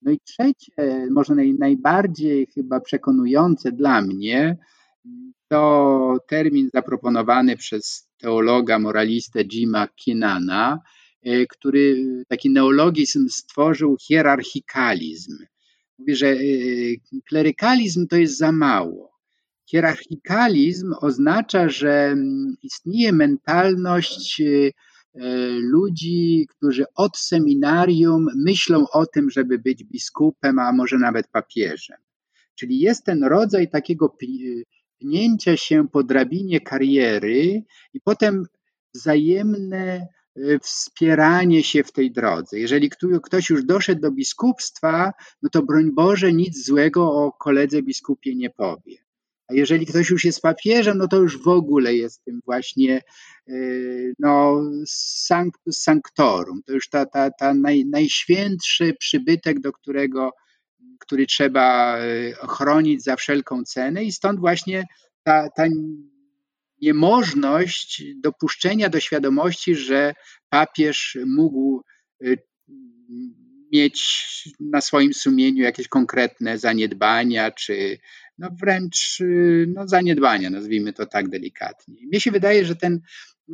No 0.02 0.12
i 0.12 0.20
trzecie, 0.20 0.72
może 1.12 1.36
naj, 1.36 1.54
najbardziej 1.54 2.48
chyba 2.56 2.80
przekonujące 2.80 3.72
dla 3.72 4.02
mnie, 4.02 4.58
to 5.48 6.18
termin 6.28 6.70
zaproponowany 6.74 7.58
przez 7.58 8.08
teologa, 8.18 8.80
moralistę 8.80 9.44
Jima 9.46 9.88
Kinana, 9.88 10.80
e, 11.24 11.46
który 11.46 12.06
taki 12.28 12.50
neologizm 12.50 13.30
stworzył 13.30 13.98
hierarchikalizm. 14.02 15.38
Mówi, 16.00 16.16
że 16.16 16.28
e, 16.28 16.38
klerykalizm 17.30 18.08
to 18.08 18.16
jest 18.16 18.38
za 18.38 18.52
mało. 18.52 19.17
Hierarchikalizm 19.70 20.94
oznacza, 21.02 21.70
że 21.70 21.92
mm, 21.92 22.56
istnieje 22.64 23.14
mentalność 23.14 24.42
y, 24.42 24.44
y, 24.44 24.72
ludzi, 25.62 26.48
którzy 26.50 26.86
od 26.96 27.18
seminarium 27.18 28.28
myślą 28.36 28.86
o 28.92 29.06
tym, 29.06 29.30
żeby 29.30 29.60
być 29.60 29.84
biskupem, 29.84 30.60
a 30.60 30.74
może 30.74 30.98
nawet 30.98 31.28
papieżem. 31.28 31.98
Czyli 32.56 32.80
jest 32.80 33.04
ten 33.04 33.24
rodzaj 33.24 33.70
takiego 33.70 34.16
pnięcia 35.00 35.58
się 35.58 35.88
po 35.88 36.04
drabinie 36.04 36.62
kariery 36.62 37.64
i 37.94 38.02
potem 38.02 38.46
wzajemne 38.94 40.08
y, 40.38 40.60
wspieranie 40.60 41.64
się 41.64 41.84
w 41.84 41.92
tej 41.92 42.12
drodze. 42.12 42.60
Jeżeli 42.60 42.90
ktoś 43.24 43.50
już 43.50 43.64
doszedł 43.66 44.02
do 44.02 44.12
biskupstwa, 44.12 45.14
no 45.42 45.50
to 45.50 45.64
broń 45.64 45.92
Boże, 45.92 46.34
nic 46.34 46.66
złego 46.66 47.12
o 47.12 47.32
koledze 47.32 47.82
biskupie 47.82 48.36
nie 48.36 48.50
powie. 48.50 49.07
A 49.48 49.54
jeżeli 49.54 49.86
ktoś 49.86 50.10
już 50.10 50.26
jest 50.26 50.42
papieżem, 50.42 50.98
no 50.98 51.08
to 51.08 51.18
już 51.18 51.44
w 51.44 51.48
ogóle 51.48 51.96
jest 51.96 52.24
tym 52.24 52.40
właśnie 52.46 53.02
e, 53.48 53.54
no, 54.20 54.62
sanctus 54.88 55.82
sanctorum. 55.82 56.64
To 56.66 56.74
już 56.74 56.90
ta, 56.90 57.06
ta, 57.06 57.32
ta 57.32 57.54
naj, 57.54 57.86
najświętszy 57.86 58.94
przybytek, 59.00 59.60
do 59.60 59.72
którego, 59.72 60.32
który 61.00 61.26
trzeba 61.26 61.98
e, 61.98 62.32
chronić 62.32 63.04
za 63.04 63.16
wszelką 63.16 63.64
cenę 63.64 64.04
i 64.04 64.12
stąd 64.12 64.40
właśnie 64.40 64.86
ta, 65.24 65.50
ta 65.56 65.64
niemożność 66.82 68.04
dopuszczenia 68.24 68.90
do 68.90 69.00
świadomości, 69.00 69.76
że 69.76 70.14
papież 70.50 71.18
mógł 71.26 71.84
e, 72.24 72.28
mieć 73.72 74.24
na 74.60 74.82
swoim 74.82 75.14
sumieniu 75.14 75.64
jakieś 75.64 75.88
konkretne 75.88 76.58
zaniedbania, 76.58 77.52
czy 77.52 77.98
no 78.38 78.50
wręcz 78.62 79.24
no 79.68 79.88
zaniedbania, 79.88 80.50
nazwijmy 80.50 80.94
to 80.94 81.06
tak 81.06 81.30
delikatnie. 81.30 81.96
Mnie 82.08 82.20
się 82.20 82.32
wydaje, 82.32 82.66
że 82.66 82.76
ten 82.76 83.00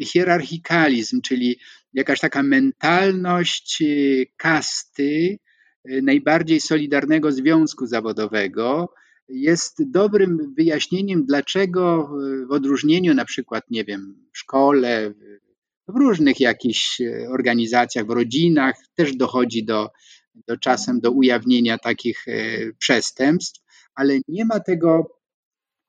hierarchikalizm, 0.01 1.21
czyli 1.21 1.59
jakaś 1.93 2.19
taka 2.19 2.43
mentalność 2.43 3.81
y, 3.81 4.25
kasty, 4.37 5.37
y, 5.89 6.01
najbardziej 6.01 6.61
solidarnego 6.61 7.31
związku 7.31 7.85
zawodowego, 7.85 8.93
jest 9.29 9.91
dobrym 9.91 10.53
wyjaśnieniem, 10.57 11.25
dlaczego 11.25 12.11
w 12.49 12.51
odróżnieniu 12.51 13.13
na 13.13 13.25
przykład, 13.25 13.63
nie 13.69 13.83
wiem, 13.83 14.15
w 14.33 14.37
szkole, 14.37 15.13
w 15.87 15.95
różnych 15.97 16.39
jakichś 16.39 17.01
organizacjach, 17.29 18.05
w 18.05 18.09
rodzinach 18.09 18.75
też 18.95 19.15
dochodzi 19.15 19.65
do, 19.65 19.89
do 20.47 20.57
czasem 20.57 20.99
do 20.99 21.11
ujawnienia 21.11 21.77
takich 21.77 22.25
przestępstw, 22.77 23.62
ale 23.95 24.19
nie 24.27 24.45
ma 24.45 24.59
tego, 24.59 25.19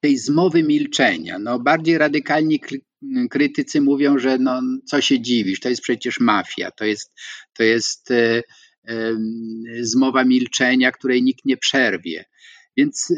tej 0.00 0.18
zmowy 0.18 0.62
milczenia. 0.62 1.38
No, 1.38 1.58
bardziej 1.58 1.98
radykalni 1.98 2.60
krytycy 3.30 3.80
mówią, 3.80 4.18
że 4.18 4.38
no, 4.38 4.60
co 4.86 5.00
się 5.00 5.20
dziwisz, 5.20 5.60
to 5.60 5.68
jest 5.68 5.82
przecież 5.82 6.20
mafia, 6.20 6.70
to 6.70 6.84
jest, 6.84 7.12
to 7.56 7.62
jest 7.62 8.10
e, 8.10 8.42
e, 8.88 9.12
zmowa 9.80 10.24
milczenia, 10.24 10.92
której 10.92 11.22
nikt 11.22 11.44
nie 11.44 11.56
przerwie. 11.56 12.24
Więc 12.76 13.10
e, 13.10 13.14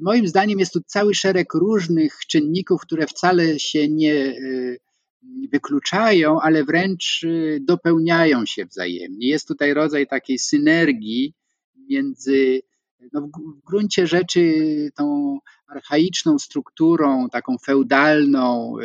moim 0.00 0.28
zdaniem 0.28 0.58
jest 0.58 0.72
tu 0.72 0.80
cały 0.86 1.14
szereg 1.14 1.54
różnych 1.54 2.18
czynników, 2.28 2.80
które 2.82 3.06
wcale 3.06 3.58
się 3.58 3.88
nie 3.88 4.14
e, 4.14 4.34
wykluczają, 5.52 6.40
ale 6.40 6.64
wręcz 6.64 7.24
e, 7.24 7.60
dopełniają 7.60 8.46
się 8.46 8.66
wzajemnie. 8.66 9.28
Jest 9.28 9.48
tutaj 9.48 9.74
rodzaj 9.74 10.06
takiej 10.06 10.38
synergii 10.38 11.34
między 11.88 12.60
no 13.12 13.20
w, 13.20 13.30
gruncie 13.66 14.06
rzeczy 14.06 14.54
tą 14.96 15.38
archaiczną 15.66 16.38
strukturą, 16.38 17.28
taką 17.28 17.56
feudalną, 17.58 18.76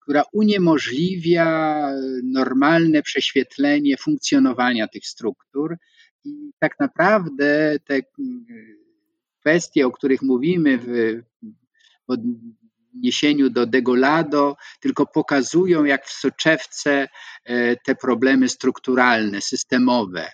która 0.00 0.22
uniemożliwia 0.32 1.90
normalne 2.24 3.02
prześwietlenie 3.02 3.96
funkcjonowania 3.96 4.88
tych 4.88 5.06
struktur. 5.06 5.76
I 6.24 6.50
tak 6.58 6.80
naprawdę 6.80 7.76
te 7.84 8.00
kwestie, 9.40 9.86
o 9.86 9.90
których 9.90 10.22
mówimy 10.22 10.78
w 10.78 11.22
odniesieniu 12.98 13.50
do 13.50 13.66
Degolado, 13.66 14.56
tylko 14.80 15.06
pokazują, 15.06 15.84
jak 15.84 16.06
w 16.06 16.12
soczewce 16.12 17.08
e, 17.44 17.76
te 17.76 17.94
problemy 17.94 18.48
strukturalne, 18.48 19.40
systemowe, 19.40 20.30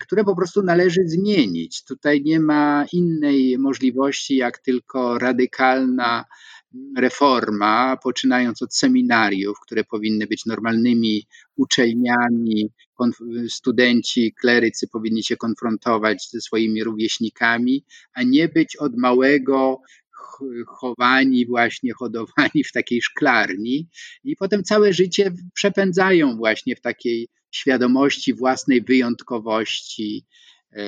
które 0.00 0.24
po 0.24 0.36
prostu 0.36 0.62
należy 0.62 1.00
zmienić. 1.06 1.84
Tutaj 1.84 2.22
nie 2.22 2.40
ma 2.40 2.86
innej 2.92 3.58
możliwości, 3.58 4.36
jak 4.36 4.58
tylko 4.58 5.18
radykalna 5.18 6.24
reforma, 6.96 7.96
poczynając 8.02 8.62
od 8.62 8.76
seminariów, 8.76 9.56
które 9.60 9.84
powinny 9.84 10.26
być 10.26 10.46
normalnymi 10.46 11.26
uczelniami, 11.56 12.70
studenci, 13.48 14.34
klerycy 14.40 14.88
powinni 14.88 15.24
się 15.24 15.36
konfrontować 15.36 16.28
ze 16.30 16.40
swoimi 16.40 16.84
rówieśnikami, 16.84 17.84
a 18.14 18.22
nie 18.22 18.48
być 18.48 18.76
od 18.76 18.96
małego 18.96 19.80
chowani, 20.66 21.46
właśnie 21.46 21.92
hodowani 21.92 22.64
w 22.64 22.72
takiej 22.72 23.02
szklarni 23.02 23.88
i 24.24 24.36
potem 24.36 24.64
całe 24.64 24.92
życie 24.92 25.32
przepędzają 25.54 26.36
właśnie 26.36 26.76
w 26.76 26.80
takiej 26.80 27.28
świadomości 27.50 28.34
własnej 28.34 28.82
wyjątkowości. 28.82 30.26
E, 30.72 30.82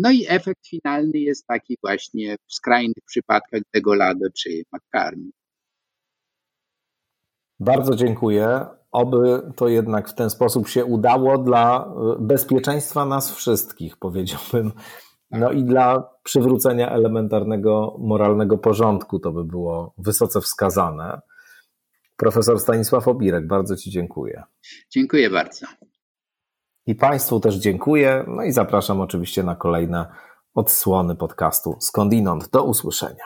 no 0.00 0.10
i 0.10 0.26
efekt 0.28 0.66
finalny 0.66 1.18
jest 1.18 1.46
taki 1.46 1.78
właśnie 1.82 2.36
w 2.48 2.54
skrajnych 2.54 3.04
przypadkach 3.06 3.60
Degolado 3.74 4.26
czy 4.36 4.62
McCartney. 4.72 5.32
Bardzo 7.60 7.96
dziękuję. 7.96 8.66
Oby 8.92 9.42
to 9.56 9.68
jednak 9.68 10.08
w 10.08 10.14
ten 10.14 10.30
sposób 10.30 10.68
się 10.68 10.84
udało 10.84 11.38
dla 11.38 11.94
bezpieczeństwa 12.18 13.06
nas 13.06 13.34
wszystkich, 13.34 13.96
powiedziałbym. 13.96 14.72
No 15.30 15.52
i 15.52 15.64
dla 15.64 16.10
przywrócenia 16.22 16.90
elementarnego 16.90 17.96
moralnego 17.98 18.58
porządku 18.58 19.18
to 19.18 19.32
by 19.32 19.44
było 19.44 19.94
wysoce 19.98 20.40
wskazane. 20.40 21.20
Profesor 22.22 22.60
Stanisław 22.60 23.08
Obirek, 23.08 23.46
bardzo 23.46 23.76
Ci 23.76 23.90
dziękuję. 23.90 24.42
Dziękuję 24.90 25.30
bardzo. 25.30 25.66
I 26.86 26.94
Państwu 26.94 27.40
też 27.40 27.54
dziękuję. 27.54 28.24
No 28.28 28.42
i 28.42 28.52
zapraszam 28.52 29.00
oczywiście 29.00 29.42
na 29.42 29.56
kolejne 29.56 30.06
odsłony 30.54 31.16
podcastu 31.16 31.76
Skądinąd. 31.80 32.50
Do 32.50 32.64
usłyszenia. 32.64 33.24